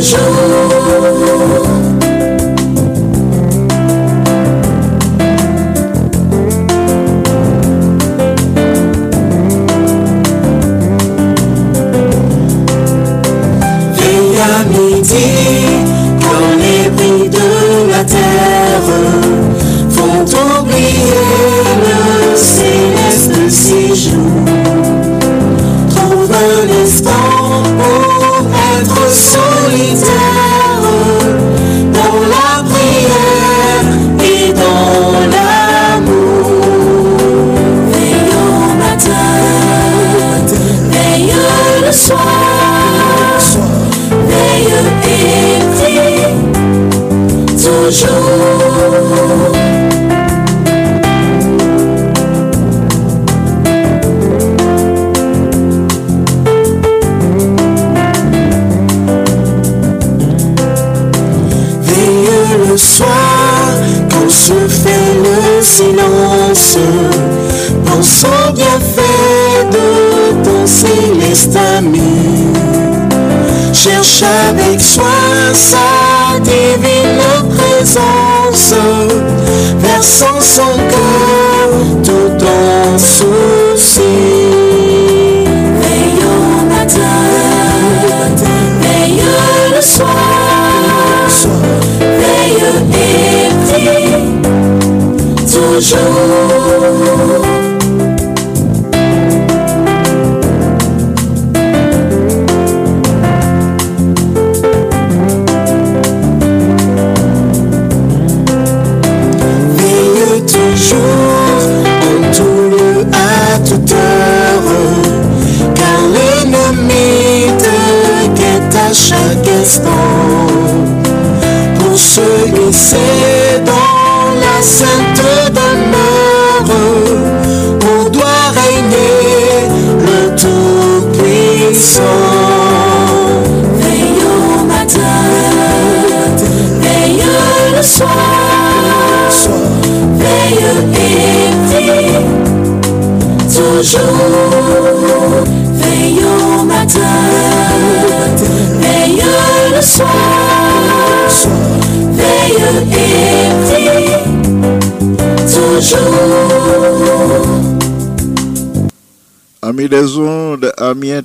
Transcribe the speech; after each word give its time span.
toujours. 0.00 0.37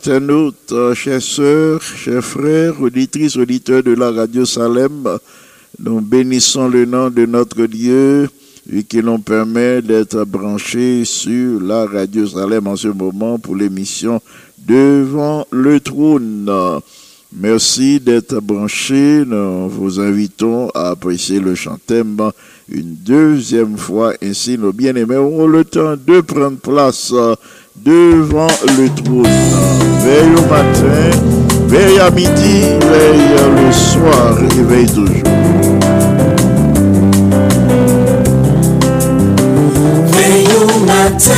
Internautes, 0.03 0.73
euh, 0.73 0.93
chers 0.93 1.21
sœurs, 1.21 1.81
chers 1.81 2.25
frères, 2.25 2.81
auditrices, 2.81 3.37
auditeurs 3.37 3.81
de 3.83 3.93
la 3.93 4.11
radio 4.11 4.43
Salem, 4.43 5.07
nous 5.79 6.01
bénissons 6.01 6.67
le 6.67 6.83
nom 6.83 7.09
de 7.09 7.25
notre 7.25 7.65
Dieu 7.67 8.29
et 8.69 8.83
qui 8.83 8.97
nous 8.97 9.19
permet 9.19 9.81
d'être 9.81 10.25
branchés 10.25 11.05
sur 11.05 11.61
la 11.61 11.85
radio 11.85 12.27
Salem 12.27 12.67
en 12.67 12.75
ce 12.75 12.89
moment 12.89 13.39
pour 13.39 13.55
l'émission 13.55 14.21
Devant 14.57 15.45
le 15.51 15.79
trône. 15.79 16.51
Merci 17.35 17.99
d'être 18.01 18.39
branchés. 18.41 19.23
Nous 19.25 19.69
vous 19.69 19.99
invitons 20.01 20.69
à 20.73 20.89
apprécier 20.89 21.39
le 21.39 21.55
chantème 21.55 22.17
une 22.69 22.95
deuxième 22.95 23.77
fois. 23.77 24.13
Ainsi, 24.21 24.57
nos 24.57 24.71
bien-aimés 24.73 25.15
auront 25.15 25.47
le 25.47 25.63
temps 25.65 25.95
de 25.95 26.21
prendre 26.21 26.57
place 26.57 27.13
devant 27.75 28.47
le 28.77 28.89
trône. 28.89 29.27
Veille 30.03 30.35
au 30.37 30.41
matin, 30.41 31.17
veille 31.67 31.99
à 31.99 32.09
midi, 32.11 32.63
veille 32.81 33.35
le 33.55 33.71
soir 33.71 34.37
et 34.39 34.61
veille 34.63 34.85
toujours. 34.87 35.07
Veille 40.11 40.47
au 40.61 40.85
matin, 40.85 41.33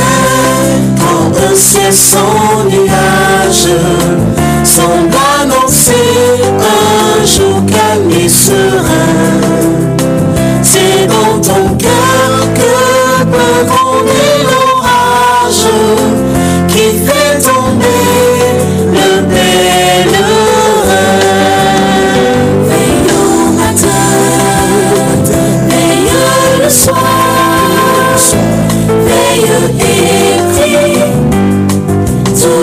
quand 0.98 1.50
un 1.50 1.54
ciel 1.54 1.92
sans 1.92 2.64
nuage 2.70 3.68
semble 4.64 5.16
annoncer 5.40 5.92
un 6.60 7.24
jour 7.24 7.62
calme 7.66 8.10
et 8.10 8.28
serein. 8.28 9.46
C'est 10.62 11.06
dans 11.06 11.40
ton 11.40 11.76
cœur 11.76 12.52
que 12.54 13.24
peut 13.24 14.35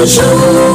Show. 0.06 0.73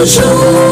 toujours. 0.00 0.69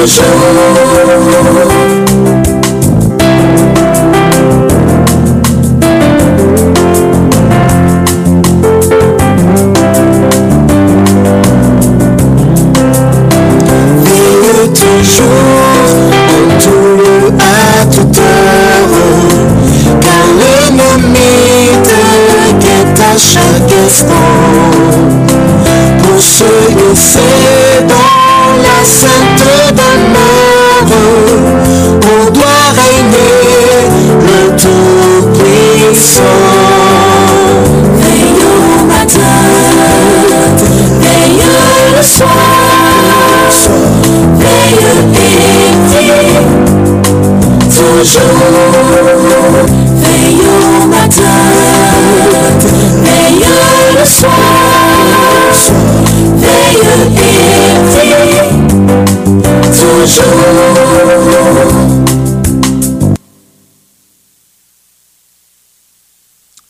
Toujours. 0.00 0.79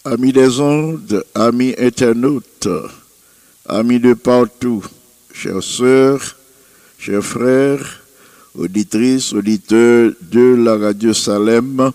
Amis 0.05 0.33
des 0.33 0.59
ondes, 0.59 1.25
amis 1.37 1.75
internautes, 1.79 2.67
amis 3.69 4.01
de 4.01 4.15
partout, 4.15 4.85
chères 5.33 5.63
sœurs, 5.63 6.37
chers 6.99 7.23
frères, 7.23 8.03
auditrices, 8.59 9.33
auditeurs 9.33 10.11
de 10.33 10.57
la 10.57 10.77
radio 10.77 11.15
Salem, 11.15 11.93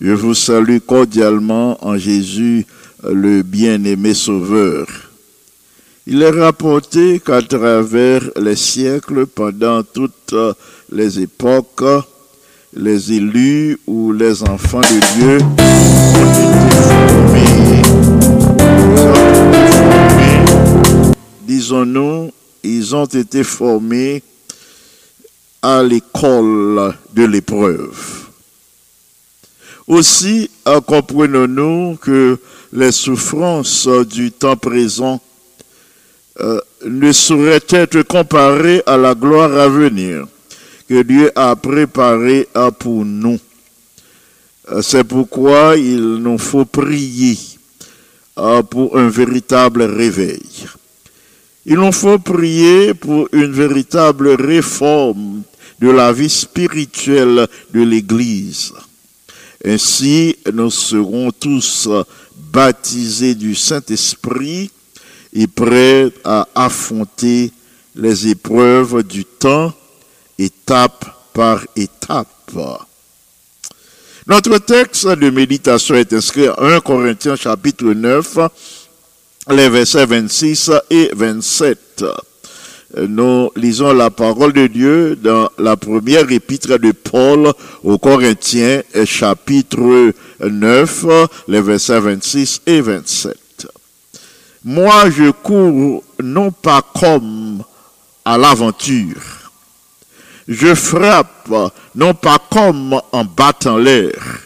je 0.00 0.10
vous 0.10 0.34
salue 0.34 0.78
cordialement 0.84 1.78
en 1.86 1.96
Jésus, 1.96 2.66
le 3.04 3.42
bien-aimé 3.42 4.14
Sauveur. 4.14 5.11
Il 6.04 6.20
est 6.20 6.30
rapporté 6.30 7.20
qu'à 7.20 7.40
travers 7.42 8.22
les 8.34 8.56
siècles, 8.56 9.24
pendant 9.24 9.84
toutes 9.84 10.34
les 10.90 11.20
époques, 11.20 11.84
les 12.74 13.12
élus 13.12 13.78
ou 13.86 14.10
les 14.12 14.42
enfants 14.42 14.80
de 14.80 14.98
Dieu 15.14 15.38
ont 15.38 16.26
été 16.26 16.64
formés, 16.82 17.82
disons-nous, 21.46 22.32
ils 22.64 22.96
ont 22.96 23.04
été 23.06 23.44
formés 23.44 24.24
à 25.62 25.84
l'école 25.84 26.94
de 27.14 27.24
l'épreuve. 27.26 28.26
Aussi, 29.86 30.50
comprenons-nous 30.64 31.96
que 32.00 32.40
les 32.72 32.90
souffrances 32.90 33.86
du 33.86 34.32
temps 34.32 34.56
présent 34.56 35.20
euh, 36.40 36.60
ne 36.86 37.12
sauraient 37.12 37.60
être 37.68 38.02
comparées 38.02 38.82
à 38.86 38.96
la 38.96 39.14
gloire 39.14 39.52
à 39.52 39.68
venir 39.68 40.26
que 40.88 41.02
Dieu 41.02 41.30
a 41.34 41.54
préparée 41.56 42.48
pour 42.78 43.04
nous. 43.04 43.38
Euh, 44.70 44.80
C'est 44.82 45.04
pourquoi 45.04 45.76
il 45.76 46.16
nous 46.16 46.38
faut 46.38 46.64
prier 46.64 47.36
euh, 48.38 48.62
pour 48.62 48.96
un 48.96 49.08
véritable 49.08 49.82
réveil. 49.82 50.66
Il 51.66 51.76
nous 51.76 51.92
faut 51.92 52.18
prier 52.18 52.94
pour 52.94 53.28
une 53.32 53.52
véritable 53.52 54.30
réforme 54.30 55.42
de 55.80 55.90
la 55.90 56.12
vie 56.12 56.30
spirituelle 56.30 57.46
de 57.72 57.82
l'Église. 57.82 58.72
Ainsi, 59.64 60.36
nous 60.52 60.70
serons 60.70 61.30
tous 61.30 61.88
baptisés 62.52 63.34
du 63.34 63.54
Saint-Esprit 63.54 64.70
et 65.32 65.46
prêts 65.46 66.10
à 66.24 66.46
affronter 66.54 67.50
les 67.96 68.28
épreuves 68.28 69.02
du 69.02 69.24
temps, 69.24 69.72
étape 70.38 71.04
par 71.32 71.64
étape. 71.76 72.28
Notre 74.26 74.58
texte 74.58 75.06
de 75.08 75.30
méditation 75.30 75.94
est 75.94 76.12
inscrit 76.12 76.46
à 76.46 76.56
1 76.58 76.80
Corinthiens 76.80 77.36
chapitre 77.36 77.86
9, 77.86 78.38
les 79.50 79.68
versets 79.68 80.06
26 80.06 80.70
et 80.90 81.10
27. 81.14 82.04
Nous 83.08 83.50
lisons 83.56 83.92
la 83.94 84.10
parole 84.10 84.52
de 84.52 84.66
Dieu 84.66 85.16
dans 85.16 85.48
la 85.58 85.76
première 85.76 86.30
épître 86.30 86.78
de 86.78 86.92
Paul 86.92 87.52
aux 87.82 87.98
Corinthiens, 87.98 88.82
chapitre 89.04 90.12
9, 90.40 91.06
les 91.48 91.62
versets 91.62 92.00
26 92.00 92.62
et 92.66 92.80
27. 92.80 93.41
Moi, 94.64 95.10
je 95.10 95.30
cours 95.30 96.04
non 96.22 96.52
pas 96.52 96.82
comme 96.82 97.64
à 98.24 98.38
l'aventure. 98.38 99.50
Je 100.46 100.74
frappe 100.74 101.50
non 101.94 102.14
pas 102.14 102.38
comme 102.50 103.00
en 103.12 103.24
battant 103.24 103.76
l'air, 103.76 104.40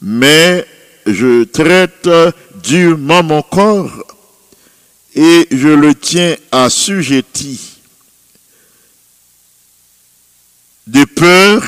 mais 0.00 0.66
je 1.06 1.44
traite 1.44 2.08
durement 2.62 3.22
mon 3.22 3.42
corps 3.42 4.04
et 5.14 5.46
je 5.50 5.68
le 5.68 5.94
tiens 5.94 6.36
assujetti 6.52 7.78
de 10.86 11.04
peur 11.04 11.62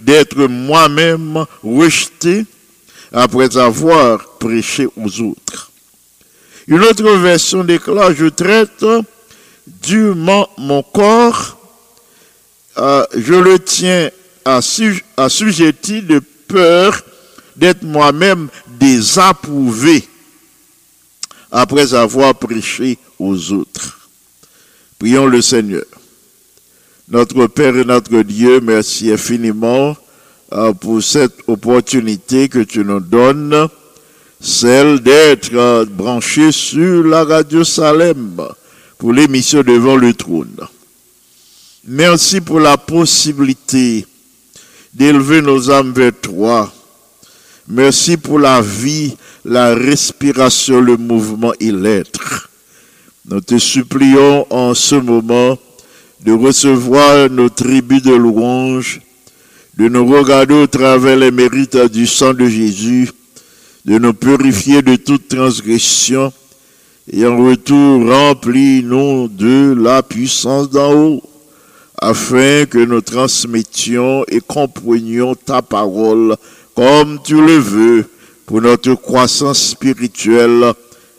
d'être 0.00 0.46
moi-même 0.46 1.44
rejeté 1.62 2.44
après 3.12 3.56
avoir 3.56 4.38
prêché 4.38 4.86
aux 4.96 5.20
autres. 5.20 5.67
Une 6.68 6.82
autre 6.82 7.10
version 7.16 7.64
déclare, 7.64 8.12
je 8.14 8.26
traite 8.26 8.84
durement 9.82 10.48
mon 10.58 10.82
corps, 10.82 11.56
euh, 12.76 13.04
je 13.16 13.34
le 13.34 13.58
tiens 13.58 14.10
assu- 14.44 15.02
assujetti 15.16 16.02
de 16.02 16.20
peur 16.46 17.00
d'être 17.56 17.82
moi-même 17.82 18.48
désapprouvé 18.78 20.06
après 21.50 21.94
avoir 21.94 22.34
prêché 22.34 22.98
aux 23.18 23.52
autres. 23.52 24.08
Prions 24.98 25.26
le 25.26 25.40
Seigneur. 25.40 25.84
Notre 27.08 27.46
Père 27.46 27.74
et 27.76 27.84
notre 27.84 28.20
Dieu, 28.20 28.60
merci 28.60 29.10
infiniment 29.10 29.96
euh, 30.52 30.74
pour 30.74 31.02
cette 31.02 31.34
opportunité 31.46 32.50
que 32.50 32.58
tu 32.58 32.84
nous 32.84 33.00
donnes, 33.00 33.68
celle 34.40 35.00
d'être 35.00 35.54
euh, 35.54 35.84
branché 35.84 36.52
sur 36.52 37.04
la 37.04 37.24
radio 37.24 37.64
Salem 37.64 38.40
pour 38.96 39.12
l'émission 39.12 39.62
devant 39.62 39.96
le 39.96 40.14
trône. 40.14 40.56
Merci 41.86 42.40
pour 42.40 42.60
la 42.60 42.76
possibilité 42.76 44.06
d'élever 44.92 45.40
nos 45.40 45.70
âmes 45.70 45.92
vers 45.92 46.12
toi. 46.20 46.72
Merci 47.66 48.16
pour 48.16 48.38
la 48.38 48.60
vie, 48.60 49.16
la 49.44 49.74
respiration, 49.74 50.80
le 50.80 50.96
mouvement 50.96 51.52
et 51.60 51.72
l'être. 51.72 52.48
Nous 53.28 53.40
te 53.40 53.58
supplions 53.58 54.46
en 54.50 54.74
ce 54.74 54.94
moment 54.94 55.58
de 56.24 56.32
recevoir 56.32 57.30
nos 57.30 57.48
tribus 57.48 58.02
de 58.02 58.14
louange, 58.14 59.00
de 59.76 59.88
nous 59.88 60.06
regarder 60.06 60.54
au 60.54 60.66
travers 60.66 61.16
les 61.16 61.30
mérites 61.30 61.76
du 61.76 62.06
sang 62.06 62.32
de 62.34 62.46
Jésus, 62.46 63.10
de 63.84 63.98
nous 63.98 64.14
purifier 64.14 64.82
de 64.82 64.96
toute 64.96 65.28
transgression 65.28 66.32
et 67.10 67.26
en 67.26 67.38
retour 67.38 68.06
remplis-nous 68.06 69.28
de 69.28 69.74
la 69.78 70.02
puissance 70.02 70.68
d'en 70.68 70.92
haut, 70.92 71.22
afin 72.00 72.66
que 72.66 72.84
nous 72.84 73.00
transmettions 73.00 74.24
et 74.28 74.40
comprenions 74.40 75.34
ta 75.34 75.62
parole 75.62 76.36
comme 76.74 77.18
tu 77.24 77.34
le 77.34 77.56
veux 77.56 78.04
pour 78.46 78.60
notre 78.60 78.94
croissance 78.94 79.70
spirituelle 79.70 80.72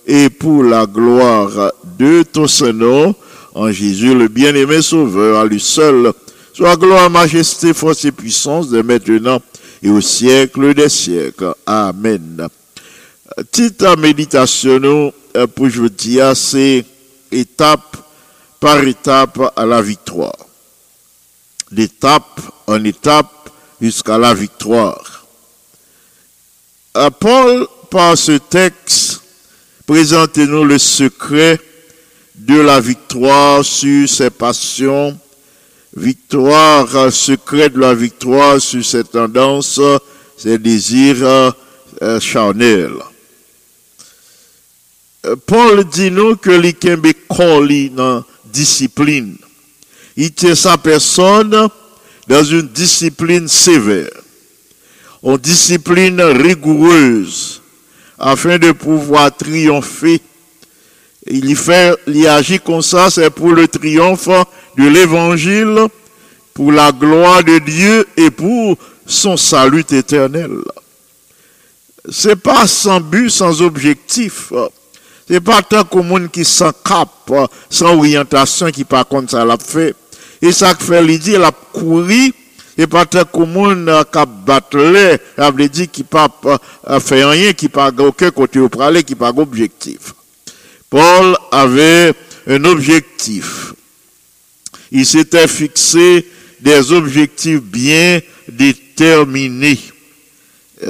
et 0.06 0.30
pour 0.30 0.64
la 0.64 0.86
gloire 0.86 1.72
de 1.98 2.24
ton 2.24 2.48
Saint-Nom, 2.48 3.14
en 3.54 3.72
Jésus 3.72 4.16
le 4.16 4.28
bien-aimé 4.28 4.82
Sauveur, 4.82 5.40
à 5.40 5.46
lui 5.46 5.60
seul, 5.60 6.14
soit 6.54 6.76
gloire, 6.76 7.10
majesté, 7.10 7.74
force 7.74 8.06
et 8.06 8.12
puissance 8.12 8.70
de 8.70 8.82
maintenant 8.82 9.40
et 9.82 9.90
au 9.90 10.02
siècle 10.02 10.74
des 10.74 10.90
siècles. 10.90 11.54
Amen. 11.66 12.48
Petite 13.36 13.84
méditation 13.98 14.80
nous, 14.80 15.12
euh, 15.36 15.48
pour 15.48 15.70
je 15.70 15.84
dire, 15.84 16.36
c'est 16.36 16.84
étape 17.32 17.98
par 18.60 18.84
étape 18.84 19.54
à 19.56 19.66
la 19.66 19.82
victoire. 19.82 20.36
D'étape 21.72 22.42
en 22.68 22.84
étape 22.84 23.50
jusqu'à 23.80 24.18
la 24.18 24.34
victoire. 24.34 25.26
Euh, 26.98 27.10
Paul, 27.12 27.68
par 27.90 28.18
ce 28.18 28.34
texte, 28.34 29.22
présente-nous 29.86 30.66
le 30.66 30.78
secret 30.78 31.60
de 32.36 32.60
la 32.60 32.80
victoire 32.80 33.64
sur 33.64 34.10
ses 34.10 34.30
passions, 34.30 35.18
victoire, 35.96 37.12
secret 37.12 37.70
de 37.70 37.80
la 37.80 37.94
victoire 37.94 38.62
sur 38.62 38.84
ses 38.86 39.04
tendances, 39.04 39.82
ses 40.38 40.58
désirs 40.58 41.54
euh, 42.02 42.20
charnels. 42.20 42.94
Euh, 45.26 45.36
Paul 45.46 45.84
dit 45.86 46.12
nous 46.12 46.38
que 46.38 46.52
l'ikembe 46.52 47.12
koli 47.28 47.90
dans 47.90 48.24
discipline. 48.46 49.38
Il 50.16 50.32
tient 50.34 50.56
sa 50.56 50.78
personne 50.78 51.70
dans 52.28 52.44
une 52.44 52.68
discipline 52.68 53.48
sévère, 53.48 54.12
une 55.24 55.38
discipline 55.38 56.22
rigoureuse, 56.22 57.62
afin 58.18 58.58
de 58.58 58.72
pouvoir 58.72 59.36
triompher. 59.36 60.22
Il 61.28 61.50
y 61.50 61.56
fait, 61.56 61.96
il 62.08 62.28
agit 62.28 62.60
comme 62.60 62.82
ça, 62.82 63.10
c'est 63.10 63.30
pour 63.30 63.52
le 63.52 63.68
triomphe 63.68 64.30
de 64.80 64.88
l'évangile, 64.88 65.88
pour 66.54 66.72
la 66.72 66.92
gloire 66.92 67.44
de 67.44 67.60
Dieu 67.60 68.08
et 68.16 68.32
pour 68.32 68.78
son 69.06 69.36
salut 69.36 69.86
éternel. 69.92 70.52
C'est 72.10 72.38
pas 72.38 72.66
sans 72.66 73.02
but, 73.02 73.30
sans 73.30 73.62
objectif. 73.62 74.54
C'est 75.28 75.42
pas 75.42 75.62
tant 75.62 75.84
que 75.84 76.00
monde 76.00 76.32
qui 76.32 76.46
sans 76.46 76.72
cap, 76.72 77.10
sans 77.70 77.98
orientation, 77.98 78.72
qui 78.72 78.84
par 78.86 79.08
contre 79.08 79.32
ça 79.32 79.44
l'a 79.44 79.58
fait. 79.58 79.94
Et 80.42 80.54
ça 80.54 80.74
fait, 80.76 81.06
dit, 81.06 81.34
il 81.34 81.44
a 81.44 81.52
couru, 81.52 82.34
et 82.78 82.88
pas 82.88 83.06
tant 83.06 83.26
que 83.26 83.44
monde 83.44 83.92
qui 84.12 84.18
a 84.18 84.26
battu, 84.26 84.78
veut 84.78 85.70
dire 85.70 85.92
qui 85.92 86.04
pas 86.04 86.30
euh, 86.46 87.00
fait 87.02 87.26
rien, 87.26 87.52
qui 87.52 87.68
pas 87.68 87.92
aucun 88.00 88.32
côté 88.32 88.60
au 88.60 88.70
parler, 88.70 89.04
qui 89.04 89.16
pas 89.16 89.34
objectif. 89.36 90.14
Paul 90.90 91.38
avait 91.52 92.14
un 92.48 92.64
objectif. 92.64 93.74
Il 94.92 95.06
s'était 95.06 95.48
fixé 95.48 96.26
des 96.60 96.92
objectifs 96.92 97.62
bien 97.62 98.20
déterminés. 98.48 99.80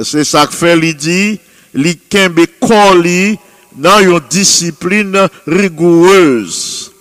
C'est 0.03 0.23
ça 0.23 0.47
que 0.47 0.53
fait, 0.53 0.77
il 0.77 0.95
dit, 0.95 1.39
li 1.73 1.95
kembe 2.09 2.45
koli 2.61 3.37
dans 3.75 3.99
une 3.99 4.19
discipline 4.29 5.27
rigoureuse. 5.47 6.91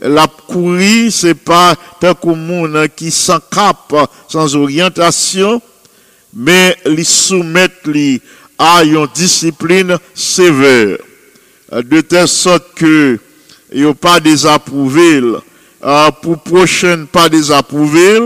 La 0.00 0.26
courir, 0.26 1.12
c'est 1.12 1.34
pas 1.34 1.76
tant 2.00 2.14
que 2.14 2.86
qui 2.88 3.10
s'en 3.10 3.38
cap 3.38 3.94
sans 4.28 4.56
orientation, 4.56 5.62
mais 6.34 6.76
li 6.86 7.04
soumettre 7.04 7.90
à 8.58 8.82
une 8.82 9.06
discipline 9.14 9.96
sévère. 10.14 10.98
De 11.72 12.00
telle 12.00 12.28
sorte 12.28 12.74
que 12.74 13.18
il 13.72 13.86
a 13.86 13.94
pas 13.94 14.20
désapprouvé, 14.20 15.22
pour 16.22 16.38
prochaine 16.38 17.06
pas 17.06 17.28
désapprouvé, 17.28 18.20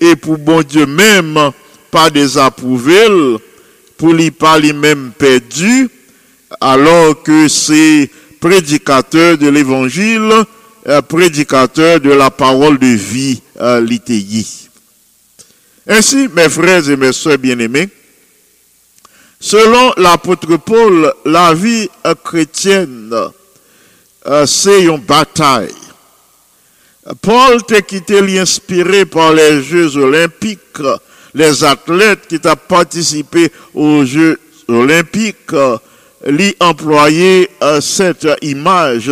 et 0.00 0.16
pour 0.16 0.38
bon 0.38 0.62
Dieu 0.62 0.86
même 0.86 1.52
pas 1.90 2.10
désapprouvé, 2.10 3.38
pour 3.96 4.12
lui 4.12 4.30
pas 4.30 4.58
lui-même 4.58 5.12
perdu, 5.16 5.88
alors 6.60 7.22
que 7.22 7.48
c'est 7.48 8.10
prédicateur 8.40 9.38
de 9.38 9.48
l'évangile, 9.48 10.32
euh, 10.86 11.00
prédicateur 11.02 12.00
de 12.00 12.10
la 12.10 12.30
parole 12.30 12.78
de 12.78 12.86
vie, 12.86 13.40
euh, 13.60 13.80
l'ITI. 13.80 14.68
Ainsi, 15.86 16.28
mes 16.34 16.48
frères 16.48 16.88
et 16.88 16.96
mes 16.96 17.12
soeurs 17.12 17.38
bien-aimés, 17.38 17.88
selon 19.40 19.92
l'apôtre 19.96 20.56
Paul, 20.56 21.12
la 21.24 21.54
vie 21.54 21.88
euh, 22.06 22.14
chrétienne, 22.22 23.14
c'est 24.46 24.84
une 24.84 24.98
bataille. 24.98 25.68
Paul 27.20 27.62
t'a 27.64 27.82
quitté 27.82 28.22
l'inspiré 28.22 29.04
par 29.04 29.34
les 29.34 29.62
Jeux 29.62 29.96
olympiques, 29.96 30.80
les 31.34 31.62
athlètes 31.62 32.26
qui 32.28 32.36
ont 32.46 32.54
participé 32.66 33.50
aux 33.74 34.04
Jeux 34.06 34.38
olympiques, 34.68 35.52
lui 36.26 36.56
employer 36.60 37.50
euh, 37.62 37.82
cette 37.82 38.26
image 38.40 39.10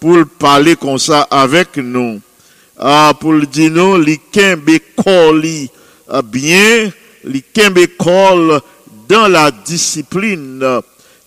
pour 0.00 0.24
parler 0.38 0.76
comme 0.76 0.98
ça 0.98 1.22
avec 1.22 1.76
nous. 1.76 2.20
Ah, 2.78 3.12
pour 3.18 3.34
dire 3.46 3.70
nous, 3.70 4.02
koli 5.04 5.70
euh, 6.10 6.22
bien, 6.22 6.90
kol 7.98 8.60
dans 9.08 9.28
la 9.28 9.50
discipline, 9.50 10.80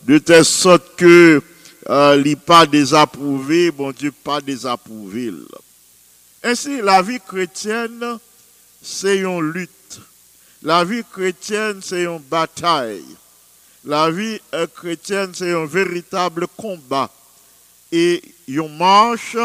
de 0.08 0.18
telle 0.18 0.46
sorte 0.46 0.96
que 0.98 1.42
euh, 1.90 2.16
li 2.18 2.36
pas 2.36 2.66
désapprouvé, 2.66 3.72
bon 3.72 3.92
Dieu 3.92 4.12
pas 4.24 4.42
désapprouvé. 4.42 5.32
Ainsi, 6.44 6.82
la 6.82 7.02
vie 7.02 7.20
chrétienne, 7.20 8.20
c'est 8.82 9.18
une 9.20 9.52
lutte. 9.52 10.00
La 10.64 10.84
vie 10.84 11.04
chrétienne, 11.12 11.82
c'est 11.84 12.04
une 12.04 12.20
bataille. 12.20 13.06
La 13.86 14.10
vie 14.10 14.40
euh, 14.54 14.68
chrétienne, 14.68 15.32
c'est 15.34 15.52
un 15.52 15.66
véritable 15.66 16.48
combat. 16.58 17.10
Et 17.92 18.22
une 18.48 18.78
marche 18.78 19.38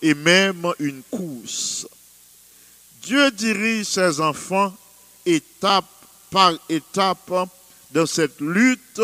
et 0.00 0.14
même 0.14 0.72
une 0.78 1.02
course. 1.10 1.86
Dieu 3.02 3.30
dirige 3.30 3.86
ses 3.86 4.20
enfants 4.20 4.74
étape 5.26 5.84
par 6.30 6.52
étape 6.68 7.48
dans 7.90 8.06
cette 8.06 8.40
lutte 8.40 9.00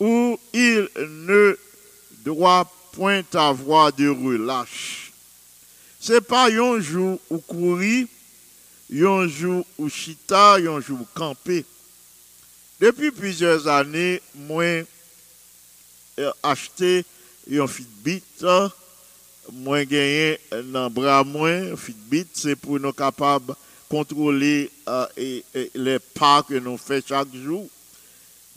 où 0.00 0.38
il 0.52 0.88
ne 0.96 1.56
doit 2.24 2.70
point 2.92 3.22
avoir 3.34 3.92
de 3.92 4.08
relâche. 4.08 5.01
C'est 6.04 6.20
pas 6.20 6.50
un 6.50 6.80
jour 6.80 7.20
où 7.30 7.38
courir, 7.38 8.08
un 8.92 9.28
jour 9.28 9.64
où 9.78 9.88
chita, 9.88 10.54
un 10.54 10.80
jour 10.80 10.98
où 11.00 11.06
camper. 11.14 11.64
Depuis 12.80 13.12
plusieurs 13.12 13.68
années, 13.68 14.20
moi, 14.34 14.82
j'ai 16.18 16.30
acheté 16.42 17.04
un 17.52 17.68
Fitbit, 17.68 18.24
moi 19.52 19.84
gagné 19.84 20.40
dans 20.72 20.90
bras 20.90 21.22
moins 21.22 21.76
Fitbit, 21.76 22.26
c'est 22.32 22.56
pour 22.56 22.80
nous 22.80 22.92
capables 22.92 23.54
contrôler 23.88 24.72
euh, 24.88 25.06
les 25.76 25.98
pas 26.00 26.42
que 26.42 26.54
nous 26.54 26.78
faisons 26.78 27.06
chaque 27.06 27.32
jour. 27.32 27.68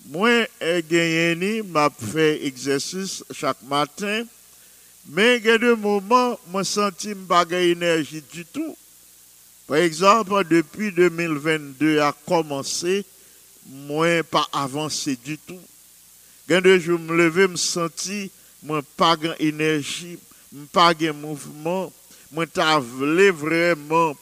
Moi, 0.08 0.48
j'ai 0.60 0.84
gagné, 0.90 1.62
m'a 1.62 1.92
fait 1.92 2.44
exercice 2.44 3.24
chaque 3.32 3.62
matin, 3.62 4.24
mais 5.08 5.38
il 5.38 5.46
y 5.46 5.50
a 5.50 5.58
des 5.58 5.76
moments, 5.76 6.40
moi 6.48 6.64
senti 6.64 7.14
pas 7.14 7.46
énergie 7.52 8.24
du 8.34 8.46
tout. 8.46 8.76
Par 9.68 9.78
exemple, 9.78 10.44
depuis 10.50 10.92
2022 10.92 12.00
a 12.00 12.14
commencé, 12.26 13.06
moi 13.68 14.24
pas 14.24 14.48
avancé 14.54 15.18
du 15.24 15.38
tout. 15.38 15.60
Quand 16.48 16.62
je 16.64 16.92
me 16.92 17.16
lever, 17.16 17.48
me 17.48 17.56
senti, 17.56 18.32
moi 18.62 18.82
pas 18.96 19.16
grand 19.16 19.34
énergie, 19.40 20.20
pas 20.72 20.94
grand 20.94 21.14
mouvement, 21.14 21.92
t'as 22.54 22.80
voulu 22.80 23.30
vraiment 23.32 24.16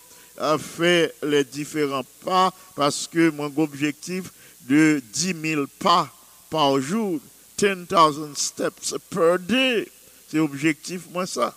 faire 0.60 1.10
les 1.22 1.44
différents 1.44 2.06
pas 2.24 2.54
parce 2.76 3.08
que 3.08 3.30
mon 3.30 3.52
objectif 3.58 4.32
de 4.62 5.02
10 5.14 5.36
000 5.42 5.66
pas 5.80 6.10
par 6.50 6.80
jour, 6.80 7.20
10,000 7.58 8.34
steps 8.36 8.96
per 9.10 9.38
day, 9.40 9.88
c'est 10.34 10.40
objectif 10.40 11.02
moi 11.12 11.28
ça. 11.28 11.56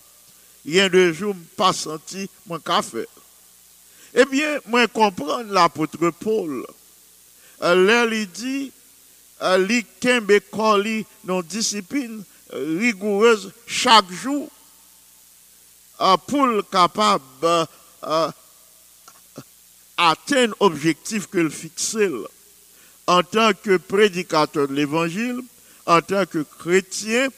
Il 0.66 0.74
y 0.74 0.80
a 0.80 0.88
deux 0.90 1.12
jours, 1.12 1.34
pas 1.56 1.72
senti 1.72 2.28
mon 2.46 2.58
café. 2.58 3.06
Eh 4.12 4.24
bien, 4.26 4.58
moi 4.66 4.86
comprends 4.86 5.42
l'apôtre 5.44 6.10
Paul. 6.10 6.66
Là, 7.60 8.04
il 8.04 8.28
dit, 8.30 8.72
li 9.64 9.84
kembe 10.00 10.40
koli 10.50 11.06
non 11.24 11.40
discipline 11.42 12.22
rigoureuse 12.52 13.50
chaque 13.66 14.10
jour 14.12 14.48
pour 16.26 16.46
le 16.46 16.62
capable 16.62 17.22
euh, 18.04 18.30
atteindre 19.96 20.56
l'objectif 20.60 21.28
que 21.28 21.38
là. 21.38 22.28
en 23.06 23.22
tant 23.22 23.52
que 23.54 23.78
prédicateur 23.78 24.68
de 24.68 24.74
l'évangile, 24.74 25.40
en 25.86 26.00
tant 26.02 26.26
que 26.26 26.44
chrétien, 26.58 27.28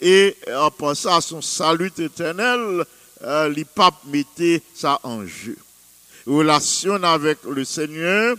et 0.00 0.36
en 0.54 0.70
pensant 0.70 1.16
à 1.16 1.20
son 1.20 1.40
salut 1.40 1.92
éternel, 1.98 2.84
euh, 3.22 3.48
les 3.48 3.64
papes 3.64 4.02
ça 4.74 5.00
en 5.02 5.26
jeu. 5.26 5.56
Relation 6.26 7.02
avec 7.02 7.38
le 7.44 7.64
Seigneur 7.64 8.36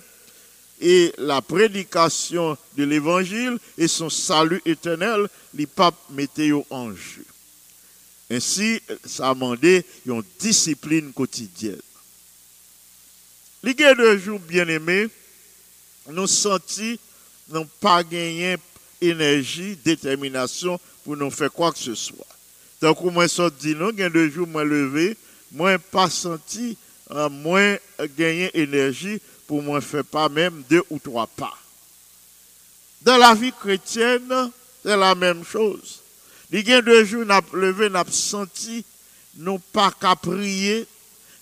et 0.80 1.14
la 1.18 1.42
prédication 1.42 2.58
de 2.76 2.84
l'évangile 2.84 3.58
et 3.78 3.88
son 3.88 4.10
salut 4.10 4.62
éternel, 4.66 5.28
les 5.54 5.66
papes 5.66 6.00
mettaient 6.12 6.52
en 6.70 6.92
jeu. 6.92 7.26
Ainsi, 8.30 8.82
ça 9.06 9.30
a 9.30 9.34
une 9.34 10.24
discipline 10.40 11.14
quotidienne. 11.14 11.82
Les 13.64 13.74
gars 13.74 13.96
de 13.96 14.18
jour 14.18 14.40
bien-aimés, 14.40 15.08
nous 16.10 16.28
sentis 16.28 17.00
n'ont 17.50 17.68
pas 17.80 18.04
gagné 18.04 18.58
énergie, 19.02 19.78
détermination 19.84 20.80
pour 21.08 21.16
nous 21.16 21.32
faire 21.32 21.54
quoi 21.54 21.72
que 21.72 21.80
ce 21.80 21.96
soit. 21.96 22.28
Donc, 22.82 23.02
moi, 23.02 23.28
dit 23.62 23.76
non, 23.76 23.92
gain 23.92 24.10
de 24.10 24.28
jour, 24.28 24.46
moi 24.46 24.66
levé, 24.66 25.16
moi 25.54 25.78
pas 25.80 26.10
senti, 26.10 26.78
euh, 27.12 27.30
moins 27.30 27.78
gagné 28.18 28.52
énergie 28.54 29.22
pour 29.48 29.64
moi 29.64 29.80
faire 29.80 30.04
pas 30.04 30.28
même 30.28 30.62
deux 30.70 30.84
ou 30.90 31.00
trois 31.00 31.26
pas. 31.26 31.58
Dans 33.04 33.16
la 33.16 33.34
vie 33.36 33.54
chrétienne, 33.54 34.52
c'est 34.84 34.98
la 34.98 35.16
même 35.16 35.46
chose. 35.46 36.02
Les 36.52 36.62
gain 36.62 36.82
de 36.82 37.06
jour, 37.06 37.24
n'a 37.24 37.40
levé, 37.54 37.88
n'a 37.88 38.04
senti, 38.12 38.84
non 39.38 39.60
pas 39.60 39.94
qu'à 39.98 40.18
prier, 40.18 40.86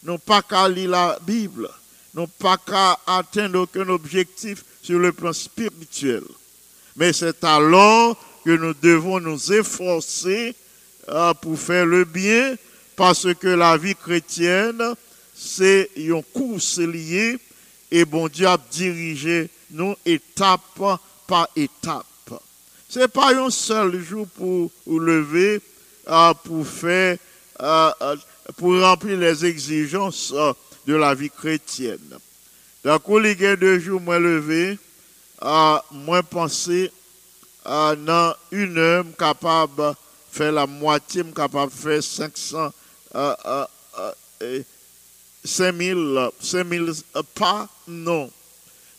non 0.03 0.19
pas 0.19 0.43
qu'à 0.43 0.69
lire 0.69 0.91
la 0.91 1.17
Bible, 1.23 1.71
non 2.13 2.27
pas 2.27 2.57
qu'à 2.57 2.99
atteindre 3.07 3.61
aucun 3.61 3.89
objectif 3.89 4.63
sur 4.83 4.99
le 4.99 5.11
plan 5.11 5.33
spirituel. 5.33 6.21
Mais 6.95 7.13
c'est 7.13 7.43
alors 7.43 8.15
que 8.45 8.51
nous 8.51 8.75
devons 8.75 9.19
nous 9.19 9.51
efforcer 9.51 10.55
euh, 11.09 11.33
pour 11.33 11.59
faire 11.59 11.85
le 11.85 12.05
bien, 12.05 12.55
parce 12.95 13.33
que 13.33 13.47
la 13.47 13.75
vie 13.75 13.95
chrétienne, 13.95 14.81
c'est 15.35 15.89
une 15.95 16.23
course 16.23 16.77
liée, 16.77 17.37
et 17.91 18.05
bon 18.05 18.27
Dieu 18.27 18.47
a 18.47 18.57
dirigé 18.71 19.49
nous 19.71 19.95
étape 20.05 20.61
par 21.27 21.49
étape. 21.55 22.05
C'est 22.87 23.07
pas 23.07 23.35
un 23.35 23.49
seul 23.49 23.99
jour 23.99 24.27
pour 24.27 24.71
lever, 24.87 25.59
euh, 26.07 26.33
pour 26.43 26.65
faire, 26.67 27.17
euh, 27.59 27.91
pour 28.57 28.79
remplir 28.79 29.17
les 29.17 29.43
exigences 29.43 30.33
de 30.85 30.95
la 30.95 31.15
vie 31.15 31.31
chrétienne. 31.31 32.17
Donc, 32.83 33.01
les 33.21 33.35
deux 33.57 33.79
jours, 33.79 33.99
moi 33.99 34.19
levé, 34.19 34.77
à 35.41 35.83
moins 35.91 36.21
à 37.65 37.95
dans 37.95 38.35
une 38.51 38.77
heure 38.77 39.05
capable 39.17 39.77
de 39.77 39.93
faire 40.31 40.51
la 40.51 40.67
moitié, 40.67 41.23
capable 41.35 41.71
de 41.71 41.77
faire 41.77 42.03
500, 42.03 42.71
euh, 43.15 43.35
euh, 43.45 43.65
euh, 44.41 44.61
5000, 45.43 46.29
5000 46.39 46.93
pas, 47.33 47.67
non. 47.87 48.29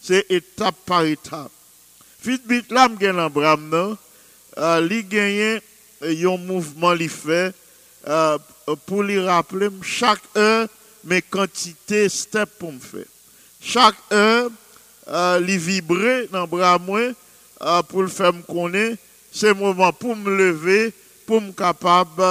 C'est 0.00 0.26
étape 0.31 0.76
par 0.85 1.05
étape. 1.05 1.50
Fitbit 2.20 2.64
là, 2.70 2.88
je 2.90 2.96
gagne 2.96 3.29
bram 3.29 3.96
euh, 4.59 4.81
li 4.81 5.05
gagne 5.05 5.61
un 6.02 6.37
mouvement 6.38 6.92
li 6.92 7.09
fait 7.09 7.55
euh, 8.09 8.38
pour 8.87 9.02
lui 9.02 9.20
rappeler 9.20 9.68
chaque 9.83 10.22
heure 10.37 10.68
mes 11.05 11.22
quantités 11.22 12.09
step 12.09 12.48
pour 12.59 12.72
me 12.72 12.79
faire. 12.79 13.05
Chaque 13.61 13.96
heure 14.12 14.50
euh, 15.09 15.40
li 15.40 15.59
vibrer 15.59 16.29
dans 16.33 16.46
bras 16.46 16.79
moi 16.79 17.00
euh, 17.00 17.12
pour 17.88 18.03
le 18.03 18.09
faire 18.09 18.33
me 18.33 18.42
connaître, 18.42 19.03
c'est 19.33 19.55
moment 19.55 19.92
pour 19.92 20.16
me 20.16 20.35
lever, 20.35 20.92
pour 21.27 21.40
me 21.40 21.53
capable 21.53 22.23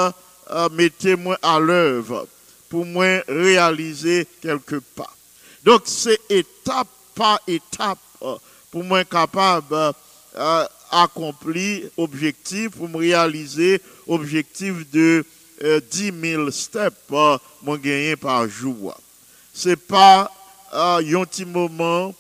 euh, 0.51 0.69
mettre 0.69 1.09
moi 1.17 1.37
à 1.41 1.59
l'œuvre, 1.59 2.27
pour 2.69 2.85
moi 2.85 3.21
réaliser 3.27 4.27
quelque 4.41 4.75
part. 4.95 5.15
Donc 5.63 5.81
c'est 5.85 6.19
étape 6.29 6.87
par 7.15 7.39
étape 7.47 7.97
euh, 8.21 8.35
pour 8.69 8.83
moi 8.83 9.03
capable 9.05 9.93
euh, 10.35 10.65
accomplir 10.91 11.89
objectif, 11.97 12.71
pour 12.71 12.89
me 12.89 12.97
réaliser 12.97 13.81
objectif 14.07 14.89
de 14.91 15.25
euh, 15.63 15.79
10 15.91 16.13
000 16.21 16.51
steps 16.51 16.95
mon 17.63 17.77
gagné 17.77 18.15
par 18.15 18.47
jour. 18.47 18.95
C'est 19.53 19.77
pas 19.77 20.29
un 20.71 20.99
petit 21.25 21.45
moment, 21.45 22.13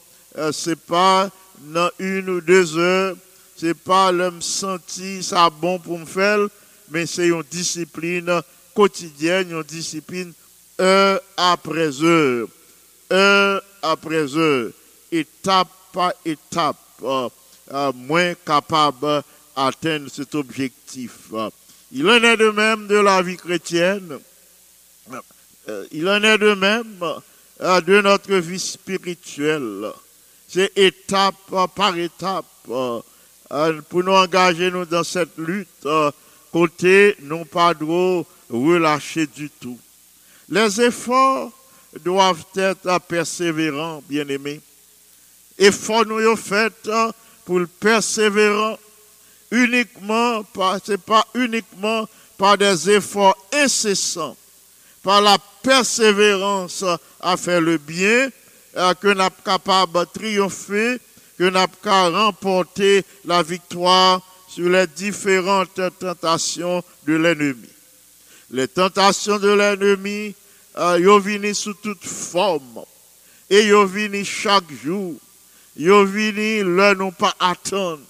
c'est 0.53 0.79
pas 0.79 1.29
dans 1.59 1.89
une 1.99 2.29
ou 2.29 2.41
deux 2.41 2.77
heures, 2.77 3.15
c'est 3.57 3.73
pas 3.73 4.11
l'homme 4.11 4.41
senti 4.41 5.23
ça 5.23 5.49
bon 5.49 5.79
pour 5.79 5.97
me 5.97 6.05
faire, 6.05 6.47
mais 6.89 7.05
c'est 7.05 7.27
une 7.27 7.43
discipline 7.49 8.41
quotidienne, 8.73 9.51
une 9.51 9.63
discipline 9.63 10.33
heure 10.79 11.21
après 11.37 12.03
heure, 12.03 12.47
heure 13.11 13.61
après 13.81 14.35
heure, 14.35 14.71
étape 15.11 15.69
par 15.93 16.13
étape, 16.25 16.77
euh, 17.03 17.29
euh, 17.71 17.91
moins 17.93 18.33
capable 18.45 19.23
d'atteindre 19.55 20.09
cet 20.13 20.35
objectif. 20.35 21.31
Il 21.91 22.09
en 22.09 22.21
est 22.21 22.37
de 22.37 22.49
même 22.49 22.87
de 22.87 22.97
la 22.97 23.21
vie 23.21 23.37
chrétienne. 23.37 24.19
Euh, 25.69 25.85
Il 25.91 26.07
en 26.09 26.21
est 26.21 26.37
de 26.37 26.53
même 26.53 26.99
de 27.59 28.01
notre 28.01 28.35
vie 28.35 28.59
spirituelle. 28.59 29.91
C'est 30.47 30.71
étape 30.77 31.35
euh, 31.53 31.67
par 31.67 31.97
étape 31.97 32.45
euh, 32.69 33.01
euh, 33.51 33.81
pour 33.89 34.03
nous 34.03 34.11
engager 34.11 34.71
nous 34.71 34.85
dans 34.85 35.03
cette 35.03 35.37
lutte. 35.37 35.87
Côté, 36.51 37.15
non 37.21 37.43
pas 37.43 37.73
de 37.73 38.23
relâcher 38.49 39.27
du 39.27 39.49
tout. 39.49 39.77
Les 40.47 40.81
efforts 40.81 41.51
doivent 42.03 42.45
être 42.55 42.99
persévérants, 43.01 44.01
bien-aimés. 44.07 44.61
Efforts 45.57 46.05
nous 46.05 46.19
avons 46.19 46.35
fait 46.35 46.73
pour 47.43 47.59
le 47.59 47.67
persévérant 47.67 48.77
uniquement, 49.51 50.45
c'est 50.85 51.01
pas 51.01 51.25
uniquement 51.33 52.07
par 52.37 52.57
des 52.57 52.89
efforts 52.89 53.37
incessants, 53.53 54.35
par 55.03 55.21
la 55.21 55.37
persévérance 55.61 56.83
à 57.19 57.37
faire 57.37 57.61
le 57.61 57.77
bien, 57.77 58.29
que 58.75 59.07
nous 59.07 59.21
sommes 59.21 59.29
capables 59.43 59.99
de 59.99 60.05
triompher, 60.05 60.99
que 61.37 61.43
nous 61.45 61.59
sommes 61.83 62.13
remporter 62.13 63.03
la 63.23 63.41
victoire 63.41 64.21
sur 64.47 64.69
les 64.69 64.87
différentes 64.87 65.81
tentations 65.99 66.83
de 67.07 67.15
l'ennemi. 67.15 67.69
Les 68.51 68.67
tentations 68.67 69.39
de 69.39 69.49
l'ennemi, 69.49 70.35
euh, 70.77 71.19
vini 71.19 71.55
sous 71.55 71.73
toute 71.73 72.05
forme. 72.05 72.83
Et 73.49 73.65
yo 73.65 73.85
vini 73.85 74.25
chaque 74.25 74.71
jour. 74.83 75.15
Yo 75.77 76.05
vini 76.05 76.63
là 76.63 76.93
non 76.95 77.11
pas 77.11 77.35
attendre. 77.39 78.01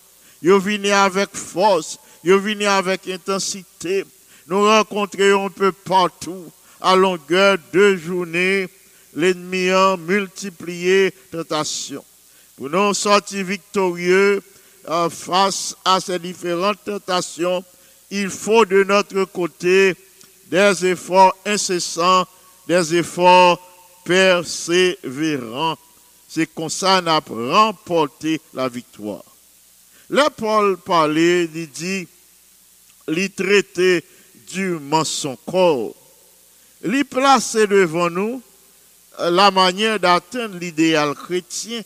Yo 0.41 0.59
vini 0.59 0.91
avec 0.91 1.35
force. 1.35 1.99
Yo 2.23 2.39
vini 2.39 2.65
avec 2.65 3.07
intensité. 3.07 4.05
Nous 4.47 4.61
rencontrons 4.61 5.47
un 5.47 5.49
peu 5.49 5.71
partout, 5.71 6.51
à 6.79 6.95
longueur 6.95 7.57
de 7.73 7.95
journée, 7.95 8.67
l'ennemi 9.15 9.69
a 9.69 9.97
multiplié 9.97 11.13
tentations. 11.31 12.03
Pour 12.57 12.69
nous 12.69 12.93
sortir 12.93 13.45
victorieux 13.45 14.41
face 15.09 15.75
à 15.83 15.99
ces 15.99 16.19
différentes 16.19 16.83
tentations, 16.85 17.63
il 18.11 18.29
faut 18.29 18.65
de 18.65 18.83
notre 18.83 19.23
côté 19.25 19.95
des 20.47 20.85
efforts 20.85 21.35
incessants, 21.45 22.27
des 22.67 22.95
efforts 22.95 23.59
persévérants. 24.03 25.77
C'est 26.27 26.53
comme 26.53 26.69
ça 26.69 27.01
qu'on 27.01 27.07
a 27.07 27.19
remporté 27.19 28.39
la 28.53 28.69
victoire. 28.69 29.23
Là, 30.09 30.29
Paul 30.29 30.77
parlait, 30.77 31.45
il 31.45 31.69
dit, 31.71 32.07
il 33.07 33.31
traitait 33.31 34.03
durement 34.51 35.03
son 35.03 35.35
corps. 35.45 35.95
Il 36.83 37.05
plaçait 37.05 37.65
devant 37.65 38.09
nous 38.09 38.41
la 39.19 39.51
manière 39.51 39.99
d'atteindre 39.99 40.57
l'idéal 40.57 41.15
chrétien. 41.15 41.81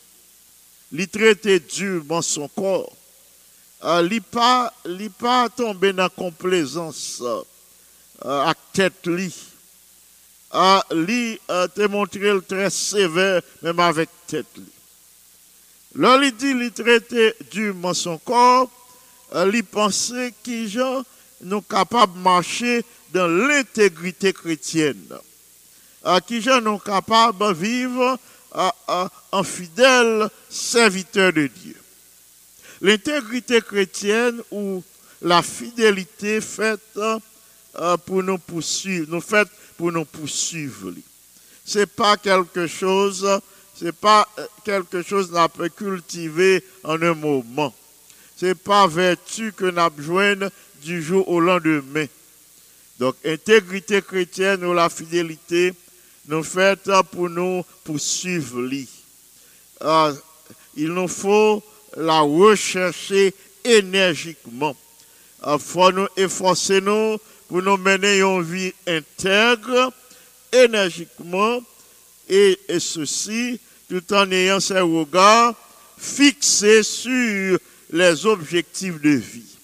Il 0.92 1.08
traitait 1.08 1.60
durement 1.60 2.22
son 2.22 2.48
corps. 2.48 2.92
Euh, 3.82 4.20
pas, 4.30 4.72
li 4.84 5.08
pas 5.08 5.48
tombé 5.48 5.92
dans 5.92 6.02
la 6.02 6.08
complaisance 6.10 7.22
euh, 7.22 7.42
à 8.22 8.54
tête 8.72 9.06
li. 9.06 9.34
Euh, 10.52 10.80
Li 10.92 11.38
euh, 11.48 11.68
te 11.68 11.86
montré 11.86 12.32
le 12.32 12.42
très 12.42 12.70
sévère, 12.70 13.40
même 13.62 13.78
avec 13.78 14.10
tête 14.26 14.46
li. 14.56 14.64
Là, 15.94 16.20
il 16.22 16.32
dit, 16.36 16.50
il 16.50 16.70
traitait 16.72 17.34
durement 17.50 17.94
son 17.94 18.18
corps, 18.18 18.70
euh, 19.34 19.50
il 19.52 19.64
pensait 19.64 20.34
qu'ils 20.42 20.68
gens 20.68 21.02
nous 21.40 21.62
capables 21.62 22.14
de 22.14 22.18
marcher 22.18 22.84
dans 23.12 23.26
l'intégrité 23.26 24.32
chrétienne. 24.32 25.18
Euh, 26.06 26.18
qui 26.20 26.40
gens 26.40 26.60
nous 26.60 26.78
capables 26.78 27.38
de 27.38 27.52
vivre 27.52 28.18
euh, 28.56 28.70
euh, 28.88 29.08
en 29.32 29.44
fidèles 29.44 30.28
serviteurs 30.48 31.32
de 31.32 31.46
Dieu. 31.46 31.76
L'intégrité 32.80 33.60
chrétienne 33.60 34.40
ou 34.50 34.82
la 35.20 35.42
fidélité 35.42 36.40
faite 36.40 36.98
pour 38.06 38.22
nous 38.22 38.38
poursuivre, 38.38 39.06
nous 39.10 39.20
faite 39.20 39.48
pour 39.76 39.92
nous 39.92 40.06
poursuivre. 40.06 40.92
C'est 41.64 41.86
pas 41.86 42.16
quelque 42.16 42.66
chose, 42.66 43.28
c'est 43.74 43.92
pas 43.94 44.26
quelque 44.64 45.02
chose 45.02 45.30
qu'on 45.30 45.48
peut 45.50 45.68
cultiver 45.68 46.64
en 46.82 47.00
un 47.02 47.14
moment. 47.14 47.74
C'est 48.34 48.54
pas 48.54 48.86
vertu 48.86 49.52
que 49.52 49.66
nous 49.66 49.90
besoin 49.90 50.36
du 50.82 51.02
jour 51.02 51.28
au 51.28 51.40
lendemain. 51.40 52.06
Donc, 52.98 53.16
intégrité 53.24 54.02
chrétienne 54.02 54.64
ou 54.64 54.74
la 54.74 54.90
fidélité, 54.90 55.72
nous 56.30 56.44
faite 56.44 56.88
pour 57.10 57.28
nous 57.28 57.64
poursuivre. 57.82 58.60
Euh, 59.82 60.14
il 60.76 60.88
nous 60.88 61.08
faut 61.08 61.62
la 61.96 62.20
rechercher 62.20 63.34
énergiquement. 63.64 64.76
Il 65.44 65.58
faut 65.58 65.90
nous 65.90 66.06
efforcer 66.16 66.80
nous 66.80 67.18
pour 67.48 67.62
nous 67.62 67.76
mener 67.76 68.20
une 68.20 68.42
vie 68.42 68.72
intègre, 68.86 69.92
énergiquement, 70.52 71.60
et, 72.28 72.56
et 72.68 72.78
ceci 72.78 73.58
tout 73.88 74.14
en 74.14 74.30
ayant 74.30 74.60
ses 74.60 74.78
regards 74.78 75.54
fixés 75.98 76.84
sur 76.84 77.58
les 77.90 78.24
objectifs 78.24 79.00
de 79.00 79.10
vie. 79.10 79.56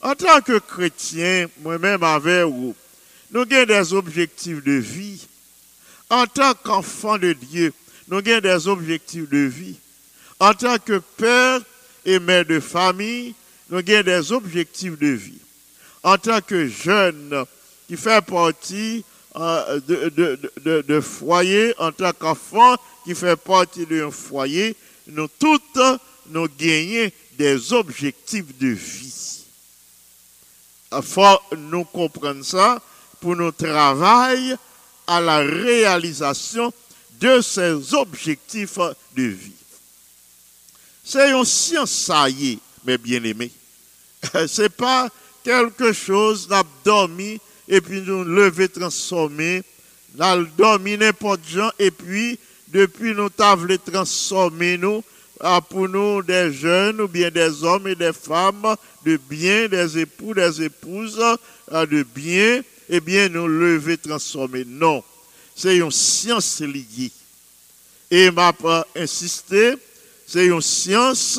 En 0.00 0.14
tant 0.14 0.40
que 0.40 0.58
chrétien, 0.60 1.46
moi-même 1.60 2.02
avec 2.02 2.46
vous, 2.46 2.74
nous 3.30 3.40
avons 3.42 3.66
des 3.66 3.92
objectifs 3.92 4.64
de 4.64 4.72
vie. 4.72 5.26
En 6.10 6.26
tant 6.26 6.54
qu'enfant 6.54 7.18
de 7.18 7.32
Dieu, 7.32 7.72
nous 8.08 8.18
avons 8.18 8.40
des 8.40 8.68
objectifs 8.68 9.28
de 9.28 9.38
vie. 9.38 9.76
En 10.40 10.52
tant 10.52 10.78
que 10.78 10.98
père 11.16 11.60
et 12.04 12.18
mère 12.18 12.44
de 12.44 12.58
famille, 12.58 13.34
nous 13.70 13.78
avons 13.78 14.02
des 14.02 14.32
objectifs 14.32 14.98
de 14.98 15.06
vie. 15.06 15.38
En 16.02 16.18
tant 16.18 16.40
que 16.40 16.66
jeune 16.66 17.44
qui 17.86 17.96
fait 17.96 18.24
partie 18.24 19.04
euh, 19.36 19.80
de, 19.86 20.82
de, 20.82 21.00
foyer, 21.00 21.74
en 21.78 21.92
tant 21.92 22.12
qu'enfant 22.12 22.76
qui 23.04 23.14
fait 23.14 23.36
partie 23.36 23.86
d'un 23.86 24.10
foyer, 24.10 24.74
nous 25.06 25.28
toutes, 25.38 25.80
nous 26.30 26.48
gagnons 26.58 27.10
des 27.38 27.72
objectifs 27.72 28.58
de 28.58 28.68
vie. 28.68 29.44
Il 30.92 31.02
faut 31.02 31.38
nous 31.56 31.84
comprendre 31.84 32.44
ça 32.44 32.82
pour 33.20 33.36
nous 33.36 33.52
travailler 33.52 34.56
à 35.10 35.20
la 35.20 35.38
réalisation 35.38 36.72
de 37.20 37.40
ces 37.40 37.94
objectifs 37.94 38.78
de 39.16 39.24
vie. 39.24 39.52
C'est 41.02 41.32
une 41.32 41.44
science, 41.44 41.90
ça 41.90 42.28
y 42.28 42.52
est, 42.52 42.58
mes 42.86 42.96
bien-aimés. 42.96 43.50
C'est 44.46 44.68
pas 44.68 45.08
quelque 45.42 45.92
chose 45.92 46.48
n'a 46.48 46.62
dormi 46.84 47.40
et 47.66 47.80
puis 47.80 48.02
nous 48.02 48.22
lever 48.22 48.68
transformer, 48.68 49.64
dormi 50.56 50.96
n'importe 50.96 51.40
gens 51.48 51.72
et 51.76 51.90
puis 51.90 52.38
depuis 52.68 53.12
nous 53.12 53.30
t'avons 53.30 53.76
transformer 53.84 54.78
nous 54.78 55.02
pour 55.68 55.88
nous 55.88 56.22
des 56.22 56.52
jeunes 56.52 57.00
ou 57.00 57.08
bien 57.08 57.32
des 57.32 57.64
hommes 57.64 57.88
et 57.88 57.96
des 57.96 58.12
femmes 58.12 58.76
de 59.04 59.16
bien, 59.28 59.66
des 59.66 59.98
époux, 59.98 60.34
des 60.34 60.62
épouses 60.62 61.20
de 61.68 62.02
bien, 62.14 62.62
eh 62.90 63.00
bien 63.00 63.28
nous 63.28 63.46
lever 63.46 63.96
transformer. 63.96 64.64
Non, 64.66 65.02
c'est 65.54 65.76
une 65.76 65.90
science 65.90 66.60
liée. 66.60 67.12
Et 68.10 68.30
m'a 68.32 68.52
insisté, 68.96 69.74
c'est 70.26 70.46
une 70.46 70.60
science 70.60 71.38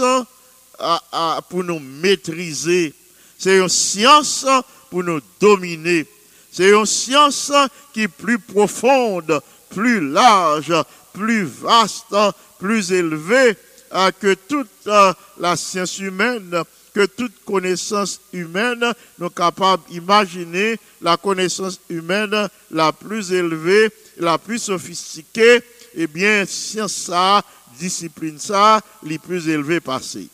ah, 0.79 1.03
ah, 1.11 1.41
pour 1.49 1.63
nous 1.63 1.79
maîtriser. 1.79 2.93
C'est 3.37 3.57
une 3.57 3.69
science 3.69 4.45
pour 4.89 5.03
nous 5.03 5.19
dominer. 5.39 6.07
C'est 6.51 6.69
une 6.69 6.85
science 6.85 7.51
qui 7.93 8.03
est 8.03 8.07
plus 8.07 8.39
profonde, 8.39 9.41
plus 9.69 10.09
large, 10.09 10.73
plus 11.13 11.43
vaste, 11.43 12.15
plus 12.59 12.91
élevée 12.91 13.57
euh, 13.93 14.11
que 14.19 14.33
toute 14.33 14.69
euh, 14.87 15.13
la 15.37 15.57
science 15.57 15.99
humaine, 15.99 16.63
que 16.93 17.05
toute 17.05 17.43
connaissance 17.45 18.19
humaine. 18.33 18.93
Nous 19.19 19.29
capables 19.29 19.83
d'imaginer 19.89 20.77
la 21.01 21.17
connaissance 21.17 21.79
humaine 21.89 22.49
la 22.69 22.91
plus 22.91 23.31
élevée, 23.31 23.89
la 24.17 24.37
plus 24.37 24.59
sophistiquée. 24.59 25.61
Eh 25.95 26.07
bien, 26.07 26.45
science 26.45 26.93
ça, 26.93 27.43
discipline 27.77 28.39
ça, 28.39 28.81
les 29.03 29.19
plus 29.19 29.47
élevées 29.49 29.81
passées. 29.81 30.27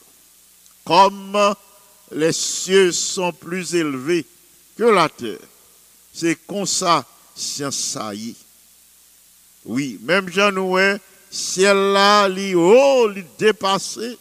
Comme 0.85 1.37
les 2.11 2.33
cieux 2.33 2.91
sont 2.91 3.31
plus 3.31 3.75
élevés 3.75 4.25
que 4.77 4.83
la 4.83 5.09
terre. 5.09 5.37
C'est 6.13 6.35
comme 6.47 6.65
ça, 6.65 7.05
science 7.35 7.77
ça 7.77 8.13
y 8.13 8.29
est. 8.29 8.35
Oui, 9.65 9.99
même 10.01 10.29
Jean 10.29 10.51
Noué, 10.51 10.95
ciel 11.29 11.75
là, 11.75 12.27
li 12.29 12.55
haut, 12.55 13.09
li 13.09 13.23
dépassé. 13.37 14.17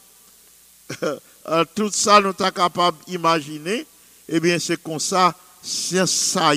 Euh, 1.49 1.65
Tout 1.75 1.91
ça, 1.93 2.21
nous 2.21 2.33
sommes 2.37 2.51
capables 2.51 2.97
d'imaginer. 3.07 3.87
Eh 4.29 4.41
bien, 4.41 4.59
c'est 4.59 4.83
comme 4.83 4.99
ça, 4.99 5.35
science 5.63 6.11
ça. 6.11 6.53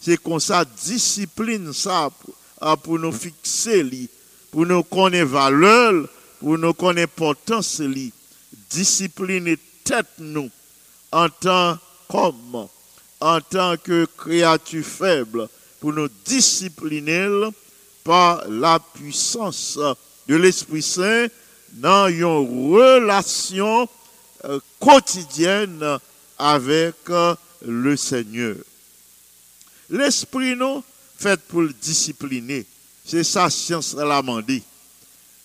C'est 0.00 0.16
comme 0.16 0.40
ça, 0.40 0.64
discipline 0.64 1.72
ça, 1.72 2.10
pour, 2.82 2.94
euh, 2.94 2.98
nous 2.98 3.12
fixer, 3.12 3.84
pour 4.50 4.64
nous 4.64 4.82
connaître 4.84 5.26
valeur, 5.26 6.08
pour 6.40 6.56
nous 6.56 6.72
connaître 6.72 7.12
importance, 7.12 7.80
li. 7.80 8.12
discipliner 8.70 9.58
tête 9.84 10.06
nous 10.18 10.50
en 11.12 11.28
tant 11.28 11.78
qu'homme, 12.08 12.68
en 13.20 13.40
tant 13.40 13.76
que 13.76 14.06
créature 14.16 14.84
faible, 14.84 15.48
pour 15.80 15.92
nous 15.92 16.08
discipliner 16.24 17.50
par 18.04 18.48
la 18.48 18.78
puissance 18.78 19.78
de 20.28 20.36
l'Esprit 20.36 20.82
Saint 20.82 21.26
dans 21.72 22.08
une 22.08 22.72
relation 22.72 23.88
quotidienne 24.78 25.98
avec 26.38 26.94
euh, 27.10 27.34
le 27.66 27.96
Seigneur. 27.96 28.56
L'Esprit 29.90 30.56
nous 30.56 30.82
fait 31.16 31.40
pour 31.42 31.62
le 31.62 31.72
discipliner. 31.72 32.66
C'est 33.04 33.24
ça, 33.24 33.48
science 33.50 33.94
l'a 33.94 34.20
demandé. 34.20 34.62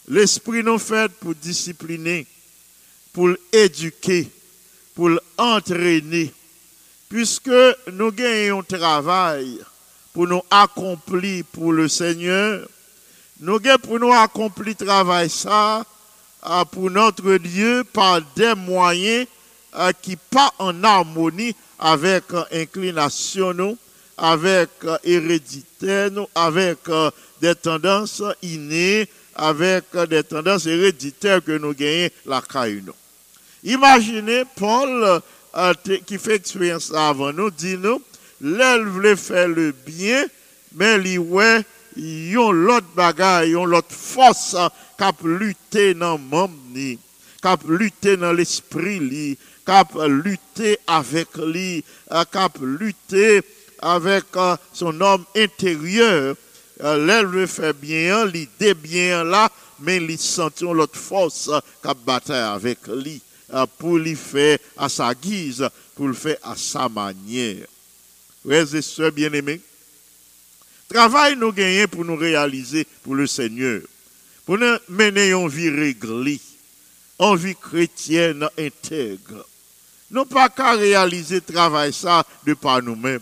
L'Esprit 0.08 0.64
nous 0.64 0.80
fait 0.80 1.12
pour 1.12 1.36
discipliner, 1.36 2.26
pour 3.14 3.30
l'éduquer, 3.54 4.30
pour 4.96 5.10
l'entraîner. 5.38 6.34
Puisque 7.08 7.52
nous 7.92 8.12
gagnons 8.12 8.64
travail 8.64 9.60
pour 10.14 10.28
nous 10.28 10.42
accomplir 10.50 11.46
pour 11.52 11.72
le 11.72 11.88
Seigneur, 11.88 12.68
nous 13.40 13.60
gagnons 13.60 13.80
pour 13.80 14.00
nous 14.00 14.12
accomplir 14.12 14.76
travail 14.76 15.30
ça 15.30 15.86
pour 16.72 16.90
notre 16.90 17.38
Dieu 17.38 17.84
par 17.94 18.22
des 18.36 18.56
moyens 18.56 19.28
ah, 19.74 19.94
qui 19.94 20.16
pas 20.16 20.52
en 20.60 20.84
harmonie 20.84 21.56
avec 21.80 22.24
euh, 22.34 22.44
inclination 22.52 23.78
avec 24.18 24.70
hérédité 25.04 26.10
avec 26.36 26.78
des 27.42 27.56
tendances 27.56 28.22
innées, 28.44 29.08
avec 29.36 29.86
des 30.10 30.24
tendances 30.24 30.68
héréditaires 30.68 31.44
que 31.44 31.58
nous 31.58 31.74
gagnons 31.74 32.10
la. 32.28 32.42
Imaginez 33.64 34.44
Paul 34.56 35.22
qui 36.06 36.18
fait 36.20 36.36
expérience 36.36 36.94
avant 36.94 37.34
nous, 37.34 37.50
dit 37.50 37.78
nous, 37.78 38.02
l'elle 38.42 38.86
voulait 38.86 39.16
faire 39.16 39.48
le 39.48 39.72
bien, 39.72 40.26
mais 40.76 40.98
lui 40.98 41.18
ouais, 41.18 41.64
yon 41.98 42.52
l'autre 42.52 42.88
bagaille, 42.96 43.52
yon 43.52 43.66
l'autre 43.66 43.88
force 43.90 44.56
euh, 45.02 45.06
cap 45.06 45.16
lutter 45.24 45.94
dans 45.94 46.14
le 46.14 46.20
monde, 46.20 46.52
ni, 46.74 47.00
cap 47.42 47.62
lutter 47.68 48.18
dans 48.18 48.34
l'esprit, 48.34 49.00
li, 49.00 49.38
cap 49.66 49.94
lutter 50.08 50.78
avec 50.88 51.36
lui, 51.38 51.84
euh, 52.12 52.24
cap 52.32 52.58
lutter 52.62 53.42
avec 53.82 54.26
euh, 54.36 54.56
son 54.74 55.00
homme 55.02 55.26
intérieur. 55.36 56.36
Euh, 56.84 57.06
L'elle 57.06 57.28
veut 57.28 57.48
faire 57.48 57.74
bien, 57.74 58.26
l'idée 58.26 58.74
bien 58.74 59.24
là, 59.24 59.50
mais 59.80 59.98
il 59.98 60.18
sentit 60.20 60.64
l'autre 60.64 60.98
force 60.98 61.50
euh, 61.50 61.60
cap 61.84 61.98
bataille 62.06 62.56
avec 62.56 62.88
lui 62.88 63.22
euh, 63.54 63.66
pour 63.78 63.98
lui 63.98 64.16
faire 64.16 64.58
à 64.78 64.90
sa 64.90 65.14
guise, 65.14 65.68
pour 65.96 66.08
le 66.08 66.14
faire 66.14 66.38
à 66.44 66.56
sa 66.56 66.90
manière. 66.90 67.66
Frères 68.44 68.74
et 68.76 68.82
sœurs 68.82 69.12
bien-aimés, 69.12 69.62
travail 70.90 71.36
nous 71.36 71.52
gagnons 71.52 71.88
pour 71.88 72.06
nous 72.06 72.16
réaliser 72.16 72.88
pour 73.04 73.14
le 73.16 73.28
Seigneur, 73.28 73.82
pour 74.46 74.58
nous 74.58 74.78
mener 74.90 75.32
une 75.32 75.48
vie 75.48 75.70
réglée, 75.70 76.40
une 77.20 77.36
vie 77.36 77.56
chrétienne 77.56 78.48
intègre. 78.58 79.46
Nous 80.10 80.26
pas 80.26 80.50
qu'à 80.50 80.74
réaliser 80.74 81.42
travail 81.42 81.94
ça 81.94 82.26
de 82.46 82.54
par 82.54 82.82
nous-mêmes. 82.82 83.22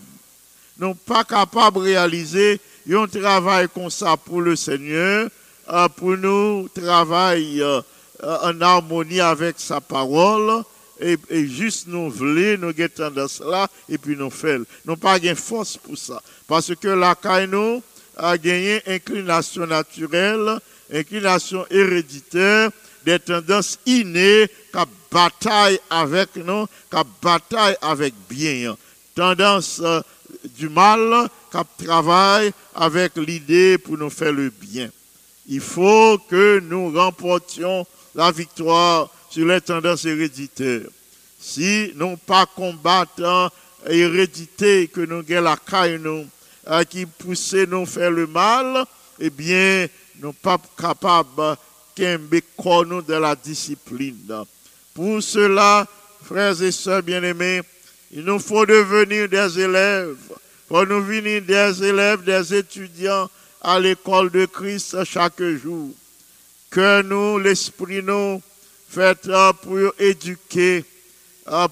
Nous 0.78 0.94
pas 0.94 1.24
capables 1.24 1.78
de 1.78 1.84
réaliser 1.84 2.60
un 2.90 3.06
travail 3.06 3.68
comme 3.72 3.90
ça 3.90 4.16
pour 4.16 4.40
le 4.40 4.56
Seigneur, 4.56 5.28
euh, 5.68 5.88
pour 5.88 6.16
nous 6.16 6.68
travailler 6.68 7.62
euh, 7.62 7.80
en 8.22 8.60
harmonie 8.60 9.20
avec 9.20 9.56
sa 9.58 9.80
parole, 9.80 10.64
et, 11.00 11.16
juste 11.46 11.86
nous 11.86 12.10
voulons, 12.10 12.58
nous 12.58 12.68
avons 12.68 12.88
tendance 12.94 13.40
là, 13.40 13.68
et 13.88 13.96
puis 13.96 14.16
nous 14.16 14.30
faisons. 14.30 14.66
Nous 14.84 14.96
pas 14.96 15.18
de 15.18 15.34
force 15.34 15.76
pour 15.76 15.96
ça. 15.96 16.20
Parce 16.46 16.74
que 16.74 16.88
la 16.88 17.14
caille 17.14 17.48
nous 17.48 17.82
a 18.20 18.36
gagné 18.36 18.82
inclination 18.86 19.66
naturelle, 19.66 20.58
inclination 20.92 21.66
héréditaire, 21.70 22.70
des 23.04 23.18
tendances 23.18 23.78
innées, 23.86 24.48
qui 24.72 24.78
bataille 25.10 25.80
avec 25.88 26.36
nous, 26.36 26.66
qui 26.66 26.98
bataille 27.22 27.76
avec 27.80 28.14
bien. 28.28 28.76
Tendance 29.14 29.80
euh, 29.82 30.00
du 30.56 30.68
mal, 30.68 31.28
qui 31.50 31.84
travaille 31.84 32.52
avec 32.74 33.16
l'idée 33.16 33.78
pour 33.78 33.96
nous 33.96 34.10
faire 34.10 34.32
le 34.32 34.50
bien. 34.50 34.90
Il 35.48 35.60
faut 35.60 36.18
que 36.28 36.60
nous 36.60 36.92
remportions 36.92 37.86
la 38.14 38.30
victoire 38.30 39.08
sur 39.30 39.46
les 39.46 39.60
tendances 39.60 40.04
héréditaires. 40.04 40.86
Si 41.40 41.92
nous 41.96 42.16
pas 42.18 42.46
combattant 42.46 43.50
hérédité 43.88 44.88
que 44.88 45.00
nous 45.00 45.24
avons 45.28 45.44
la 45.44 45.56
caille 45.56 45.98
nous, 45.98 46.26
qui 46.88 47.06
pousse 47.06 47.54
nous 47.54 47.86
faire 47.86 48.10
le 48.10 48.26
mal, 48.26 48.84
eh 49.18 49.30
bien, 49.30 49.86
nous 50.20 50.32
pas 50.32 50.58
capables 50.78 51.56
qu'aimer 51.94 52.42
nous 52.86 53.02
de 53.02 53.14
la 53.14 53.34
discipline. 53.34 54.44
Pour 54.94 55.22
cela, 55.22 55.86
frères 56.22 56.60
et 56.62 56.72
sœurs 56.72 57.02
bien-aimés, 57.02 57.62
il 58.12 58.24
nous 58.24 58.38
faut 58.38 58.66
devenir 58.66 59.28
des 59.28 59.60
élèves. 59.60 60.16
Pour 60.68 60.86
nous 60.86 61.02
venir 61.02 61.42
des 61.42 61.84
élèves, 61.84 62.22
des 62.22 62.54
étudiants 62.54 63.28
à 63.60 63.78
l'école 63.78 64.30
de 64.30 64.46
Christ 64.46 65.04
chaque 65.04 65.42
jour. 65.42 65.90
Que 66.70 67.02
nous, 67.02 67.38
l'esprit 67.38 68.02
nous, 68.02 68.40
fait 68.88 69.28
pour 69.62 69.78
éduquer, 69.98 70.84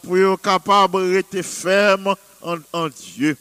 pour 0.03 0.19
être 0.19 0.43
capable 0.43 1.11
d'être 1.11 1.43
ferme 1.43 2.15
en, 2.41 2.57
en 2.73 2.89
Dieu. 2.89 3.37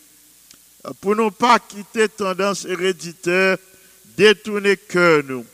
Pour 1.02 1.16
ne 1.16 1.30
pas 1.30 1.60
quitter 1.60 2.08
tendance 2.08 2.66
héréditaire, 2.66 3.58
détourner 4.16 4.78
cœur 4.78 5.24
nous, 5.26 5.46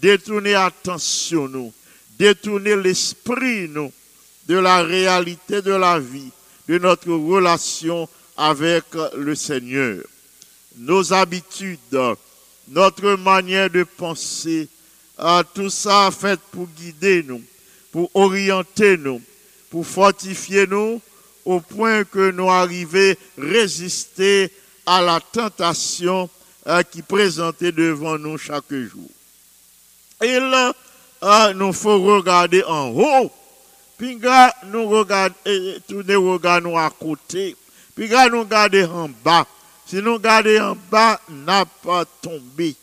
détourner 0.00 0.54
attention 0.54 1.48
nous, 1.48 1.72
détourner 2.18 2.76
l'esprit 2.76 3.68
nous 3.68 3.92
de 4.46 4.56
la 4.56 4.82
réalité 4.82 5.62
de 5.62 5.72
la 5.72 5.98
vie, 6.00 6.30
de 6.68 6.78
notre 6.78 7.12
relation 7.12 8.08
avec 8.36 8.84
le 9.16 9.34
Seigneur. 9.34 10.02
Nos 10.76 11.12
habitudes, 11.12 11.78
notre 12.68 13.14
manière 13.14 13.70
de 13.70 13.84
penser, 13.84 14.68
euh, 15.18 15.42
tout 15.54 15.70
ça 15.70 16.10
fait 16.10 16.40
pour 16.50 16.66
guider 16.68 17.22
nous, 17.22 17.42
pour 17.92 18.10
orienter 18.14 18.96
nous, 18.96 19.20
pour 19.68 19.86
fortifier 19.86 20.66
nous, 20.66 21.00
au 21.44 21.60
point 21.60 22.04
que 22.04 22.30
nous 22.30 22.48
arrivons 22.48 23.12
à 23.12 23.40
résister 23.42 24.50
à 24.86 25.00
la 25.00 25.20
tentation 25.20 26.28
euh, 26.66 26.82
qui 26.82 27.02
présentait 27.02 27.72
devant 27.72 28.18
nous 28.18 28.38
chaque 28.38 28.72
jour. 28.72 29.08
Et 30.22 30.38
là, 30.38 30.72
euh, 31.22 31.52
nous 31.54 31.72
faut 31.72 32.00
regarder 32.02 32.62
en 32.64 32.88
haut, 32.88 33.30
puis 33.96 34.18
nous 34.66 34.88
regarder, 34.88 35.34
et 35.46 35.76
tourner 35.88 36.14
nous 36.60 36.78
à 36.78 36.90
côté, 36.90 37.56
puis 37.94 38.08
nous 38.08 38.40
regarder 38.40 38.84
en 38.84 39.08
bas. 39.24 39.46
Si 39.86 39.96
nous 39.96 40.14
regardons 40.14 40.60
en 40.60 40.76
bas, 40.90 41.20
n'a 41.28 41.64
pas 41.64 42.04
tombé. 42.22 42.76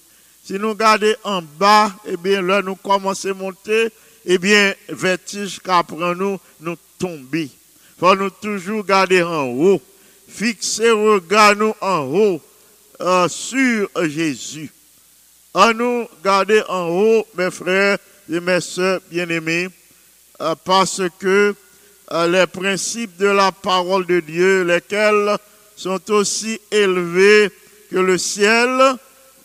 Si 0.44 0.54
nous 0.54 0.70
regardons 0.70 1.14
en 1.24 1.42
bas, 1.42 1.92
eh 2.06 2.18
bien, 2.18 2.42
là, 2.42 2.62
nous 2.62 2.76
commençons 2.76 3.30
à 3.30 3.34
monter, 3.34 3.90
eh 4.26 4.38
bien, 4.38 4.74
vertige 4.90 5.60
qu'après 5.60 6.16
nous, 6.16 6.40
nous 6.60 6.76
tomber. 7.00 7.50
Faut 8.00 8.16
nous 8.16 8.30
toujours 8.30 8.84
garder 8.84 9.24
en 9.24 9.46
haut. 9.46 9.82
Fixer 10.28 10.92
regard 10.92 11.56
nous 11.56 11.74
en 11.82 12.02
haut, 12.02 12.42
euh, 13.00 13.28
sur 13.28 13.90
Jésus. 14.06 14.70
À 15.54 15.74
nous 15.74 16.08
garder 16.24 16.62
en 16.68 16.90
haut, 16.90 17.28
mes 17.36 17.50
frères 17.50 17.98
et 18.32 18.40
mes 18.40 18.62
sœurs 18.62 19.02
bien-aimés, 19.10 19.70
euh, 20.42 20.56
parce 20.64 21.02
que 21.20 21.56
euh, 22.12 22.28
les 22.28 22.46
principes 22.48 23.18
de 23.18 23.28
la 23.28 23.52
parole 23.52 24.06
de 24.06 24.20
Dieu, 24.20 24.64
lesquels 24.64 25.38
sont 25.76 26.12
aussi 26.12 26.60
élevés 26.72 27.50
que 27.90 27.98
le 27.98 28.18
ciel, 28.18 28.96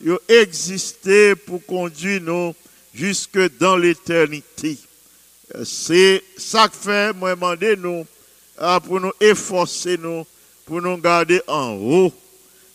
ils 0.01 0.13
ont 0.13 0.19
existé 0.29 1.35
pour 1.37 1.65
conduire 1.65 2.21
nous 2.23 2.55
jusque 2.95 3.39
dans 3.59 3.77
l'éternité. 3.77 4.77
C'est 5.65 6.23
ça 6.37 6.69
que 6.69 6.77
fait, 6.77 7.13
moi, 7.15 7.35
demander 7.35 7.77
nous, 7.77 8.07
pour 8.87 9.01
nous 9.01 9.13
efforcer 9.21 9.97
nous, 9.99 10.27
pour 10.65 10.83
nous 10.83 10.97
garder 10.97 11.41
en 11.47 11.73
haut. 11.73 12.13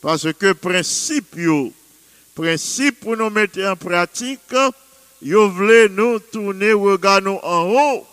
Parce 0.01 0.31
que 0.33 0.53
principe, 0.53 1.35
principe 2.35 2.99
pour 2.99 3.17
nous 3.17 3.29
mettre 3.29 3.63
en 3.63 3.75
pratique, 3.75 4.39
yo 5.21 5.49
voulez 5.49 5.89
nous 5.89 6.19
tourner 6.19 6.73
regard 6.73 7.21
nous 7.21 7.39
en 7.41 7.69
haut. 7.71 8.07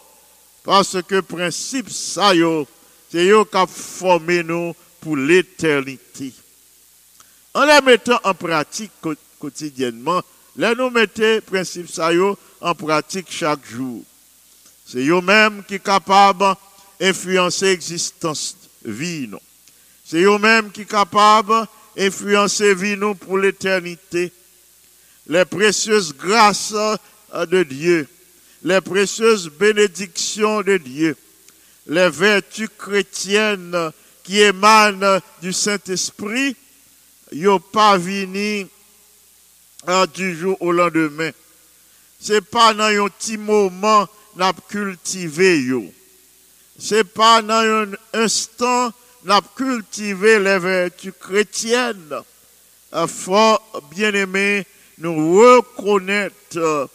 Parce 0.63 1.03
que 1.03 1.21
principe 1.21 1.91
ça 1.91 2.33
c'est 3.11 3.27
yo 3.27 3.45
qui 3.45 3.57
a 3.57 3.67
formé 3.67 4.43
nous 4.43 4.75
pour 5.01 5.17
l'éternité. 5.17 6.33
En 7.53 7.65
les 7.67 7.81
mettant 7.83 8.19
en 8.25 8.35
pratique 8.35 8.91
quotidiennement, 9.39 10.23
là 10.57 10.75
nous 10.75 10.91
mettons 10.91 11.41
principe 11.47 11.91
ça 11.91 12.11
en 12.61 12.75
pratique 12.75 13.27
chaque 13.31 13.65
jour. 13.67 14.03
C'est 14.87 15.07
eux-mêmes 15.07 15.63
qui 15.69 15.77
sont 15.77 15.83
capables 15.83 16.57
d'influencer 16.99 17.67
l'existence 17.67 18.57
vie. 18.85 19.29
nous. 19.29 19.39
C'est 20.15 20.23
eux-mêmes 20.23 20.71
qui 20.71 20.83
sont 20.83 20.87
capables 20.87 21.67
d'influencer 21.97 22.73
vie 22.77 22.97
nous 22.97 23.17
pour 23.17 23.37
l'éternité. 23.37 24.31
Les 25.27 25.45
précieuses 25.45 26.15
grâces 26.15 26.73
euh, 26.73 27.47
de 27.47 27.65
Dieu, 27.65 28.07
les 28.63 28.81
précieuses 28.81 29.49
bénédictions 29.49 30.63
de 30.63 30.77
Dieu, 30.77 31.17
les 31.89 32.09
vertus 32.11 32.69
chrétiennes 32.79 33.91
qui 34.23 34.39
émanent 34.41 35.19
du 35.43 35.53
Saint-Esprit, 35.53 36.55
n'ont 37.33 37.59
pas 37.59 37.99
venu 37.99 38.69
du 40.15 40.37
jour 40.37 40.57
au 40.61 40.71
lendemain. 40.71 41.33
C'est 42.21 42.41
pas 42.41 42.73
dans 42.73 42.85
un 42.85 43.09
petit 43.09 43.37
moment 43.37 44.07
n'a 44.37 44.53
cultivé 44.69 45.61
yo. 45.61 45.93
C'est 46.79 47.03
pas 47.03 47.43
dans 47.43 47.55
un 47.55 47.91
instant 48.13 48.93
n'a 49.25 49.41
cultivé 49.57 50.39
les 50.39 50.59
vertus 50.59 51.13
chrétiennes. 51.19 52.15
Il 52.95 53.09
faut, 53.09 53.59
bien 53.91 54.13
aimé, 54.13 54.67
nous 54.99 55.39
reconnaître 55.39 56.57
euh, 56.57 56.87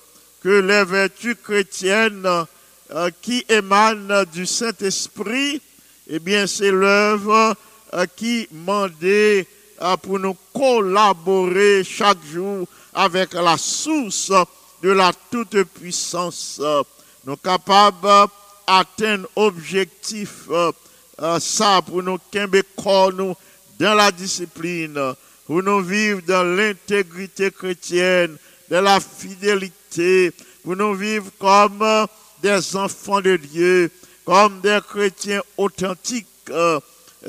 que 0.42 0.50
les 0.50 0.86
vertus 0.86 1.36
chrétiennes 1.44 2.46
euh, 2.92 3.10
qui 3.22 3.46
émanent 3.50 4.24
du 4.32 4.46
Saint-Esprit, 4.46 5.62
eh 6.08 6.20
bien, 6.20 6.48
c'est 6.48 6.72
l'œuvre 6.72 7.56
euh, 7.94 8.06
qui 8.16 8.48
mandait 8.52 9.46
pour 10.02 10.20
nous 10.20 10.36
collaborer 10.54 11.84
chaque 11.86 12.24
jour 12.26 12.68
avec 12.94 13.34
la 13.34 13.58
source 13.58 14.32
de 14.82 14.92
la 14.92 15.12
toute-puissance. 15.32 16.62
Nous 17.26 17.38
capables 17.38 18.30
d'atteindre 18.68 19.28
objectif 19.36 20.48
euh, 20.50 20.72
ça 21.40 21.82
pour 21.86 22.04
nous 22.04 22.18
qu'aimer 22.32 22.64
corps 22.82 23.14
nous 23.14 23.36
dans 23.80 23.94
la 23.94 24.12
discipline, 24.12 25.00
pour 25.46 25.64
nous 25.64 25.82
vivre 25.82 26.22
dans 26.28 26.44
l'intégrité 26.44 27.52
chrétienne, 27.52 28.38
dans 28.70 28.82
la 28.82 29.00
fidélité, 29.00 30.32
pour 30.64 30.76
nous 30.76 30.94
vivre 30.94 31.32
comme 31.40 31.84
des 32.42 32.76
enfants 32.76 33.22
de 33.22 33.38
Dieu, 33.38 33.92
comme 34.26 34.62
des 34.62 34.80
chrétiens 34.88 35.42
authentiques. 35.58 36.28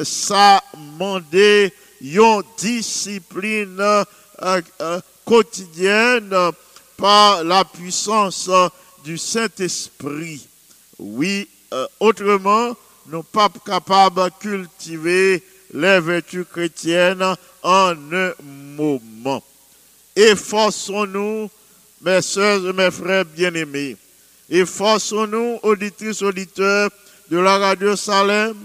ça 0.02 0.62
mandé 0.98 1.72
une 2.00 2.42
discipline 2.58 3.80
euh, 3.80 4.04
euh, 4.80 5.00
quotidienne 5.24 6.34
par 6.96 7.44
la 7.44 7.64
puissance 7.64 8.50
du 9.04 9.18
Saint-Esprit. 9.18 10.46
Oui, 10.98 11.48
euh, 11.72 11.86
autrement, 11.98 12.76
nous 13.10 13.22
pas 13.22 13.50
capables 13.64 14.22
de 14.22 14.30
cultiver 14.38 15.42
les 15.72 16.00
vertus 16.00 16.46
chrétiennes 16.50 17.22
en 17.62 17.94
un 18.12 18.32
moment. 18.76 19.42
Efforçons-nous, 20.14 21.50
mes 22.02 22.22
soeurs 22.22 22.68
et 22.68 22.72
mes 22.72 22.90
frères 22.90 23.24
bien-aimés. 23.24 23.96
Efforçons-nous, 24.48 25.58
auditrices, 25.62 26.22
auditeurs 26.22 26.90
de 27.30 27.38
la 27.38 27.58
radio 27.58 27.96
Salem, 27.96 28.56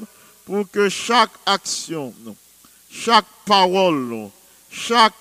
pour 0.46 0.70
que 0.70 0.90
chaque 0.90 1.32
action, 1.46 2.14
chaque 2.90 3.26
parole, 3.46 4.30
chaque 4.70 5.14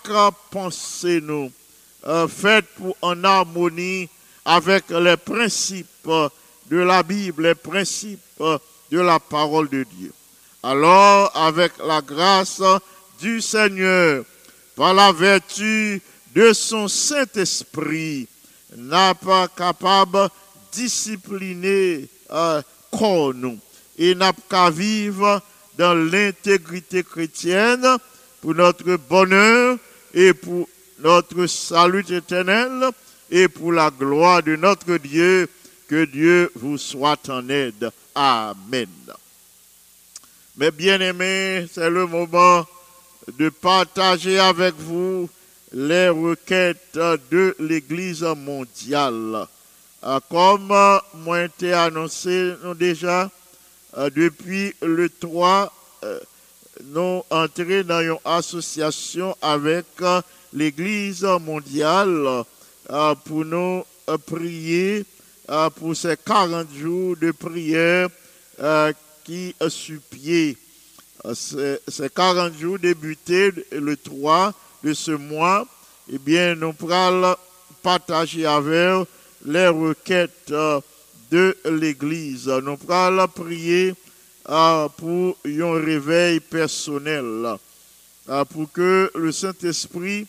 pensée 0.51 1.21
nous 1.23 1.51
euh, 2.07 2.29
faite 2.29 2.67
pour 2.77 2.97
en 3.01 3.25
harmonie 3.25 4.09
avec 4.45 4.91
les 4.91 5.17
principes 5.17 6.09
de 6.71 6.77
la 6.77 7.03
Bible, 7.03 7.45
les 7.45 7.55
principes 7.55 8.21
de 8.91 9.01
la 9.01 9.19
parole 9.19 9.69
de 9.69 9.85
Dieu. 9.85 10.13
Alors, 10.63 11.31
avec 11.37 11.73
la 11.87 12.01
grâce 12.01 12.63
du 13.21 13.41
Seigneur, 13.41 14.25
par 14.77 14.95
la 14.95 15.13
vertu 15.13 16.01
de 16.35 16.53
son 16.53 16.89
Saint-Esprit, 16.89 18.27
n'a 18.77 19.15
pas 19.15 19.49
capable 19.49 20.29
discipliner 20.73 22.09
euh, 22.31 22.63
nous 23.35 23.59
et 23.99 24.15
n'a 24.15 24.33
qu'à 24.49 24.71
vivre 24.71 25.43
dans 25.77 25.95
l'intégrité 25.95 27.03
chrétienne 27.03 27.87
pour 28.41 28.55
notre 28.55 28.97
bonheur 28.97 29.79
et 30.13 30.33
pour 30.33 30.69
notre 31.01 31.47
salut 31.47 32.05
éternel 32.11 32.91
et 33.31 33.49
pour 33.49 33.73
la 33.73 33.91
gloire 33.91 34.43
de 34.43 34.57
notre 34.57 34.97
Dieu. 34.97 35.49
Que 35.89 36.05
Dieu 36.07 36.51
vous 36.55 36.79
soit 36.79 37.29
en 37.29 37.49
aide. 37.49 37.91
Amen. 38.15 38.89
Mes 40.57 40.71
bien-aimés, 40.71 41.67
c'est 41.73 41.91
le 41.91 42.07
moment 42.07 42.65
de 43.39 43.49
partager 43.49 44.39
avec 44.39 44.75
vous 44.77 45.29
les 45.73 46.09
requêtes 46.11 46.95
de 46.95 47.57
l'Église 47.59 48.23
mondiale. 48.23 49.49
Euh, 50.05 50.21
Comme 50.31 50.73
moi 51.15 51.43
été 51.43 51.73
annoncé 51.73 52.55
déjà, 52.77 53.29
euh, 53.99 54.09
depuis 54.15 54.73
le 54.81 55.09
3, 55.09 55.73
euh, 56.05 56.21
nous 56.85 57.25
entrés 57.31 57.83
dans 57.83 58.01
une 58.01 58.19
association 58.25 59.37
avec 59.43 59.87
l'Église 60.53 61.25
mondiale 61.41 62.45
pour 63.25 63.45
nous 63.45 63.85
prier 64.27 65.05
euh, 65.51 65.71
pour 65.71 65.95
ces 65.97 66.17
40 66.17 66.73
jours 66.75 67.17
de 67.17 67.31
prière 67.31 68.09
euh, 68.61 68.93
qui 69.25 69.55
suppiaient. 69.69 70.57
Euh, 71.27 71.35
Ces 71.35 71.81
ces 71.89 72.09
40 72.09 72.59
jours 72.59 72.79
débutés 72.79 73.53
le 73.73 73.97
3 73.97 74.53
de 74.83 74.93
ce 74.93 75.13
mois, 75.13 75.67
eh 76.13 76.19
bien, 76.19 76.55
nous 76.55 76.73
pourrons 76.73 77.35
partager 77.83 78.47
avec 78.47 79.09
les 79.45 79.69
requêtes 79.69 80.51
euh, 80.51 80.81
de 81.31 81.57
l'Église. 81.65 82.49
Nous 82.49 82.77
pourrons 82.77 83.29
prier 83.29 83.95
pour 84.45 85.37
un 85.47 85.73
réveil 85.83 86.39
personnel, 86.41 87.57
pour 88.51 88.71
que 88.71 89.11
le 89.15 89.33
Saint-Esprit 89.33 90.27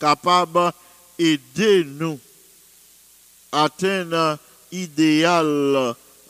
capable 0.00 0.72
d'aider 1.16 1.84
nous 1.84 2.18
atteindre 3.52 4.38
idéal 4.72 5.46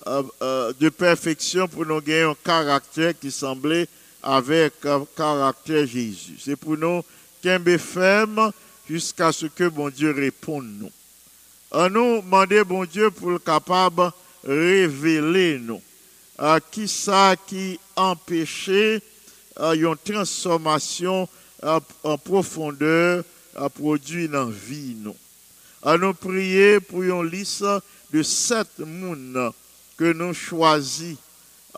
euh, 0.06 0.22
euh, 0.42 0.72
de 0.80 0.88
perfection 0.88 1.68
pour 1.68 1.84
nous 1.84 2.00
gagner 2.00 2.22
un 2.22 2.34
caractère 2.42 3.18
qui 3.18 3.30
semblait 3.30 3.86
avec 4.22 4.74
un 4.84 5.06
caractère 5.16 5.86
Jésus. 5.86 6.36
C'est 6.42 6.56
pour 6.56 6.76
nous 6.76 7.02
qu'un 7.42 7.60
ferme 7.78 8.50
jusqu'à 8.88 9.32
ce 9.32 9.46
que 9.46 9.68
bon 9.68 9.90
Dieu 9.90 10.12
réponde 10.12 10.66
nous. 10.78 10.90
À 11.70 11.88
nous 11.88 12.20
demander 12.22 12.64
bon 12.64 12.84
Dieu 12.84 13.10
pour 13.10 13.30
le 13.30 13.38
capable 13.38 14.10
révéler 14.44 15.58
nous. 15.58 15.80
Euh, 16.40 16.58
qui 16.70 16.88
ça 16.88 17.34
qui 17.46 17.78
empêchait 17.96 19.02
euh, 19.58 19.74
une 19.74 19.96
transformation 19.96 21.28
en 21.62 22.16
profondeur 22.16 23.22
à 23.54 23.68
produire 23.68 24.30
dans 24.30 24.46
la 24.46 24.50
vie 24.50 24.96
nous. 24.98 25.16
À 25.82 25.96
nous 25.96 26.12
prier 26.12 26.78
pour 26.78 27.02
une 27.02 27.26
liste 27.26 27.64
de 28.12 28.22
sept 28.22 28.80
moun 28.80 29.50
que 29.96 30.12
nous 30.12 30.34
choisis 30.34 31.16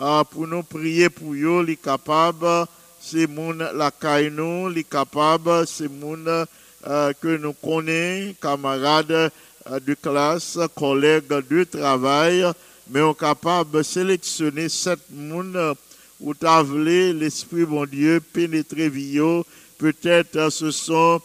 euh, 0.01 0.25
pour 0.25 0.47
nous 0.49 0.63
prier 0.63 1.09
pour 1.09 1.35
eux, 1.35 1.63
les 1.63 1.77
capables, 1.77 2.67
c'est 3.01 3.29
la 3.29 3.93
nous, 4.31 4.69
les 4.69 4.85
capables, 4.85 5.67
c'est 5.67 5.89
moun 5.89 6.27
euh, 6.29 7.13
que 7.21 7.37
nous 7.37 7.53
connaissons, 7.53 8.35
camarades 8.41 9.31
euh, 9.71 9.79
de 9.81 9.95
classe, 9.95 10.59
collègues 10.75 11.29
de 11.29 11.65
travail, 11.65 12.45
mais 12.91 13.03
on 13.03 13.13
est 13.13 13.19
capable 13.19 13.79
de 13.79 13.83
sélectionner 13.83 14.69
sept 14.69 14.99
euh, 15.13 15.75
où 16.21 16.35
l'Esprit 16.41 17.65
bon 17.65 17.87
Dieu 17.87 18.21
pénétrer 18.33 18.89
vie. 18.89 19.21
Peut-être 19.79 20.37
euh, 20.37 20.51
ce 20.51 20.71
sont 20.71 21.21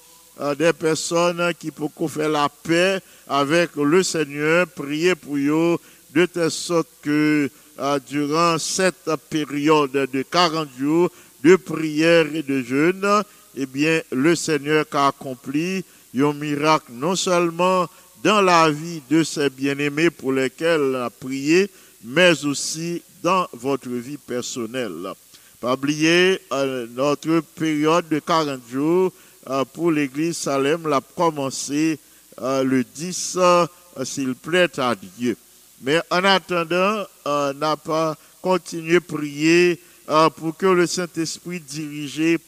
des 0.58 0.73
personnes 0.73 1.52
qui 1.60 1.71
peuvent 1.71 1.89
faire 2.08 2.30
la 2.30 2.50
paix 2.50 3.00
avec 3.28 3.76
le 3.76 4.04
Seigneur, 4.04 4.67
prier 4.67 5.15
pour 5.15 5.36
eux, 5.38 5.78
de 6.13 6.26
telle 6.26 6.52
sorte 6.52 6.88
que 7.02 7.50
euh, 7.80 8.00
durant 8.10 8.58
cette 8.58 9.10
période 9.30 9.91
de 9.91 10.21
40 10.23 10.69
jours 10.80 11.12
de 11.43 11.56
prière 11.56 12.26
et 12.34 12.41
de 12.41 12.62
jeûne, 12.63 13.23
eh 13.56 13.65
bien, 13.65 14.02
le 14.12 14.36
Seigneur 14.36 14.86
a 14.93 15.10
accompli 15.10 15.84
un 16.17 16.34
miracle 16.34 16.91
non 16.93 17.15
seulement 17.15 17.88
dans 18.23 18.41
la 18.41 18.71
vie 18.71 19.02
de 19.10 19.23
ses 19.23 19.50
bien-aimés 19.50 20.10
pour 20.10 20.32
lesquels 20.32 20.95
a 20.95 21.10
prié, 21.12 21.69
mais 22.04 22.43
aussi 22.45 23.04
dans 23.21 23.47
votre 23.54 23.89
vie 23.89 24.17
personnelle. 24.17 25.13
Pas 25.60 25.73
oublier 25.73 26.39
euh, 26.52 26.88
notre 26.95 27.41
période 27.56 28.08
de 28.10 28.19
40 28.19 28.62
jours 28.71 29.12
euh, 29.12 29.27
pour 29.73 29.91
l'église 29.91 30.38
Salem 30.38 30.88
l'a 30.88 31.01
commencé 31.15 31.99
euh, 32.41 32.63
le 32.63 32.83
10, 32.83 33.38
euh, 33.38 33.65
s'il 34.03 34.36
plaît 34.36 34.79
à 34.79 34.95
Dieu. 34.95 35.36
Mais 35.81 36.01
en 36.10 36.23
attendant, 36.23 37.05
euh, 37.25 37.53
n'a 37.53 37.77
pas 37.77 38.15
continué 38.41 38.97
à 38.97 39.01
prier 39.01 39.79
euh, 40.10 40.29
pour 40.29 40.56
que 40.56 40.65
le 40.65 40.87
Saint-Esprit 40.87 41.60
dirige 41.60 42.39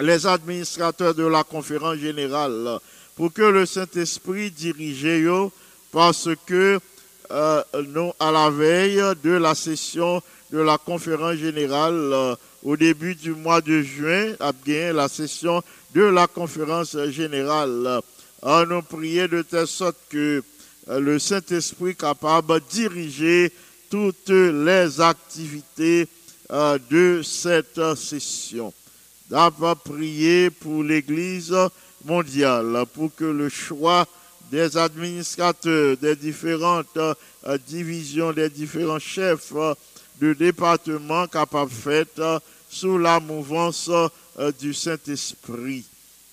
les 0.00 0.26
administrateurs 0.26 1.14
de 1.14 1.24
la 1.24 1.44
conférence 1.44 1.96
générale, 1.96 2.78
pour 3.16 3.32
que 3.32 3.42
le 3.42 3.64
Saint-Esprit 3.66 4.50
dirige 4.50 5.28
parce 5.92 6.28
que 6.46 6.80
euh, 7.30 7.62
nous, 7.88 8.12
à 8.18 8.30
la 8.30 8.50
veille 8.50 9.02
de 9.22 9.30
la 9.30 9.54
session 9.54 10.22
de 10.50 10.58
la 10.58 10.78
conférence 10.78 11.36
générale, 11.36 11.94
euh, 11.94 12.36
au 12.62 12.76
début 12.76 13.14
du 13.14 13.32
mois 13.32 13.60
de 13.60 13.82
juin, 13.82 14.34
la 14.92 15.08
session 15.08 15.62
de 15.94 16.02
la 16.02 16.26
conférence 16.26 16.96
générale. 17.08 18.00
Euh, 18.44 18.66
nous 18.66 18.82
prier 18.82 19.28
de 19.28 19.42
telle 19.42 19.66
sorte 19.66 19.96
que 20.10 20.42
euh, 20.88 21.00
le 21.00 21.18
Saint-Esprit 21.18 21.94
capable 21.94 22.54
de 22.54 22.62
diriger 22.70 23.52
toutes 23.88 24.28
les 24.28 25.00
activités 25.00 26.08
euh, 26.50 26.78
de 26.90 27.22
cette 27.22 27.94
session. 27.94 28.72
D'avoir 29.30 29.76
prié 29.76 30.50
pour 30.50 30.82
l'Église 30.82 31.54
mondiale, 32.04 32.84
pour 32.92 33.14
que 33.14 33.24
le 33.24 33.48
choix 33.48 34.06
des 34.50 34.76
administrateurs, 34.76 35.96
des 35.96 36.16
différentes 36.16 36.96
euh, 36.98 37.14
divisions, 37.66 38.32
des 38.32 38.50
différents 38.50 38.98
chefs 38.98 39.52
de 40.20 40.32
département 40.34 41.26
capables 41.26 41.70
fait 41.70 42.20
sous 42.68 42.98
la 42.98 43.20
mouvance 43.20 43.90
du 44.60 44.74
Saint-Esprit. 44.74 45.84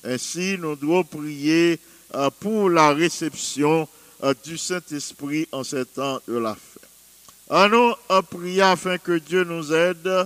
Ainsi, 0.03 0.57
nous 0.59 0.75
devons 0.75 1.03
prier 1.03 1.79
euh, 2.15 2.29
pour 2.39 2.69
la 2.69 2.93
réception 2.93 3.87
euh, 4.23 4.33
du 4.43 4.57
Saint-Esprit 4.57 5.47
en 5.51 5.63
ces 5.63 5.85
temps 5.85 6.19
de 6.27 6.37
la 6.37 6.55
fin. 6.55 7.67
Nous 7.69 7.93
à 8.09 8.21
prier 8.21 8.61
afin 8.61 8.97
que 8.97 9.17
Dieu 9.17 9.43
nous 9.43 9.73
aide 9.73 10.25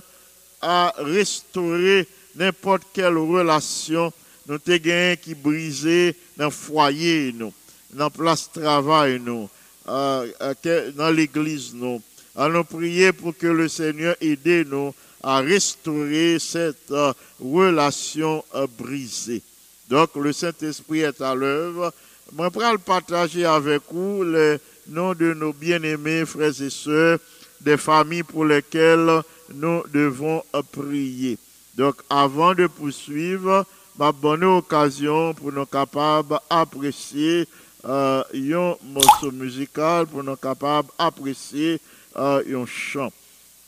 à 0.62 0.94
restaurer 0.98 2.06
n'importe 2.36 2.84
quelle 2.92 3.16
relation 3.16 4.12
nous 4.48 4.58
gagné 4.66 5.16
qui 5.16 5.34
brisé 5.34 6.14
dans 6.36 6.46
le 6.46 6.50
foyer 6.50 7.32
nous, 7.32 7.52
dans 7.92 8.04
la 8.04 8.10
place 8.10 8.50
de 8.54 8.60
travail 8.60 9.20
nous, 9.20 9.48
euh, 9.88 10.30
euh, 10.40 10.92
dans 10.92 11.10
l'église 11.10 11.74
nous. 11.74 12.00
Nous 12.38 12.64
prier 12.64 13.12
pour 13.12 13.36
que 13.36 13.46
le 13.46 13.68
Seigneur 13.68 14.14
aide 14.20 14.68
nous 14.68 14.94
à 15.22 15.38
restaurer 15.40 16.38
cette 16.38 16.90
euh, 16.90 17.12
relation 17.40 18.44
euh, 18.54 18.66
brisée. 18.78 19.42
Donc 19.88 20.14
le 20.16 20.32
Saint-Esprit 20.32 21.00
est 21.00 21.20
à 21.20 21.34
l'œuvre. 21.34 21.92
Je 22.30 22.42
vais 22.42 22.72
le 22.72 22.78
partager 22.78 23.44
avec 23.44 23.82
vous 23.90 24.24
les 24.24 24.58
noms 24.88 25.14
de 25.14 25.32
nos 25.32 25.52
bien-aimés 25.52 26.24
frères 26.26 26.60
et 26.60 26.70
sœurs, 26.70 27.18
des 27.60 27.76
familles 27.76 28.24
pour 28.24 28.44
lesquelles 28.44 29.22
nous 29.54 29.82
devons 29.92 30.42
euh, 30.54 30.62
prier. 30.62 31.38
Donc, 31.76 31.96
avant 32.08 32.54
de 32.54 32.66
poursuivre, 32.66 33.64
ma 33.98 34.10
bonne 34.10 34.44
occasion 34.44 35.34
pour 35.34 35.52
nous 35.52 35.66
capables 35.66 36.36
d'apprécier 36.50 37.46
euh, 37.84 38.22
un 38.34 38.74
morceau 38.82 39.30
musical, 39.30 40.06
pour 40.06 40.24
nous 40.24 40.36
capables 40.36 40.88
d'apprécier 40.98 41.80
un 42.14 42.66
chant. 42.66 43.12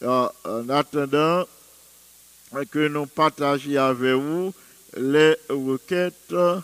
En 0.05 0.31
attendant, 0.69 1.45
que 2.71 2.89
nous 2.89 3.07
partagions 3.07 3.83
avec 3.83 4.15
vous 4.15 4.53
les 4.97 5.35
requêtes 5.51 6.15
de 6.31 6.63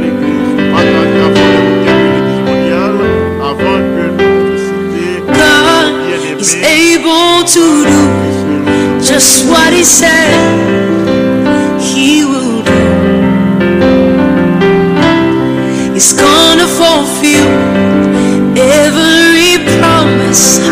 l'Église. 0.00 0.72
Avant 0.74 1.04
que 3.78 4.06
nous 4.10 4.26
God 5.26 6.40
is 6.40 6.54
able 6.56 7.44
to 7.44 7.84
do 7.84 8.00
just 9.00 9.46
what 9.48 9.72
He 9.72 9.84
said 9.84 10.34
He 11.80 12.24
will 12.24 12.62
do. 12.62 12.72
He's 15.94 16.12
gonna 16.12 16.66
fulfill 16.66 17.48
every 18.58 19.58
promise 19.78 20.65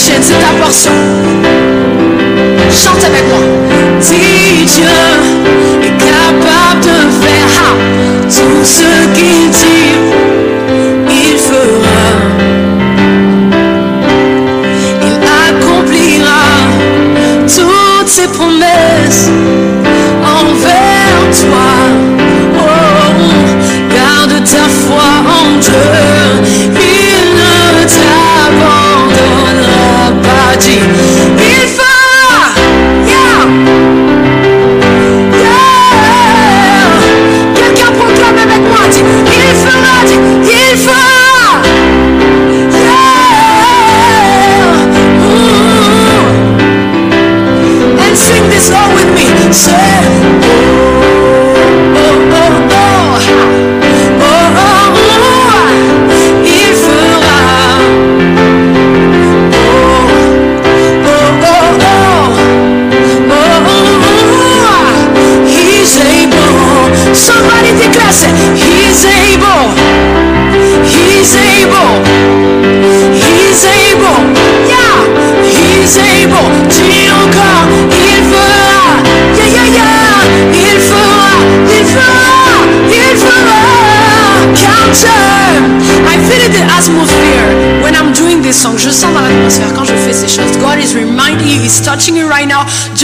portion, 0.00 0.22
c'est 0.22 0.38
ta 0.38 0.52
portion. 0.62 0.92
Chante 2.70 3.04
avec 3.04 3.26
moi. 3.28 3.40
Si 4.00 4.64
Dieu 4.64 4.86
est 5.82 5.96
capable 5.98 6.80
de 6.80 6.98
faire 7.20 7.76
tout 8.24 8.64
ce 8.64 8.99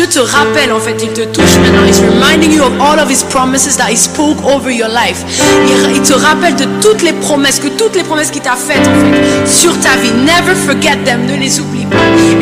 Dieu 0.06 0.22
te 0.22 0.28
rappelle 0.28 0.72
en 0.72 0.80
fait. 0.80 0.96
Il 1.02 1.12
te 1.12 1.22
touche 1.22 1.56
maintenant. 1.60 1.86
He's 1.86 2.00
reminding 2.00 2.52
you 2.52 2.62
of 2.62 2.72
all 2.80 2.98
of 2.98 3.10
His 3.10 3.24
promises 3.24 3.76
that 3.76 3.90
He 3.90 3.96
spoke 3.96 4.38
over 4.44 4.70
your 4.70 4.88
life. 4.88 5.24
Il, 5.66 5.96
il 5.96 6.02
te 6.02 6.14
rappelle 6.14 6.54
de 6.56 6.64
toutes 6.80 7.02
les 7.02 7.12
promesses, 7.12 7.58
que 7.58 7.68
toutes 7.68 7.96
les 7.96 8.02
promesses 8.02 8.30
qu'il 8.30 8.42
t'a 8.42 8.56
faites 8.56 8.86
en 8.86 8.94
fait 8.94 9.46
sur 9.46 9.78
ta 9.80 9.96
vie. 9.96 10.10
Never 10.24 10.54
forget 10.54 10.96
them. 11.04 11.26
Ne 11.26 11.36
les 11.36 11.60
oublie 11.60 11.86
pas. 11.86 11.96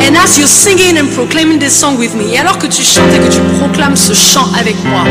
And 0.05 0.15
as 0.15 0.37
you're 0.37 0.47
singing 0.47 0.97
and 0.99 1.07
proclaiming 1.15 1.59
this 1.59 1.73
song 1.73 1.97
with 1.97 2.13
me, 2.15 2.33
et 2.33 2.39
alors 2.39 2.57
que 2.57 2.67
tu 2.67 2.83
chantes 2.83 3.11
et 3.13 3.19
que 3.19 3.33
tu 3.33 3.41
proclames 3.59 3.95
ce 3.95 4.13
chant 4.13 4.47
avec 4.59 4.75
moi, 4.85 5.03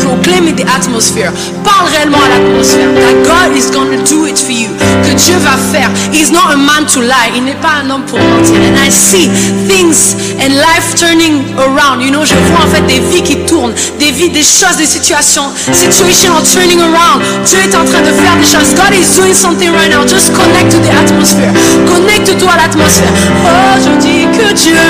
proclaim 0.00 0.46
in 0.48 0.54
the 0.54 0.66
atmosphere. 0.76 1.32
Parle 1.64 1.88
réellement 1.94 2.18
à 2.18 2.28
l'atmosphère. 2.28 2.88
That 2.94 3.22
God 3.24 3.56
is 3.56 3.70
gonna 3.70 3.96
do 4.08 4.26
it 4.26 4.38
for 4.38 4.52
you. 4.52 4.70
Que 5.04 5.14
Dieu 5.14 5.36
va 5.38 5.56
faire. 5.72 5.90
He's 6.12 6.30
not 6.30 6.52
a 6.52 6.56
man 6.56 6.86
to 6.92 7.00
lie. 7.00 7.32
Il 7.36 7.44
n'est 7.44 7.60
pas 7.60 7.82
un 7.84 7.90
homme 7.90 8.04
pour 8.04 8.18
mentir. 8.18 8.56
And 8.56 8.76
I 8.76 8.90
see 8.90 9.30
things 9.68 10.11
and 10.42 10.54
life 10.58 10.94
turning 10.98 11.54
around. 11.56 12.02
You 12.02 12.10
know, 12.10 12.24
je 12.24 12.34
vois 12.34 12.64
en 12.64 12.68
fait 12.68 12.82
des 12.86 12.98
vies 12.98 13.22
qui 13.22 13.36
tournent, 13.46 13.74
des 13.98 14.10
vies, 14.10 14.30
des 14.30 14.42
choses, 14.42 14.76
des 14.76 14.86
situations. 14.86 15.48
Situation 15.72 16.34
are 16.34 16.42
turning 16.42 16.80
around. 16.80 17.22
Dieu 17.46 17.58
est 17.58 17.74
en 17.74 17.84
train 17.84 18.02
de 18.02 18.12
faire 18.12 18.36
des 18.36 18.44
choses. 18.44 18.74
God 18.74 18.92
is 18.92 19.14
doing 19.16 19.34
something 19.34 19.70
right 19.70 19.90
now. 19.90 20.02
Just 20.06 20.32
connect 20.34 20.72
to 20.72 20.78
the 20.78 20.90
atmosphere. 20.90 21.52
Connecte-toi 21.86 22.50
à 22.52 22.56
l'atmosphère. 22.62 23.12
Oh, 23.44 23.78
je 23.84 23.92
dis 24.00 24.26
que 24.36 24.52
Dieu 24.52 24.82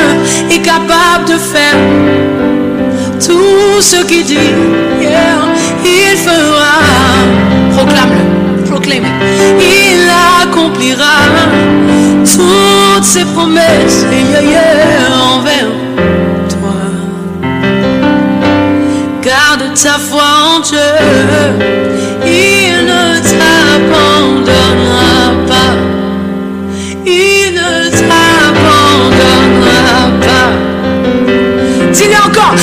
est 0.51 0.63
capable 0.63 1.27
de 1.27 1.39
faire 1.39 1.77
tout 3.25 3.81
ce 3.81 4.05
qu'il 4.05 4.25
dit. 4.25 4.53
Yeah, 5.01 5.53
il 5.85 6.17
fera. 6.17 6.81
Proclame-le. 7.77 8.71
Proclame. 8.71 9.05
Il 9.61 10.09
accomplira 10.43 11.19
toutes 12.25 13.05
ses 13.05 13.25
promesses. 13.27 14.07
Yeah, 14.11 14.43
yeah, 14.43 15.02
envers 15.43 15.73
toi. 16.49 16.81
Garde 19.23 19.75
ta 19.75 19.99
foi 19.99 20.25
en 20.55 20.61
Dieu. 20.61 20.79
Il 22.25 22.87
ne 22.87 23.19
t'abandonnera 23.31 25.33
pas. 25.49 25.75
Il 27.07 27.55
ne 27.55 27.91
t'abandonnera 27.91 30.01
pas. 30.27 30.51
Dis-le 31.93 32.19
encore. 32.29 32.57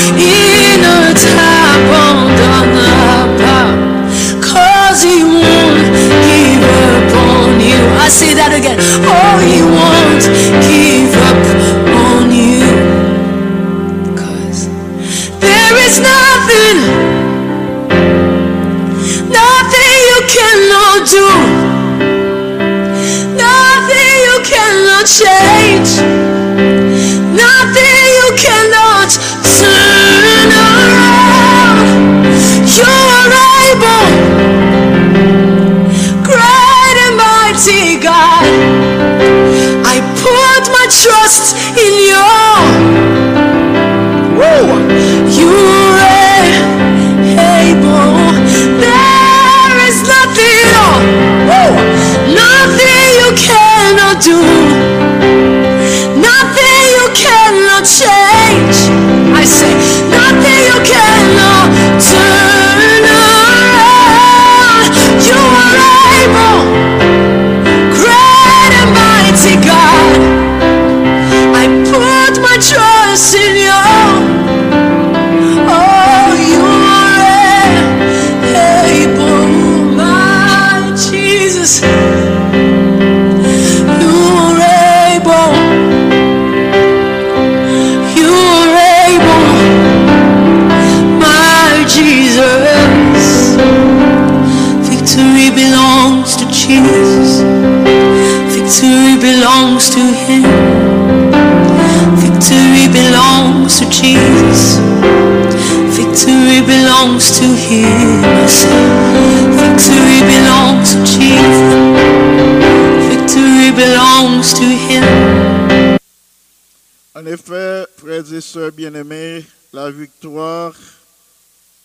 En 117.15 117.25
effet, 117.25 117.85
frères 117.97 118.33
et 118.33 118.39
sœurs 118.39 118.71
bien-aimés, 118.71 119.45
la 119.73 119.91
victoire 119.91 120.73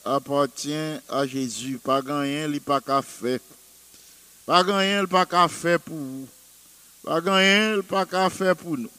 appartient 0.05 1.01
à 1.09 1.27
Jésus. 1.27 1.81
Pas 1.83 2.01
gagner, 2.01 2.45
il 2.45 2.61
pas 2.61 2.81
qu'à 2.81 3.03
faire. 3.03 3.41
Pas 4.47 4.63
gagner, 4.63 5.01
il 5.01 5.09
pas 5.09 5.27
qu'à 5.27 5.49
faire 5.49 5.81
pour 5.81 5.97
vous. 5.97 6.29
Pas 7.05 7.21
gagner, 7.21 7.75
il 7.79 7.83
pas 7.83 8.07
qu'à 8.07 8.31
faire 8.31 8.55
pour 8.55 8.79
nous. 8.79 8.91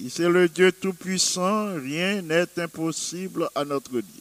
Il 0.00 0.10
c'est 0.10 0.28
le 0.28 0.48
Dieu 0.48 0.72
tout-puissant, 0.72 1.74
rien 1.74 2.22
n'est 2.22 2.58
impossible 2.58 3.48
à 3.54 3.64
notre 3.64 4.00
Dieu. 4.00 4.17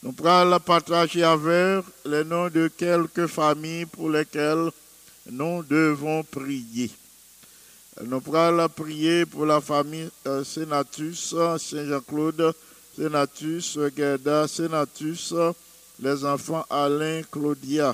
Nous 0.00 0.12
pourrons 0.12 0.60
partager 0.60 1.24
avec 1.24 1.84
les 2.04 2.22
noms 2.22 2.48
de 2.48 2.68
quelques 2.68 3.26
familles 3.26 3.86
pour 3.86 4.10
lesquelles 4.10 4.70
nous 5.28 5.64
devons 5.64 6.22
prier. 6.22 6.88
Nous 8.04 8.20
pourrons 8.20 8.68
prier 8.68 9.26
pour 9.26 9.44
la 9.44 9.60
famille 9.60 10.08
euh, 10.28 10.44
Sénatus, 10.44 11.34
Saint-Jean-Claude, 11.58 12.54
Sénatus, 12.96 13.76
Gerda, 13.96 14.46
Sénatus, 14.46 15.34
les 15.98 16.24
enfants 16.24 16.64
Alain, 16.70 17.22
Claudia. 17.28 17.92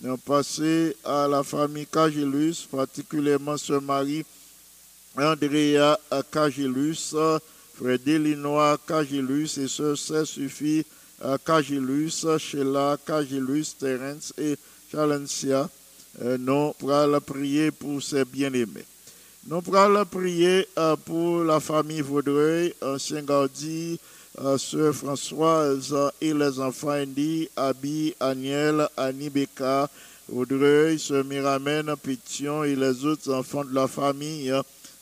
Nous 0.00 0.16
passons 0.16 0.90
à 1.04 1.28
la 1.28 1.42
famille 1.42 1.86
Cagilus, 1.86 2.66
particulièrement 2.70 3.58
ce 3.58 3.74
mari 3.74 4.24
Andrea 5.18 5.98
Cagilus, 6.32 7.14
frère 7.74 7.98
Delinois 7.98 8.78
Cagilus 8.86 9.58
et 9.58 9.68
sœur 9.68 9.98
Saint-Suffit 9.98 10.86
Cagilus, 11.44 12.26
Sheila 12.38 12.98
Cagilus, 13.06 13.76
Terence 13.78 14.32
et 14.38 14.56
Chalencia. 14.90 15.68
Euh, 16.22 16.38
Nous 16.38 16.72
pourrons 16.78 17.20
prier 17.20 17.70
pour 17.70 18.02
ces 18.02 18.24
bien-aimés. 18.24 18.84
Nous 19.46 19.60
pourrons 19.60 20.04
prier 20.04 20.66
euh, 20.78 20.96
pour 20.96 21.44
la 21.44 21.60
famille 21.60 22.00
Vaudreuil, 22.00 22.74
ancien 22.80 23.22
Gaudi, 23.22 23.98
euh, 24.40 24.58
sœur 24.58 24.94
Françoise 24.94 25.94
et 26.20 26.32
les 26.32 26.58
enfants 26.60 26.90
Andy, 27.00 27.48
Abby, 27.56 28.14
Aniel, 28.18 28.88
Annie 28.96 29.30
Becca, 29.30 29.88
Vaudreuil, 30.28 30.98
sœur 30.98 31.24
Miramène, 31.24 31.94
Pétion 32.02 32.64
et 32.64 32.74
les 32.74 33.04
autres 33.04 33.32
enfants 33.32 33.64
de 33.64 33.74
la 33.74 33.86
famille, 33.86 34.52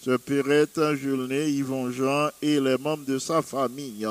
euh, 0.09 0.19
sœur 0.19 0.19
Perrette, 0.21 0.81
Julien, 0.95 1.45
Yvon 1.45 1.91
Jean 1.91 2.29
et 2.43 2.61
les 2.61 2.77
membres 2.79 3.05
de 3.07 3.19
sa 3.19 3.43
famille. 3.43 4.07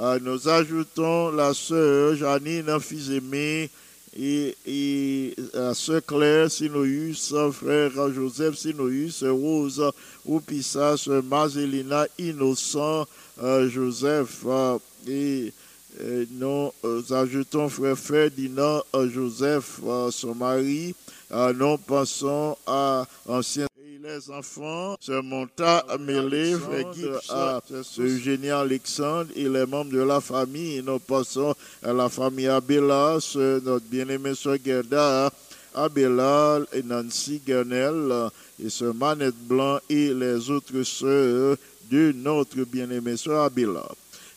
Euh, 0.00 0.18
Nous 0.22 0.48
ajoutons 0.48 1.30
la 1.30 1.52
sœur 1.54 2.16
Janine, 2.16 2.78
fils 2.80 3.10
aimé, 3.10 3.70
et, 4.18 4.54
et 4.66 5.34
la 5.54 5.74
sœur 5.74 6.04
Claire 6.04 6.50
Sinoïus, 6.50 7.34
frère 7.52 7.90
Joseph 8.12 8.56
Sinoïus, 8.56 9.24
Rose 9.24 9.82
Oupissa, 10.26 10.96
sœur 10.96 11.22
Marcelina 11.22 12.06
Innocent, 12.18 13.06
euh, 13.42 13.68
Joseph, 13.68 14.44
euh, 14.46 14.78
et 15.08 15.52
euh, 16.00 16.24
nous 16.30 16.72
euh, 16.84 17.02
ajoutons 17.10 17.68
frère 17.68 17.98
Ferdinand 17.98 18.82
euh, 18.94 19.10
Joseph, 19.10 19.80
euh, 19.86 20.10
son 20.10 20.34
mari. 20.34 20.94
Euh, 21.32 21.52
nous 21.54 21.78
pensons 21.78 22.56
à 22.66 23.06
ancien 23.26 23.66
et 24.12 24.16
les 24.16 24.30
enfants, 24.30 24.96
sœur 25.00 25.22
Monta 25.22 25.84
Mélé, 26.00 26.54
frère 26.54 26.92
Gibbs, 26.92 27.20
sœur 27.22 27.62
Eugénie 27.98 28.50
Alexandre 28.50 29.30
et 29.34 29.48
les 29.48 29.66
membres 29.66 29.92
de 29.92 30.02
la 30.02 30.20
famille. 30.20 30.78
Et 30.78 30.82
nous 30.82 30.98
pensons 30.98 31.54
à 31.82 31.92
la 31.92 32.08
famille 32.08 32.48
Abela, 32.48 33.18
sœur- 33.20 33.60
notre 33.62 33.86
bien-aimée 33.86 34.34
sœur 34.34 34.56
Gerda, 34.64 35.30
Abela 35.74 36.60
et 36.72 36.82
Nancy 36.82 37.40
Guernel, 37.46 38.28
et 38.62 38.68
ce 38.68 38.84
Manette 38.84 39.34
Blanc 39.48 39.78
et 39.88 40.12
les 40.12 40.50
autres 40.50 40.82
sœurs 40.82 41.56
de 41.90 42.12
notre 42.12 42.62
bien-aimée 42.64 43.16
sœur 43.16 43.44
Abela. 43.44 43.86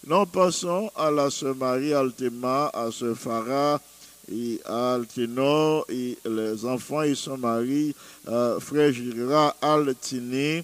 Nous 0.07 0.25
passons 0.27 0.91
à 0.95 1.09
la 1.11 1.29
sœur 1.29 1.55
Marie 1.55 1.93
Altema, 1.93 2.69
à 2.73 2.91
sœur 2.91 3.17
Farah 3.17 3.81
et 4.31 4.59
Altino 4.65 5.85
les 5.89 6.65
enfants 6.65 7.03
et 7.03 7.15
son 7.15 7.37
mari, 7.37 7.93
frère 8.59 8.91
Gira 8.91 9.55
Altiné, 9.61 10.63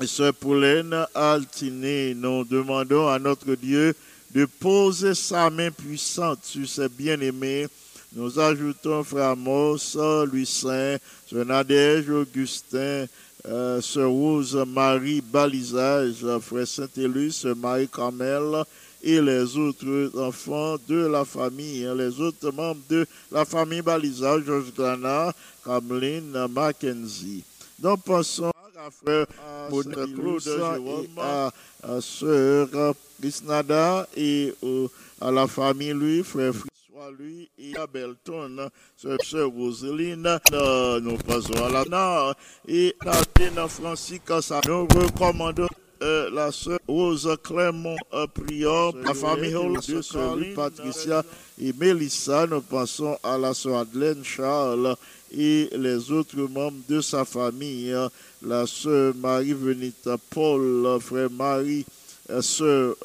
et 0.00 0.06
sœur 0.06 0.34
Pauline 0.34 1.06
Altiné. 1.14 2.14
Nous 2.14 2.44
demandons 2.44 3.08
à 3.08 3.18
notre 3.18 3.54
Dieu 3.54 3.94
de 4.34 4.44
poser 4.46 5.14
sa 5.14 5.50
main 5.50 5.70
puissante 5.70 6.40
sur 6.44 6.68
ses 6.68 6.88
bien-aimés. 6.88 7.66
Nous 8.14 8.38
ajoutons 8.38 9.04
frère 9.04 9.30
Amos, 9.30 9.78
Saint, 9.78 10.96
sœur 11.26 11.44
Nadège, 11.44 12.10
Augustin, 12.10 13.06
euh, 13.46 13.80
sœur 13.80 14.10
Rose 14.10 14.64
Marie 14.66 15.20
Balisage, 15.20 16.24
frère 16.40 16.66
Saint-Élus, 16.66 17.44
Marie 17.56 17.88
Carmel 17.88 18.64
et 19.02 19.20
les 19.20 19.56
autres 19.56 20.18
enfants 20.18 20.76
de 20.88 21.06
la 21.06 21.24
famille, 21.24 21.84
hein, 21.86 21.94
les 21.94 22.20
autres 22.20 22.50
membres 22.52 22.80
de 22.88 23.06
la 23.32 23.44
famille 23.44 23.82
Balisage, 23.82 24.44
Georges 24.44 24.72
Glana, 24.74 25.32
Cameline 25.64 26.46
Mackenzie. 26.48 27.44
Nous 27.82 27.96
pensons 27.96 28.52
à 28.76 28.90
frère 28.90 29.26
Claude 29.68 30.46
et 30.46 31.20
à, 31.20 31.50
à 31.82 32.00
sœur 32.00 32.94
Chrisnada 33.20 34.06
et 34.16 34.54
euh, 34.62 34.88
à 35.20 35.30
la 35.30 35.46
famille 35.46 35.92
lui, 35.92 36.22
frère 36.22 36.52
François 36.54 37.10
lui 37.18 37.48
et 37.58 37.76
à 37.76 37.86
Belton, 37.86 38.70
sœur, 38.96 39.50
Roseline, 39.50 40.38
euh, 40.52 41.00
nous 41.00 41.16
passons 41.18 41.54
à 41.64 41.84
la 41.84 42.34
et 42.66 42.94
Nathalie 43.04 43.68
Francis 43.68 44.20
nous 44.66 44.86
recommandons 44.86 45.68
euh, 46.02 46.30
la 46.30 46.50
sœur 46.50 46.78
Rose 46.88 47.28
Clément 47.42 47.96
euh, 48.14 48.26
Prior, 48.26 48.94
la 49.04 49.12
famille 49.12 49.52
Louis 49.52 50.54
Patricia 50.54 51.22
et 51.60 51.72
Mélissa, 51.72 52.46
nous 52.46 52.62
pensons 52.62 53.18
à 53.22 53.36
la 53.36 53.52
sœur 53.52 53.78
Adelaine 53.78 54.24
Charles 54.24 54.96
et 55.36 55.68
les 55.72 56.10
autres 56.10 56.36
membres 56.36 56.78
de 56.88 57.00
sa 57.00 57.24
famille, 57.24 57.94
la 58.42 58.66
sœur 58.66 59.14
Marie 59.14 59.52
Venita 59.52 60.16
Paul, 60.30 60.98
frère 61.00 61.30
Marie, 61.30 61.84
euh, 62.30 62.40
sœur 62.40 62.96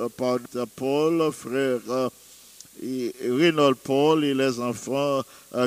Paul, 0.75 1.31
frère 1.33 2.09
et 2.81 3.13
Reynold 3.21 3.77
Paul 3.77 4.23
et 4.23 4.33
les 4.33 4.59
enfants 4.59 5.21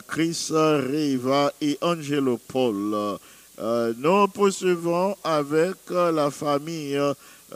Chris, 0.07 0.49
Reva 0.51 1.53
et 1.61 1.76
Angelo 1.83 2.39
Paul. 2.49 3.18
Euh, 3.61 3.93
nous 3.99 4.29
poursuivons 4.29 5.17
avec 5.25 5.75
euh, 5.91 6.13
la 6.13 6.31
famille 6.31 6.97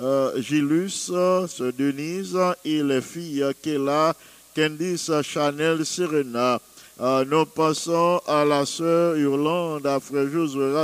euh, 0.00 0.40
Gilus, 0.40 1.12
euh, 1.12 1.46
Denise 1.78 2.36
et 2.64 2.82
les 2.82 3.00
filles 3.00 3.46
Kela, 3.62 4.12
Candice, 4.56 5.12
Chanel, 5.22 5.86
Serena. 5.86 6.58
Nous 7.00 7.46
passons 7.46 8.20
à 8.26 8.44
la 8.44 8.66
sœur 8.66 9.16
Yolande, 9.16 9.86
à 9.86 9.98
frère 9.98 10.28
Josué 10.28 10.74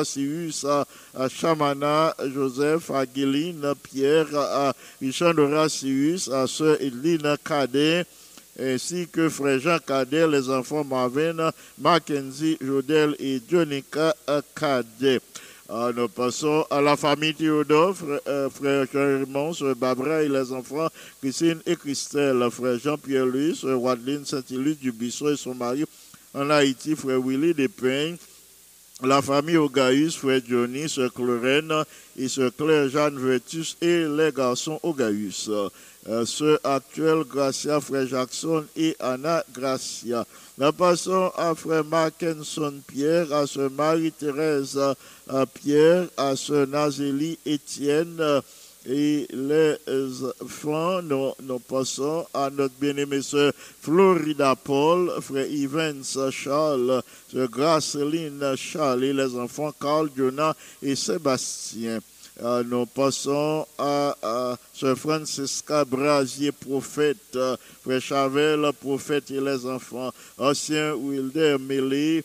à 1.14 1.28
Chamana, 1.28 2.14
Joseph, 2.34 2.90
à 2.90 3.04
Guéline, 3.04 3.74
Pierre, 3.82 4.26
à 4.34 4.72
Richard 5.00 5.34
Racius, 5.36 6.28
à 6.28 6.46
sœur 6.46 6.80
Eline 6.80 7.36
Cadet, 7.44 8.04
ainsi 8.58 9.06
que 9.08 9.28
frère 9.28 9.58
Jean 9.60 9.78
Cadet, 9.78 10.26
les 10.26 10.48
enfants 10.50 10.84
Marvin, 10.84 11.50
Mackenzie, 11.78 12.58
Jodel 12.60 13.14
et 13.18 13.40
Jonica 13.48 14.14
Cadet. 14.54 15.20
Euh, 15.70 15.92
nous 15.94 16.08
passons 16.08 16.64
à 16.70 16.80
la 16.80 16.96
famille 16.96 17.34
Théodore, 17.34 17.94
frère, 17.94 18.20
euh, 18.26 18.48
frère 18.48 18.86
Barbara 19.76 20.22
et 20.22 20.28
les 20.28 20.50
enfants 20.50 20.88
Christine 21.20 21.60
et 21.66 21.76
Christelle, 21.76 22.42
frère 22.50 22.78
Jean-Pierre 22.78 23.26
Louis, 23.26 23.54
sœur 23.54 23.82
Wadeline 23.82 24.24
Saint-Élus 24.24 24.76
du 24.76 24.92
Bisson 24.92 25.28
et 25.28 25.36
son 25.36 25.54
mari 25.54 25.84
en 26.32 26.48
Haïti, 26.48 26.96
frère 26.96 27.20
Willy 27.20 27.52
Despeignes, 27.52 28.16
la 29.02 29.22
famille 29.22 29.56
Ogaïus, 29.56 30.16
frère 30.16 30.40
Johnny, 30.48 30.88
sœur 30.88 31.12
Clorène 31.12 31.72
et 32.16 32.28
sœur 32.28 32.50
Claire 32.56 32.88
Jeanne 32.88 33.18
Vertus 33.18 33.76
et 33.80 34.04
les 34.06 34.32
garçons 34.32 34.80
Ogaïus. 34.82 35.50
Euh, 36.08 36.24
sœur 36.24 36.58
Gracia, 37.28 37.80
frère 37.80 38.06
Jackson 38.06 38.64
et 38.76 38.96
Anna 38.98 39.44
Gracia. 39.52 40.26
Nous 40.56 40.72
passons 40.72 41.30
à 41.36 41.54
frère 41.54 41.84
Mackenson 41.84 42.74
Pierre, 42.86 43.32
à 43.32 43.46
sœur 43.46 43.70
Marie-Thérèse 43.70 44.80
à 45.28 45.46
Pierre, 45.46 46.08
à 46.16 46.34
sœur 46.34 46.66
Nazélie 46.66 47.38
Étienne 47.46 48.16
euh, 48.18 48.40
et 48.86 49.26
les 49.30 49.76
enfants. 50.42 51.02
Nous, 51.02 51.32
nous 51.42 51.58
passons 51.58 52.26
à 52.32 52.50
notre 52.50 52.74
bien-aimée 52.80 53.22
sœur 53.22 53.52
Florida 53.80 54.54
Paul, 54.56 55.12
frère 55.20 55.46
Evans 55.46 56.02
Charles, 56.30 57.02
sœur 57.30 57.48
Graceline 57.48 58.56
Charles 58.56 59.04
et 59.04 59.12
les 59.12 59.34
enfants 59.36 59.72
Carl, 59.80 60.08
Jonah 60.16 60.54
et 60.82 60.96
Sébastien. 60.96 62.00
Euh, 62.40 62.62
nous 62.62 62.86
passons 62.86 63.66
à, 63.76 64.16
à 64.22 64.56
Sœur 64.72 64.96
Francisca 64.96 65.84
Brasier, 65.84 66.52
prophète, 66.52 67.34
euh, 67.34 67.56
Frère 67.82 68.00
Chavel, 68.00 68.70
prophète 68.80 69.32
et 69.32 69.40
les 69.40 69.66
enfants, 69.66 70.12
ancien 70.38 70.94
Wilder 70.94 71.56
euh, 71.58 72.22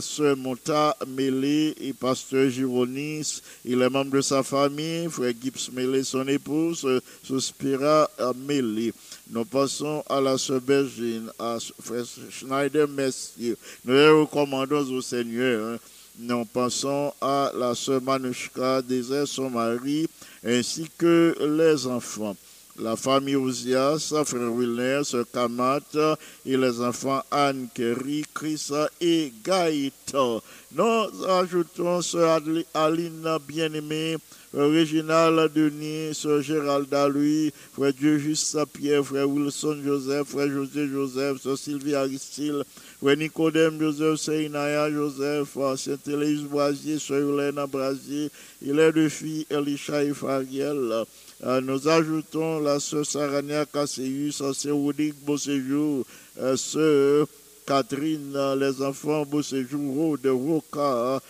Sœur 0.00 0.36
Monta 0.36 0.96
Mélé 1.06 1.74
et 1.80 1.92
Pasteur 1.92 2.50
Gironis, 2.50 3.40
il 3.64 3.80
est 3.80 3.88
membre 3.90 4.16
de 4.16 4.20
sa 4.20 4.42
famille, 4.42 5.08
Frère 5.08 5.32
Gibbs 5.40 5.70
Mélé, 5.72 6.02
son 6.04 6.26
épouse, 6.28 6.84
euh, 6.84 8.32
Mélé. 8.46 8.92
Nous 9.30 9.44
passons 9.44 10.02
à 10.08 10.20
la 10.20 10.36
Sœur 10.36 10.60
Bergine, 10.60 11.30
à 11.38 11.58
Frère 11.80 12.04
Schneider 12.30 12.88
Messier. 12.88 13.56
Nous 13.84 13.94
les 13.94 14.08
recommandons 14.10 14.90
au 14.92 15.00
Seigneur. 15.00 15.74
hein. 15.74 15.78
Nous 16.18 16.44
pensons 16.44 17.14
à 17.20 17.50
la 17.56 17.74
sœur 17.74 18.02
Manushka, 18.02 18.82
désert 18.82 19.26
son 19.26 19.48
mari, 19.48 20.06
ainsi 20.44 20.86
que 20.98 21.34
les 21.40 21.86
enfants. 21.86 22.36
La 22.82 22.96
famille 22.96 23.36
Ouzias, 23.36 24.10
frère 24.24 24.50
Wilner, 24.54 25.02
sœur 25.04 25.26
Kamat 25.30 26.16
et 26.46 26.56
les 26.56 26.80
enfants 26.80 27.22
Anne, 27.30 27.68
Kerry, 27.74 28.24
Chris 28.32 28.70
et 29.02 29.30
Gaëtan. 29.44 30.40
Nous 30.72 31.26
ajoutons 31.28 32.00
sœur 32.00 32.40
Aline 32.72 33.38
bien-aimée, 33.46 34.16
Réginal 34.54 35.50
Denis, 35.54 36.14
sœur 36.14 36.40
Géralda 36.40 37.06
Louis, 37.06 37.52
frère 37.74 37.92
Dieu 37.92 38.16
Juste 38.16 38.56
Pierre, 38.72 39.04
frère 39.04 39.28
Wilson 39.28 39.82
Joseph, 39.84 40.28
frère 40.28 40.48
José 40.48 40.88
Joseph, 40.88 41.42
sœur 41.42 41.58
Sylvie 41.58 41.94
Aristide, 41.94 42.64
frère 42.98 43.16
Nicodème 43.18 43.78
Joseph, 43.78 44.16
Seinaya 44.18 44.90
Joseph, 44.90 45.52
sœur 45.76 45.98
Téléus 46.02 46.44
Boisier, 46.44 46.98
sœur 46.98 47.18
Hélène 47.18 47.62
Brasier, 47.66 48.30
il 48.62 48.78
est 48.78 48.92
de 48.92 49.06
filles 49.10 49.46
Elisha 49.50 50.02
et 50.02 50.14
Fariel. 50.14 51.04
Euh, 51.42 51.60
nous 51.62 51.88
ajoutons 51.88 52.60
la 52.60 52.78
sœur 52.78 53.06
Sarania 53.06 53.64
Casseus, 53.64 54.42
sœur 54.52 54.76
Rudik 54.76 55.14
Beauséjour, 55.24 56.04
euh, 56.38 56.54
sœur 56.54 57.26
Catherine, 57.66 58.32
euh, 58.36 58.54
les 58.56 58.82
enfants 58.82 59.24
Beauséjour, 59.24 59.94
Rode, 59.94 60.26
Roca, 60.26 61.20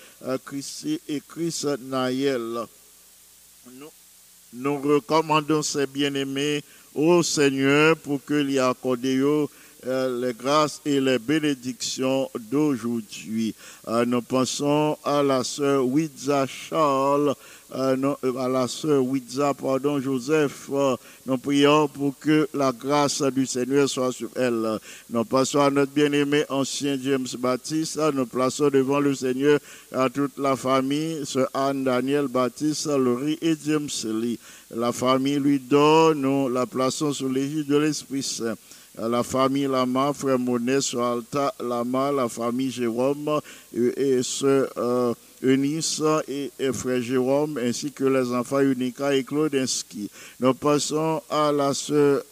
Chrissy 0.45 1.01
et 1.09 1.23
Chris 1.27 1.65
Naël. 1.83 2.67
Nous, 4.53 4.81
recommandons 4.81 5.63
ces 5.63 5.87
bien-aimés 5.87 6.65
au 6.93 7.23
Seigneur 7.23 7.97
pour 7.97 8.21
accordé 8.59 9.17
eux, 9.17 9.45
euh, 9.45 9.47
les 9.87 10.35
grâces 10.35 10.81
et 10.85 11.01
les 11.01 11.19
bénédictions 11.19 12.29
d'aujourd'hui. 12.51 13.55
Euh, 13.89 14.05
nous 14.05 14.23
pensons 14.23 14.97
à 15.05 15.23
la 15.23 15.43
sœur 15.43 15.87
Widza 15.87 16.47
Charles, 16.47 17.35
euh, 17.75 18.15
euh, 18.25 18.37
à 18.37 18.49
la 18.49 18.69
sœur 18.69 19.05
Widza, 19.05 19.55
pardon, 19.55 20.01
Joseph. 20.01 20.69
euh, 20.73 20.97
nous 21.27 21.39
prions 21.39 21.89
pour 21.89 22.19
que 22.19 22.49
la 22.53 22.73
grâce 22.73 23.23
du 23.23 23.47
Seigneur 23.47 23.89
soit 23.89 24.13
sur 24.13 24.29
elle. 24.37 24.79
Nous 25.09 25.25
passons 25.25 25.61
à 25.61 25.71
notre 25.71 25.93
bien-aimé 25.93 26.45
ancien 26.49 26.99
James 27.03 27.29
Baptiste. 27.39 27.99
Nous 28.13 28.27
plaçons 28.27 28.69
devant 28.69 29.01
le 29.01 29.15
Seigneur 29.15 29.61
à 29.93 30.11
toute 30.11 30.37
la 30.39 30.57
famille, 30.57 31.25
sœur 31.25 31.49
Anne, 31.55 31.85
Daniel, 31.85 32.27
Baptiste, 32.29 32.87
Laurie 32.87 33.39
et 33.41 33.57
James 33.65 33.89
Lee. 34.05 34.39
La 34.75 34.93
famille 34.93 35.39
lui 35.39 35.59
donne, 35.59 36.21
nous 36.21 36.49
la 36.49 36.67
plaçons 36.67 37.13
sous 37.13 37.29
l'égide 37.29 37.67
de 37.67 37.77
l'Esprit 37.77 38.23
Saint. 38.23 38.57
La 38.99 39.23
famille 39.23 39.69
Lama, 39.69 40.13
frère 40.13 40.39
Monet, 40.39 40.95
Alta 40.95 41.55
Lama, 41.61 42.13
la 42.13 42.29
famille 42.29 42.71
Jérôme 42.71 43.41
et, 43.75 44.17
et 44.17 44.23
sœur 44.23 44.69
euh, 44.77 45.15
Eunice 45.43 46.03
et, 46.29 46.51
frère 46.73 47.01
Jérôme, 47.01 47.59
ainsi 47.59 47.93
que 47.93 48.05
les 48.05 48.31
enfants 48.33 48.61
Unica 48.61 49.15
et 49.15 49.25
Claudinski. 49.25 50.11
Nous 50.39 50.53
passons 50.53 51.23
à 51.31 51.51
la 51.51 51.73
sœur 51.73 52.23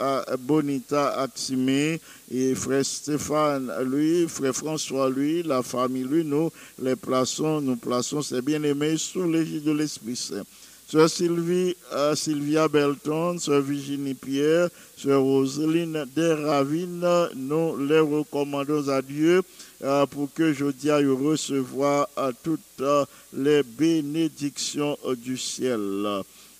Bonita 0.40 1.18
Aximé 1.20 2.00
et 2.30 2.54
frère 2.54 2.84
Stéphane, 2.84 3.72
lui, 3.84 4.28
frère 4.28 4.54
François, 4.54 5.09
lui, 5.09 5.42
la 5.42 5.62
famille, 5.62 6.04
lui, 6.04 6.22
nous 6.24 6.50
les 6.82 6.96
plaçons, 6.96 7.62
nous 7.62 7.76
plaçons 7.76 8.20
ces 8.20 8.42
bien-aimés 8.42 8.98
sous 8.98 9.30
l'égide 9.30 9.64
de 9.64 9.72
l'Esprit 9.72 10.16
Saint. 10.16 10.44
Sœur 10.91 11.11
Sylvie, 11.11 11.76
euh, 11.93 12.14
Sylvia 12.14 12.66
Belton, 12.66 13.39
Sœur 13.39 13.61
Virginie 13.61 14.14
Pierre, 14.14 14.70
Sœur 14.97 15.20
Roseline 15.20 16.07
Desravines, 16.16 17.28
nous 17.36 17.76
les 17.76 18.01
recommandons 18.01 18.89
à 18.89 19.03
Dieu 19.03 19.43
euh, 19.84 20.07
pour 20.07 20.32
que 20.32 20.55
je 20.55 20.64
dis 20.70 20.91
à 20.91 20.97
recevoir 20.97 22.09
à 22.16 22.30
toutes 22.32 22.62
euh, 22.80 23.05
les 23.34 23.62
bénédictions 23.62 24.97
euh, 25.05 25.14
du 25.14 25.36
ciel. 25.36 25.78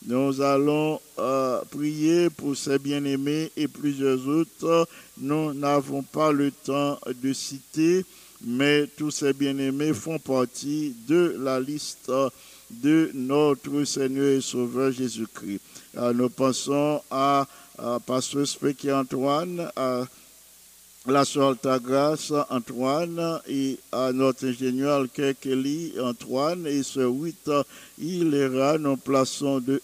Nous 0.07 0.43
allons 0.43 1.01
euh, 1.19 1.63
prier 1.71 2.29
pour 2.29 2.55
ces 2.55 2.79
bien-aimés 2.79 3.51
et 3.57 3.67
plusieurs 3.67 4.29
autres. 4.29 4.87
Nous 5.17 5.55
n'avons 5.55 6.03
pas 6.03 6.33
le 6.33 6.51
temps 6.51 6.99
de 7.23 7.33
citer, 7.33 8.05
mais 8.45 8.87
tous 8.99 9.11
ces 9.11 9.33
bien-aimés 9.33 9.95
font 9.95 10.19
partie 10.19 10.95
de 11.09 11.35
la 11.41 11.59
liste 11.59 12.13
de 12.71 13.11
notre 13.15 13.85
Seigneur 13.85 14.27
et 14.27 14.41
Sauveur 14.41 14.93
Jésus-Christ. 14.93 15.61
Euh, 15.97 16.13
nous 16.13 16.29
pensons 16.29 17.03
à, 17.11 17.47
à 17.79 17.99
Pasteur 18.01 18.47
Spéki 18.47 18.93
Antoine, 18.93 19.71
à 19.77 20.05
la 21.07 21.25
soeur 21.25 21.51
Altagrace 21.51 22.33
Antoine 22.51 23.41
et 23.49 23.79
à 23.93 24.13
notre 24.13 24.47
ingénieur 24.47 25.07
Kelly 25.41 25.95
Antoine 26.01 26.67
et 26.67 26.83
ce 26.83 27.01
8 27.01 27.51
Hilera, 27.99 28.77
nous 28.77 28.97
plaçons 28.97 29.61
de 29.61 29.81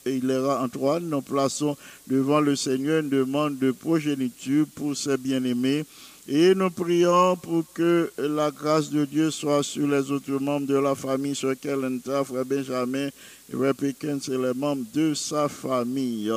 Antoine, 0.60 1.08
nous 1.08 1.22
plaçons 1.22 1.76
devant 2.06 2.40
le 2.40 2.56
Seigneur 2.56 3.00
une 3.00 3.08
demande 3.08 3.58
de 3.58 3.70
progéniture 3.70 4.66
pour 4.74 4.96
ses 4.96 5.16
bien-aimés. 5.16 5.86
Et 6.26 6.54
nous 6.54 6.70
prions 6.70 7.36
pour 7.36 7.64
que 7.74 8.10
la 8.16 8.50
grâce 8.50 8.88
de 8.88 9.04
Dieu 9.04 9.30
soit 9.30 9.62
sur 9.62 9.86
les 9.86 10.10
autres 10.10 10.30
membres 10.40 10.66
de 10.66 10.76
la 10.76 10.94
famille, 10.94 11.34
sur 11.34 11.52
Kelenta, 11.60 12.24
frère 12.24 12.46
Benjamin, 12.46 13.10
frère 13.54 13.74
Pékin, 13.74 14.18
c'est 14.22 14.38
les 14.38 14.54
membres 14.54 14.86
de 14.94 15.12
sa 15.12 15.50
famille. 15.50 16.32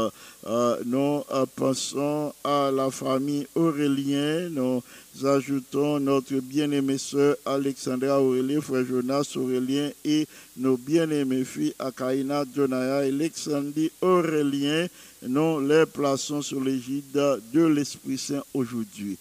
Euh, 0.45 0.77
nous 0.85 1.23
pensons 1.55 2.33
à 2.43 2.69
la 2.69 2.91
famille 2.91 3.47
Aurélien, 3.55 4.49
nous 4.49 4.83
ajoutons 5.23 6.01
notre 6.01 6.35
bien-aimée 6.41 6.97
sœur 6.97 7.37
Alexandra 7.45 8.21
Aurélie, 8.21 8.61
frère 8.61 8.85
Jonas 8.85 9.31
Aurélien 9.37 9.89
et 10.03 10.27
nos 10.57 10.75
bien-aimées 10.75 11.45
filles 11.45 11.73
Akaina, 11.79 12.43
Jonaya 12.53 13.05
et 13.05 13.07
Alexandrie 13.07 13.91
Aurélien. 14.01 14.87
Nous 15.25 15.61
les 15.61 15.85
plaçons 15.85 16.41
sous 16.41 16.59
l'égide 16.59 17.39
de 17.53 17.65
l'Esprit 17.67 18.17
Saint 18.17 18.43
aujourd'hui. 18.53 19.17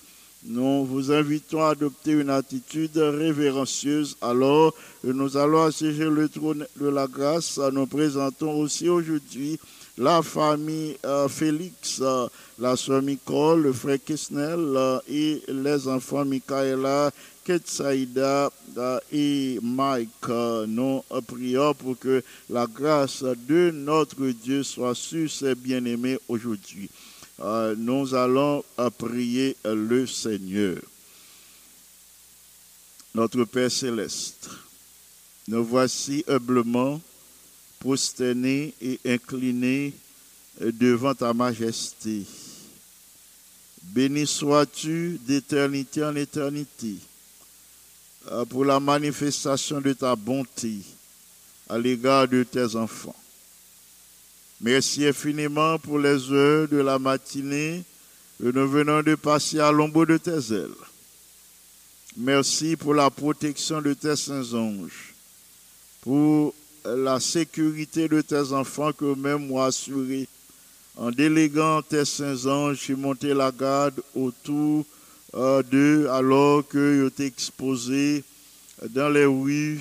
Nous 0.49 0.85
vous 0.85 1.11
invitons 1.11 1.65
à 1.65 1.71
adopter 1.71 2.13
une 2.13 2.31
attitude 2.31 2.97
révérencieuse 2.97 4.17
alors 4.21 4.73
nous 5.03 5.37
allons 5.37 5.63
assiéger 5.63 6.09
le 6.09 6.29
trône 6.29 6.67
de 6.81 6.89
la 6.89 7.07
grâce. 7.07 7.59
Nous 7.73 7.87
présentons 7.87 8.59
aussi 8.59 8.89
aujourd'hui 8.89 9.59
la 9.99 10.23
famille 10.23 10.97
euh, 11.05 11.29
Félix, 11.29 12.01
euh, 12.01 12.27
la 12.59 12.77
soeur 12.77 13.03
Nicole, 13.03 13.63
le 13.63 13.73
frère 13.73 13.99
Kisnel 14.05 14.59
euh, 14.59 14.99
et 15.09 15.43
les 15.49 15.89
enfants 15.89 16.25
Michaela, 16.25 17.11
Ketsaïda 17.45 18.51
et 19.13 19.59
Mike. 19.63 20.29
Nous 20.67 21.03
prions 21.27 21.75
pour 21.75 21.99
que 21.99 22.23
la 22.51 22.67
grâce 22.67 23.23
de 23.23 23.71
notre 23.71 24.27
Dieu 24.27 24.63
soit 24.63 24.95
sur 24.95 25.31
ces 25.31 25.55
bien-aimés 25.55 26.19
aujourd'hui. 26.29 26.91
Euh, 27.41 27.75
nous 27.77 28.15
allons 28.15 28.65
prier 28.99 29.57
le 29.65 30.07
Seigneur. 30.07 30.79
Notre 33.15 33.45
Père 33.45 33.71
céleste, 33.71 34.49
nous 35.49 35.65
voici 35.65 36.25
humblement 36.29 37.01
prosternés 37.79 38.75
et 38.81 38.99
inclinés 39.07 39.93
devant 40.61 41.15
ta 41.15 41.33
majesté. 41.33 42.25
Béni 43.83 44.27
sois-tu 44.27 45.19
d'éternité 45.27 46.05
en 46.05 46.17
éternité 46.17 46.97
euh, 48.29 48.45
pour 48.45 48.65
la 48.65 48.81
manifestation 48.81 49.81
de 49.81 49.93
ta 49.93 50.17
bonté 50.17 50.79
à 51.69 51.79
l'égard 51.79 52.27
de 52.27 52.43
tes 52.43 52.75
enfants. 52.75 53.15
Merci 54.61 55.07
infiniment 55.07 55.79
pour 55.79 55.99
les 55.99 56.33
heures 56.33 56.69
de 56.69 56.79
la 56.79 56.99
matinée 56.99 57.85
que 58.39 58.51
nous 58.51 58.69
venons 58.69 59.03
de 59.03 59.15
passer 59.15 59.61
à 59.61 59.71
l'ombre 59.71 60.07
de 60.07 60.17
tes 60.17 60.55
ailes. 60.55 60.71
Merci 62.17 62.77
pour 62.77 62.95
la 62.95 63.11
protection 63.11 63.83
de 63.83 63.93
tes 63.93 64.17
saints 64.17 64.55
anges, 64.55 65.15
pour 66.01 66.55
la 66.85 67.21
sécurité 67.21 68.09
de 68.09 68.23
tes 68.23 68.53
enfants 68.53 68.93
que 68.93 69.15
même 69.15 69.47
moi 69.47 69.67
assuré 69.67 70.27
en 70.97 71.11
déléguant 71.11 71.83
tes 71.83 72.07
saints 72.07 72.47
anges, 72.47 72.85
j'ai 72.87 72.95
monté 72.95 73.35
la 73.35 73.53
garde 73.53 74.01
autour 74.15 74.87
euh, 75.35 75.63
d'eux 75.63 76.09
alors 76.09 76.67
que 76.67 77.13
tu 77.15 77.23
exposés 77.23 78.25
dans 78.91 79.11
les 79.11 79.27
rues, 79.27 79.81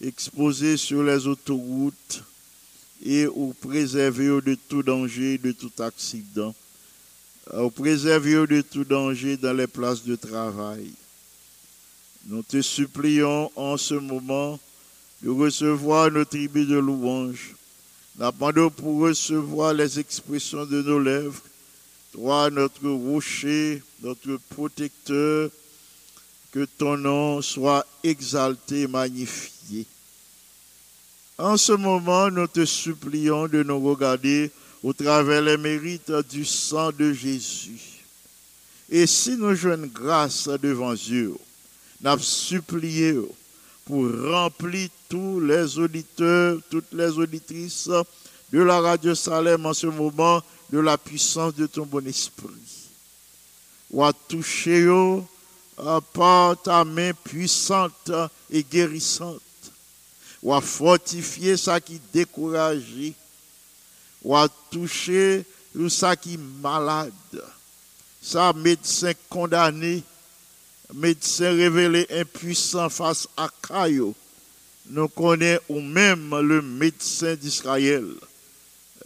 exposés 0.00 0.76
sur 0.76 1.02
les 1.02 1.26
autoroutes, 1.26 2.22
et 3.04 3.26
ou 3.26 3.54
préserver 3.60 4.40
de 4.40 4.56
tout 4.68 4.82
danger, 4.82 5.36
de 5.38 5.52
tout 5.52 5.72
accident. 5.80 6.54
Ou 7.52 7.68
préserver 7.70 8.46
de 8.46 8.62
tout 8.62 8.84
danger 8.84 9.36
dans 9.36 9.52
les 9.52 9.66
places 9.66 10.02
de 10.02 10.16
travail. 10.16 10.90
Nous 12.26 12.42
te 12.42 12.62
supplions 12.62 13.52
en 13.54 13.76
ce 13.76 13.94
moment 13.94 14.58
de 15.22 15.28
recevoir 15.28 16.10
nos 16.10 16.24
tribus 16.24 16.66
de 16.66 16.76
louange. 16.76 17.54
Nous 18.18 18.70
pour 18.70 19.00
recevoir 19.00 19.74
les 19.74 19.98
expressions 19.98 20.64
de 20.64 20.80
nos 20.80 20.98
lèvres. 20.98 21.42
Toi, 22.12 22.48
notre 22.48 22.88
rocher, 22.88 23.82
notre 24.02 24.38
protecteur, 24.48 25.50
que 26.52 26.64
ton 26.64 26.96
nom 26.96 27.42
soit 27.42 27.84
exalté, 28.04 28.86
magnifié. 28.86 29.84
En 31.36 31.56
ce 31.56 31.72
moment, 31.72 32.30
nous 32.30 32.46
te 32.46 32.64
supplions 32.64 33.48
de 33.48 33.64
nous 33.64 33.80
regarder 33.80 34.52
au 34.84 34.92
travers 34.92 35.42
les 35.42 35.56
mérites 35.56 36.12
du 36.30 36.44
sang 36.44 36.92
de 36.92 37.12
Jésus. 37.12 37.80
Et 38.88 39.06
si 39.06 39.36
nous 39.36 39.54
jouons 39.54 39.90
grâce 39.92 40.46
devant 40.46 40.94
Dieu, 40.94 41.34
nous 42.00 42.18
supplié 42.20 43.18
pour 43.84 44.04
remplir 44.30 44.88
tous 45.08 45.40
les 45.40 45.78
auditeurs, 45.78 46.58
toutes 46.70 46.92
les 46.92 47.18
auditrices 47.18 47.90
de 48.52 48.62
la 48.62 48.80
radio 48.80 49.14
Salem 49.14 49.66
en 49.66 49.74
ce 49.74 49.88
moment 49.88 50.40
de 50.70 50.78
la 50.78 50.96
puissance 50.96 51.54
de 51.56 51.66
ton 51.66 51.84
bon 51.84 52.06
esprit. 52.06 52.48
Ou 53.90 54.04
à 54.04 54.12
toucher 54.12 54.88
par 56.12 56.62
ta 56.62 56.84
main 56.84 57.12
puissante 57.24 58.12
et 58.50 58.62
guérissante 58.62 59.40
ou 60.44 60.52
à 60.52 60.60
fortifier 60.60 61.56
ça 61.56 61.80
qui 61.80 61.98
décourage, 62.12 63.14
ou 64.22 64.36
à 64.36 64.46
toucher 64.70 65.42
ça 65.88 66.14
qui 66.14 66.36
malade, 66.36 67.12
ça 68.20 68.52
médecin 68.52 69.12
condamné, 69.30 70.02
médecin 70.92 71.50
révélé 71.50 72.06
impuissant 72.10 72.90
face 72.90 73.26
à 73.38 73.48
Caillou. 73.66 74.14
Nous 74.90 75.08
connaissons 75.08 75.62
ou 75.70 75.80
même 75.80 76.38
le 76.40 76.60
médecin 76.60 77.34
d'Israël, 77.34 78.06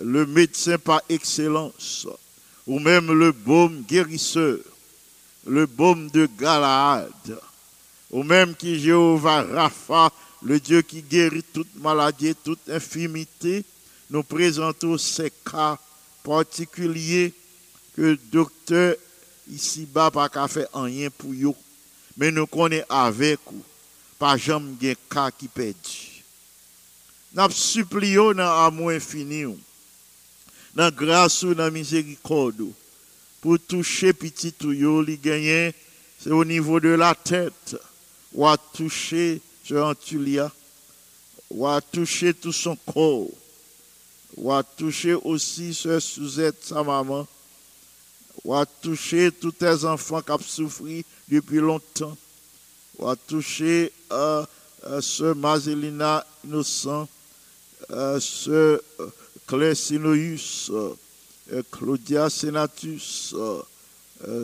le 0.00 0.26
médecin 0.26 0.76
par 0.76 1.00
excellence, 1.08 2.08
ou 2.66 2.80
même 2.80 3.12
le 3.12 3.30
baume 3.30 3.84
guérisseur, 3.88 4.58
le 5.46 5.66
baume 5.66 6.10
de 6.10 6.28
Galaad, 6.38 7.40
ou 8.10 8.24
même 8.24 8.56
qui 8.56 8.80
Jéhovah 8.80 9.42
Rapha, 9.42 10.10
le 10.42 10.60
Dieu 10.60 10.82
qui 10.82 11.02
guérit 11.02 11.44
toute 11.52 11.74
maladie, 11.76 12.34
toute 12.34 12.68
infimité, 12.68 13.64
nous 14.10 14.22
présentons 14.22 14.96
ces 14.96 15.32
cas 15.44 15.78
particuliers 16.22 17.32
que 17.94 18.02
le 18.02 18.16
docteur 18.16 18.94
ici-bas 19.50 20.10
n'a 20.14 20.28
pas 20.28 20.48
fait 20.48 20.68
rien 20.72 21.10
pour 21.10 21.32
vous. 21.32 21.56
Mais 22.16 22.30
nous 22.30 22.46
connaissons 22.46 22.86
avec 22.88 23.38
vous, 23.46 23.62
pas 24.18 24.36
jamais 24.36 24.74
de 24.80 24.96
cas 25.10 25.30
qui 25.30 25.48
perdent. 25.48 25.76
Nous 27.34 27.50
supplions 27.50 28.32
dans 28.32 28.64
l'amour 28.64 28.90
infini, 28.90 29.44
dans 30.74 30.84
la 30.84 30.90
grâce 30.90 31.42
ou 31.42 31.54
dans 31.54 31.64
la 31.64 31.70
miséricorde, 31.70 32.64
pour 33.40 33.58
toucher 33.60 34.12
petit 34.12 34.52
tout, 34.52 34.74
c'est 36.20 36.30
au 36.30 36.44
niveau 36.44 36.80
de 36.80 36.88
la 36.88 37.14
tête, 37.14 37.76
ou 38.32 38.46
à 38.46 38.56
toucher 38.56 39.40
sur 39.68 39.84
Antulia, 39.84 40.50
ou 41.50 41.66
à 41.66 41.78
toucher 41.82 42.32
tout 42.32 42.54
son 42.54 42.74
corps, 42.90 43.26
ou 44.38 44.50
à 44.50 44.62
toucher 44.62 45.12
aussi 45.12 45.74
ce 45.74 46.00
Suzette, 46.00 46.64
sa 46.64 46.82
maman, 46.82 47.26
ou 48.44 48.54
toucher 48.80 49.30
tous 49.30 49.52
tes 49.52 49.84
enfants 49.84 50.22
qui 50.22 50.30
ont 50.30 50.38
souffert 50.38 51.02
depuis 51.28 51.58
longtemps, 51.58 52.16
ou 52.98 53.08
à 53.08 53.14
toucher 53.14 53.92
euh, 54.10 54.42
euh, 54.86 55.02
ce 55.02 55.34
Mazelina 55.34 56.24
innocent, 56.46 57.06
euh, 57.90 58.18
ce 58.20 58.80
Claire 59.46 59.76
Sinoïus, 59.76 60.72
Claudia 61.70 62.30
Senatus, 62.30 63.34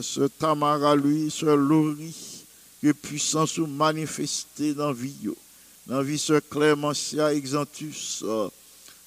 ce 0.03 0.27
Tamara 0.39 0.95
lui, 0.95 1.31
ce 1.31 1.47
Laurie, 1.47 2.34
que 2.85 2.93
puissance 2.93 3.57
ou 3.57 3.67
manifestée 3.67 4.75
dans 4.75 4.89
la 4.89 4.93
vie. 4.93 5.31
Dans 5.87 5.97
la 5.97 6.03
vie, 6.03 6.19
sœur 6.19 6.43
Clémentia 6.51 7.33
Exantus, 7.33 8.23
euh, 8.23 8.51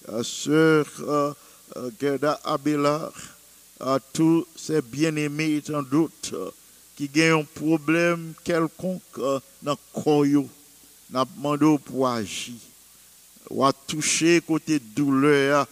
euh, 0.10 0.24
sœur 0.24 0.88
euh, 1.02 1.32
Gerda 2.02 2.40
Abelard, 2.44 3.14
à 3.80 4.00
tous 4.14 4.48
ces 4.56 4.82
bien-aimés 4.82 5.58
et 5.58 5.62
tant 5.62 5.84
d'autres 5.84 6.56
qui 6.96 7.08
ont 7.32 7.42
un 7.42 7.44
problème 7.44 8.34
quelconque 8.44 9.20
dans 9.62 9.74
le 9.74 10.02
corps, 10.02 10.50
n'a 11.12 11.24
demandé 11.24 11.78
pour 11.86 12.08
agir. 12.08 12.56
Ou 13.52 13.64
à 13.64 13.72
toucher 13.72 14.42
côté 14.42 14.80
douleur, 14.80 15.68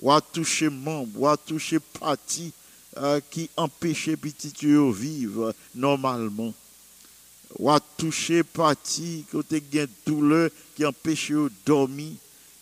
ou 0.00 0.10
à 0.10 0.18
toucher 0.22 0.70
membre, 0.70 1.20
ou 1.20 1.28
à 1.28 1.36
toucher 1.36 1.78
partie 2.00 2.54
euh, 2.96 3.20
qui 3.30 3.50
empêche 3.56 4.14
petit 4.16 4.52
de 4.62 4.92
vivre 4.92 5.54
normalement. 5.74 6.54
Ou 7.58 7.70
à 7.70 7.80
toucher 7.80 8.42
partie 8.42 9.24
côté 9.30 9.60
gain 9.60 9.86
douleur 10.06 10.50
qui 10.74 10.84
empêche 10.84 11.30
de 11.30 11.50
dormir, 11.64 12.12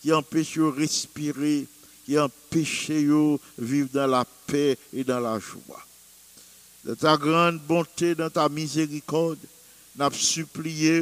qui 0.01 0.11
empêche 0.11 0.57
de 0.57 0.63
respirer, 0.63 1.65
qui 2.05 2.17
empêche 2.19 2.89
de 2.89 3.37
vivre 3.57 3.89
dans 3.93 4.07
la 4.07 4.25
paix 4.47 4.77
et 4.93 5.03
dans 5.03 5.19
la 5.19 5.39
joie. 5.39 5.85
De 6.83 6.95
ta 6.95 7.15
grande 7.15 7.59
bonté, 7.59 8.13
dans 8.13 8.29
ta 8.29 8.49
miséricorde, 8.49 9.39
n'a 9.95 10.09
supplié 10.11 11.01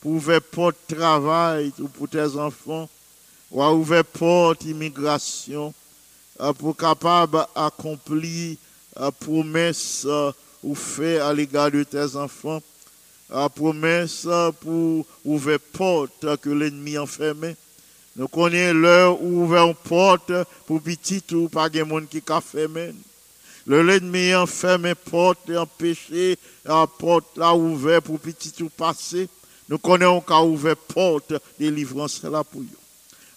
pour 0.00 0.12
ouvrir 0.12 0.42
porte 0.42 0.76
travail 0.88 1.72
pour 1.94 2.08
tes 2.08 2.36
enfants, 2.36 2.88
ou 3.50 3.62
ouvrir 3.62 4.04
porte 4.04 4.64
immigration, 4.64 5.72
pour 6.58 6.76
capable 6.76 7.44
d'accomplir 7.54 8.56
la 8.96 9.06
euh, 9.06 9.10
promesse 9.10 10.04
euh, 10.06 10.32
ou 10.62 10.74
fait 10.74 11.18
à 11.18 11.32
l'égard 11.32 11.70
de 11.70 11.82
tes 11.82 12.16
enfants, 12.16 12.62
la 13.30 13.48
promesse 13.48 14.26
pour 14.60 15.06
ouvrir 15.24 15.58
porte 15.72 16.36
que 16.40 16.50
l'ennemi 16.50 16.98
enfermé. 16.98 17.56
Nous 18.16 18.28
connaissons 18.28 18.78
l'heure 18.78 19.22
où 19.22 19.44
ouvrir 19.44 19.64
une 19.64 19.74
porte 19.74 20.32
pour 20.66 20.82
petit 20.82 21.22
ou 21.32 21.48
pas 21.48 21.68
de 21.68 21.82
monde 21.82 22.08
qui 22.08 22.22
a 22.28 22.40
fermé. 22.40 22.92
Le 23.66 23.82
l'ennemi 23.82 24.34
enfermé 24.34 24.94
porte 24.94 25.48
et 25.48 25.56
empêché 25.56 26.36
la 26.64 26.86
porte 26.86 27.36
là 27.36 27.54
ouverte 27.54 28.04
pour 28.04 28.18
petit 28.18 28.62
ou 28.62 28.68
passer. 28.68 29.28
Nous 29.68 29.78
connaissons 29.78 30.20
qu'à 30.20 30.42
ouvert 30.42 30.76
porte 30.76 31.34
délivrance 31.58 32.22
là 32.24 32.44
pour 32.44 32.60
eux. 32.60 32.81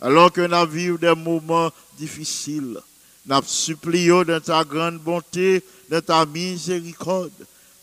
Alors 0.01 0.31
que 0.31 0.41
nous 0.41 0.71
vivons 0.71 0.97
des 0.97 1.15
moments 1.15 1.71
difficiles, 1.97 2.79
nous 3.25 3.41
supplions 3.45 4.23
de 4.23 4.39
ta 4.39 4.63
grande 4.63 4.99
bonté, 4.99 5.63
de 5.89 5.99
ta 5.99 6.25
miséricorde, 6.25 7.31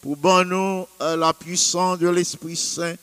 pour 0.00 0.44
nous 0.44 0.86
euh, 1.00 1.16
la 1.16 1.32
puissance 1.32 1.98
de 1.98 2.08
l'Esprit 2.08 2.56
Saint, 2.56 2.94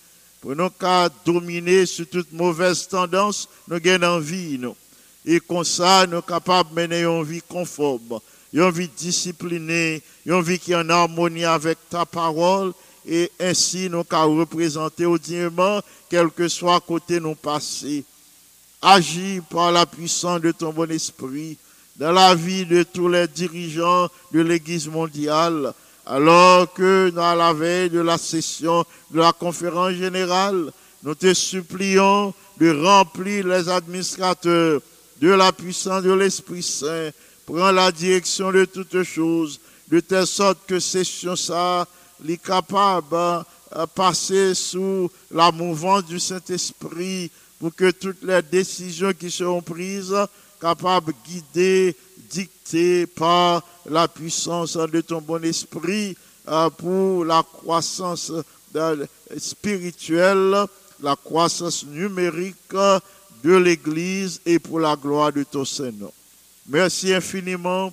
pour 0.41 0.55
nous 0.55 0.69
qu'à 0.69 1.09
dominer 1.25 1.85
sur 1.85 2.07
toute 2.07 2.31
mauvaise 2.31 2.87
tendance, 2.87 3.49
nous 3.67 3.79
gagnons 3.79 4.19
vie, 4.19 4.57
nous. 4.59 4.75
Et 5.25 5.39
comme 5.39 5.63
ça, 5.63 6.05
nous 6.05 6.13
sommes 6.13 6.21
capables 6.21 6.69
de 6.69 6.75
mener 6.75 7.01
une 7.01 7.23
vie 7.23 7.41
conforme, 7.41 8.19
une 8.53 8.71
vie 8.71 8.89
disciplinée, 8.89 10.01
une 10.25 10.41
vie 10.41 10.59
qui 10.59 10.71
est 10.71 10.75
en 10.75 10.89
harmonie 10.89 11.45
avec 11.45 11.77
ta 11.89 12.05
parole, 12.05 12.73
et 13.05 13.31
ainsi 13.39 13.89
nous 13.89 14.03
qu'à 14.03 14.23
représenter 14.23 15.05
audieusement, 15.05 15.81
quel 16.09 16.29
que 16.29 16.47
soit 16.47 16.79
côté 16.81 17.19
nous 17.19 17.35
passé. 17.35 18.03
Agis 18.81 19.41
par 19.49 19.71
la 19.71 19.85
puissance 19.85 20.39
de 20.39 20.51
ton 20.51 20.71
bon 20.71 20.89
esprit 20.89 21.57
dans 21.97 22.13
la 22.13 22.33
vie 22.33 22.65
de 22.65 22.83
tous 22.83 23.09
les 23.09 23.27
dirigeants 23.27 24.07
de 24.31 24.39
l'Église 24.39 24.87
mondiale, 24.87 25.73
alors 26.05 26.71
que 26.73 27.09
dans 27.09 27.35
la 27.35 27.51
veille 27.51 27.89
de 27.89 27.99
la 27.99 28.17
session 28.17 28.85
de 29.11 29.19
la 29.19 29.33
conférence 29.33 29.93
générale, 29.93 30.71
nous 31.03 31.13
te 31.13 31.33
supplions 31.33 32.33
de 32.57 32.83
remplir 32.83 33.47
les 33.47 33.67
administrateurs 33.67 34.81
de 35.19 35.29
la 35.29 35.51
puissance 35.51 36.03
de 36.03 36.13
l'Esprit 36.13 36.63
Saint, 36.63 37.09
prends 37.45 37.71
la 37.71 37.91
direction 37.91 38.51
de 38.51 38.63
toutes 38.63 39.03
choses, 39.03 39.59
de 39.89 39.99
telle 39.99 40.25
sorte 40.25 40.59
que 40.65 40.79
session 40.79 41.35
ça, 41.35 41.85
les 42.23 42.37
capables 42.37 43.43
de 43.75 43.85
passer 43.93 44.55
sous 44.55 45.11
la 45.31 45.51
mouvance 45.51 46.05
du 46.05 46.19
Saint-Esprit 46.19 47.29
pour 47.59 47.75
que 47.75 47.91
toutes 47.91 48.23
les 48.23 48.41
décisions 48.41 49.13
qui 49.13 49.29
seront 49.29 49.61
prises 49.61 50.15
capable 50.59 51.13
de 51.13 51.17
guider, 51.25 51.95
dicter 52.29 53.05
par 53.07 53.63
la 53.85 54.07
puissance 54.07 54.77
de 54.77 55.01
ton 55.01 55.21
bon 55.21 55.43
esprit 55.43 56.15
euh, 56.47 56.69
pour 56.69 57.25
la 57.25 57.43
croissance 57.43 58.31
spirituelle, 59.37 60.65
la 61.01 61.15
croissance 61.15 61.85
numérique 61.85 62.55
de 63.43 63.55
l'Église 63.55 64.41
et 64.45 64.59
pour 64.59 64.79
la 64.79 64.95
gloire 64.95 65.31
de 65.31 65.43
ton 65.43 65.65
Saint-Nom. 65.65 66.11
Merci 66.67 67.13
infiniment 67.13 67.91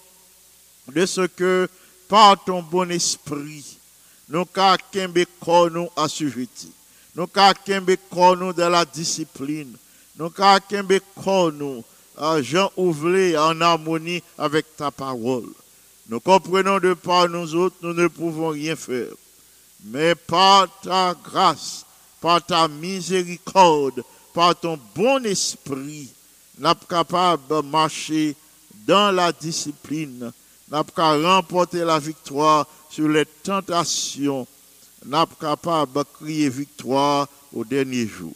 de 0.93 1.07
ce 1.07 1.27
que 1.27 1.69
par 2.09 2.43
ton 2.45 2.63
bon 2.63 2.91
esprit, 2.91 3.79
nous 4.29 4.45
corps 4.45 5.71
nous 5.71 5.89
assujettis. 5.97 6.73
Nous 7.17 7.27
ka 7.27 7.55
kembe 7.55 7.97
corps 8.11 8.53
de 8.53 8.63
la 8.63 8.85
discipline. 8.85 9.75
Nous 10.19 10.31
ka 10.31 10.61
kembe 10.61 11.01
corps 11.15 11.51
nous 11.53 11.83
à 12.17 12.43
Jean 12.43 12.71
en 12.77 13.61
harmonie 13.61 14.23
avec 14.37 14.77
ta 14.77 14.91
parole. 14.91 15.49
Nous 16.09 16.21
comprenons 16.21 16.79
de 16.79 16.95
par 16.95 17.29
nous 17.29 17.55
autres, 17.55 17.77
nous 17.83 17.95
ne 17.95 18.07
pouvons 18.07 18.51
rien 18.51 18.77
faire. 18.77 19.13
Mais 19.85 20.15
par 20.15 20.69
ta 20.83 21.15
grâce, 21.25 21.85
par 22.21 22.45
ta 22.45 22.69
miséricorde, 22.69 24.03
par 24.35 24.55
ton 24.55 24.79
bon 24.95 25.25
esprit, 25.25 26.09
nous 26.59 26.69
sommes 26.69 26.77
capables 26.89 27.43
de 27.49 27.61
marcher 27.63 28.37
dans 28.87 29.15
la 29.15 29.33
discipline, 29.33 30.33
nous 30.71 30.79
sommes 30.97 31.25
remporter 31.25 31.85
la 31.85 31.99
victoire 31.99 32.67
sur 32.91 33.09
les 33.09 33.27
tentations, 33.43 34.47
nous 35.07 35.17
sommes 35.17 35.27
capables 35.41 35.93
de 35.93 36.05
crier 36.19 36.49
victoire 36.49 37.29
au 37.53 37.65
dernier 37.65 38.07
jour. 38.07 38.35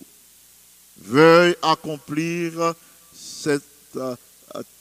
Veuille 1.03 1.57
accomplir 1.63 2.75
cette 3.13 3.65
euh, 3.97 4.15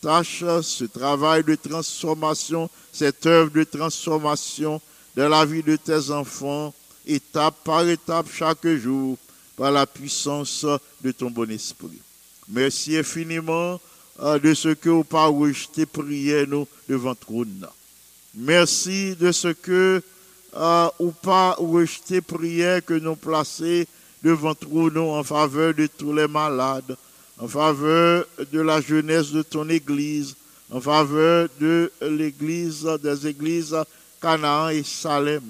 tâche, 0.01 0.43
ce 0.61 0.85
travail 0.85 1.43
de 1.43 1.55
transformation, 1.55 2.69
cette 2.91 3.25
œuvre 3.25 3.51
de 3.51 3.63
transformation 3.63 4.79
de 5.15 5.23
la 5.23 5.45
vie 5.45 5.63
de 5.63 5.75
tes 5.75 6.11
enfants, 6.11 6.73
étape 7.07 7.55
par 7.63 7.87
étape 7.87 8.27
chaque 8.31 8.67
jour, 8.67 9.17
par 9.57 9.71
la 9.71 9.87
puissance 9.87 10.65
de 11.01 11.11
ton 11.11 11.31
bon 11.31 11.49
esprit. 11.49 11.99
Merci 12.49 12.97
infiniment 12.97 13.79
euh, 14.19 14.37
de 14.37 14.53
ce 14.53 14.69
que 14.69 14.89
vous 14.89 15.03
pas 15.03 15.27
rejeté 15.27 15.85
prière 15.85 16.45
nous 16.47 16.67
devant 16.87 17.15
trône. 17.15 17.65
Merci 18.35 19.15
de 19.15 19.31
ce 19.31 19.49
que 19.49 20.03
euh, 20.55 20.89
ou 20.99 21.11
pas 21.11 21.55
rejeté 21.57 22.21
prière 22.21 22.83
que 22.83 22.93
nous 22.93 23.15
placer 23.15 23.87
devant 24.23 24.55
trône 24.55 24.97
en 24.97 25.23
faveur 25.23 25.73
de 25.73 25.87
tous 25.87 26.13
les 26.13 26.27
malades, 26.27 26.97
en 27.37 27.47
faveur 27.47 28.25
de 28.51 28.59
la 28.59 28.81
jeunesse 28.81 29.31
de 29.31 29.41
ton 29.41 29.69
Église, 29.69 30.35
en 30.71 30.81
faveur 30.81 31.49
de 31.59 31.91
l'Église, 32.01 32.87
des 33.01 33.27
églises 33.27 33.75
Canaan 34.21 34.69
et 34.69 34.83
Salem. 34.83 35.43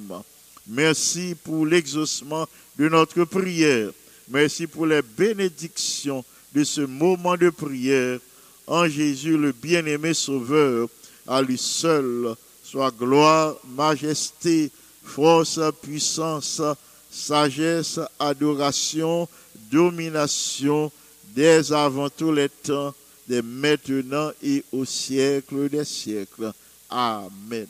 Merci 0.67 1.35
pour 1.43 1.65
l'exaucement 1.65 2.47
de 2.77 2.87
notre 2.87 3.23
prière. 3.23 3.89
Merci 4.29 4.67
pour 4.67 4.85
les 4.85 5.01
bénédictions 5.01 6.23
de 6.53 6.63
ce 6.63 6.81
moment 6.81 7.35
de 7.35 7.49
prière. 7.49 8.19
En 8.67 8.87
Jésus, 8.87 9.35
le 9.35 9.51
bien-aimé 9.51 10.13
Sauveur, 10.13 10.87
à 11.27 11.41
lui 11.41 11.57
seul 11.57 12.35
soit 12.63 12.91
gloire, 12.91 13.55
majesté, 13.75 14.71
force, 15.09 15.59
puissance, 15.81 16.61
sagesse, 17.09 17.99
adoration, 18.19 19.27
domination, 19.71 20.91
dès 21.35 21.71
avant 21.71 22.09
tous 22.09 22.31
les 22.31 22.49
temps, 22.49 22.93
dès 23.27 23.41
maintenant 23.41 24.31
et 24.43 24.63
au 24.71 24.85
siècle 24.85 25.69
des 25.69 25.85
siècles. 25.85 26.51
Amen. 26.89 27.67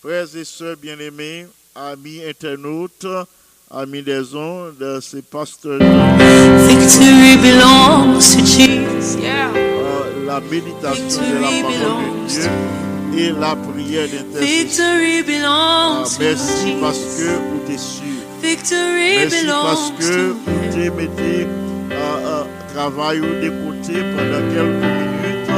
Frères 0.00 0.34
et 0.36 0.44
sœurs 0.44 0.76
bien-aimés, 0.76 1.46
amis 1.74 2.22
internautes, 2.24 3.06
amis 3.70 4.02
des 4.02 4.34
ondes, 4.34 5.00
c'est 5.02 5.24
Pasteur 5.24 5.78
Victory 5.78 7.36
belongs 7.36 8.18
to 8.18 8.38
Jesus. 8.44 9.16
Yeah. 9.20 9.50
euh, 9.54 10.26
la 10.26 10.40
méditation 10.40 11.20
de 11.20 11.34
la 11.40 11.50
parole 11.62 12.24
de 12.24 12.28
Dieu 12.28 12.89
et 13.16 13.32
la 13.32 13.56
prière 13.56 14.08
d'intercession. 14.08 14.40
Victory 14.40 15.42
Ah, 15.44 16.04
merci 16.20 16.74
parce 16.80 16.98
que 16.98 17.30
vous 17.48 17.72
êtes 17.72 17.78
sûr. 17.78 18.04
Victory 18.42 19.16
Merci 19.16 19.46
parce 19.46 19.92
que 19.98 20.28
vous 20.30 20.72
te 20.72 20.90
mettez 20.96 21.46
à 21.92 22.46
travail 22.72 23.20
ou 23.20 23.40
d'écouter 23.40 24.00
pendant 24.16 24.42
quelques 24.54 24.90
minutes, 25.00 25.50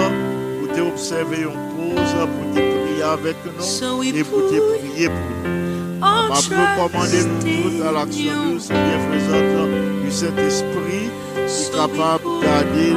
vous 0.61 0.66
te 0.68 0.80
observer 0.80 1.42
une 1.42 1.94
pause, 1.94 2.14
pour 2.32 2.55
te 2.55 2.61
prier 2.61 3.03
avec 3.03 3.36
nous 3.44 4.03
et 4.03 4.24
pour 4.24 4.40
te 4.48 4.59
prier 4.78 5.09
pour 5.09 5.14
nous. 5.44 5.62
our 6.03 6.32
Papa, 6.48 7.07
nous 7.07 7.62
toutes 7.62 7.86
à 7.86 7.92
l'action 7.92 8.59
et 8.59 8.74
bienfaisante 8.74 9.70
du 9.70 9.82
Saint-Esprit 10.13 11.09
qui 11.47 11.63
est 11.65 11.75
capable 11.75 12.25
de 12.25 12.45
garder 12.45 12.93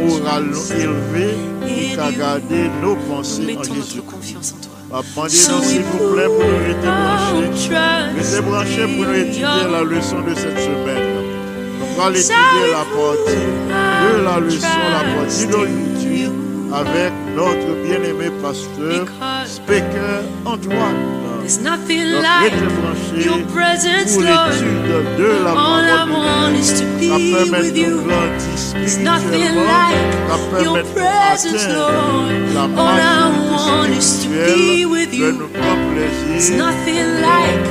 moral 0.00 0.44
élevé 0.70 1.34
et 1.66 1.94
qui 1.94 2.00
a 2.00 2.10
gardé 2.10 2.70
nos 2.82 2.96
pensées 2.96 3.56
en 3.58 3.62
Jésus. 3.62 4.02
confiance 4.02 4.54
en 4.56 4.60
toi. 4.64 5.02
Demandez-nous 5.14 5.62
s'il 5.62 5.82
vous 5.82 6.14
plaît 6.14 6.26
pour 6.26 6.44
nous 6.44 6.58
rester 6.66 6.88
branchés. 6.88 8.16
Restez 8.16 8.40
branchés 8.40 8.96
pour 8.96 9.04
nous 9.06 9.14
étudier 9.14 9.64
la 9.70 9.82
leçon 9.82 10.20
de 10.22 10.34
cette 10.34 10.58
semaine. 10.58 11.06
Nous 11.78 12.02
allons 12.02 12.14
étudier 12.14 12.66
la 12.72 12.84
partie 12.96 13.46
de 14.02 14.24
la 14.24 14.40
leçon, 14.40 14.66
la 14.92 15.20
partie 15.20 15.46
d'aujourd'hui, 15.46 16.30
avec 16.72 17.12
notre 17.34 17.70
bien-aimé 17.84 18.30
pasteur, 18.42 19.06
Speaker 19.46 20.22
Antoine. 20.44 21.25
There's 21.46 21.62
nothing 21.62 22.10
like 22.10 22.50
your 23.22 23.38
presence, 23.54 24.16
Lord. 24.16 24.26
All 25.46 25.78
I 25.78 26.02
want 26.10 26.56
is 26.56 26.80
to 26.80 26.84
be 26.98 27.48
with 27.52 27.76
you. 27.76 28.02
There's 28.02 28.98
nothing 28.98 29.54
like 29.54 29.94
your 30.60 30.82
presence, 30.92 31.64
Lord. 31.70 32.34
All 32.74 32.98
I 32.98 33.30
want 33.46 33.92
is 33.92 34.24
to 34.24 34.28
be 34.28 34.86
with 34.86 35.14
you. 35.14 35.48
There's 36.26 36.50
nothing 36.50 37.22
like. 37.22 37.62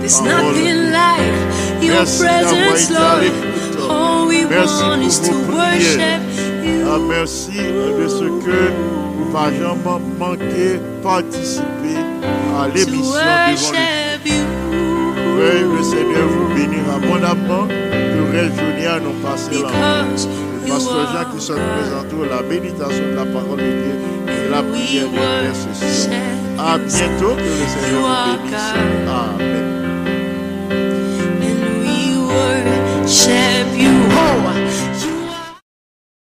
There's 0.00 0.20
nothing 0.22 0.90
like 0.90 1.22
your 1.80 2.04
presence, 2.18 2.90
Lord. 2.90 3.30
All 3.88 4.26
we 4.26 4.44
want 4.44 5.02
is 5.02 5.20
to 5.20 5.32
worship. 5.46 6.51
Ah, 6.64 6.96
you. 6.96 7.08
merci 7.08 7.58
de 7.58 8.08
ce 8.08 8.24
que 8.24 8.72
vous 9.16 9.32
n'avez 9.32 9.58
jamais 9.58 10.00
manqué 10.18 10.80
participer 11.02 11.98
à 12.58 12.68
To 12.68 12.74
l'émission 12.74 13.02
devant 13.02 13.14
le 13.14 13.52
worship 13.52 14.26
you. 14.26 14.62
Veuille 15.36 15.76
le 15.76 15.82
Seigneur 15.82 16.28
vous 16.28 16.54
bénir 16.54 16.82
abondamment. 16.94 17.66
Que 17.66 18.32
journée 18.54 18.86
à 18.86 19.00
nous 19.00 19.12
passer 19.22 19.62
là. 19.62 20.04
Le 20.64 20.70
pasteur 20.70 21.12
Jean 21.12 21.34
qui 21.34 21.44
se 21.44 21.52
présente 21.52 22.30
la 22.30 22.42
méditation 22.42 23.04
de 23.10 23.16
la 23.16 23.24
parole 23.26 23.58
de 23.58 23.62
Dieu 23.62 23.96
et 24.28 24.50
la 24.50 24.62
prière 24.62 25.06
d'intercession. 25.10 26.12
worship 26.12 26.58
À 26.58 26.78
bientôt. 26.78 27.34
Que 27.34 27.42
le 27.42 27.66
Seigneur 27.66 28.02
vous 28.02 28.48
bénisse. 28.48 28.74
Amen. 29.08 29.81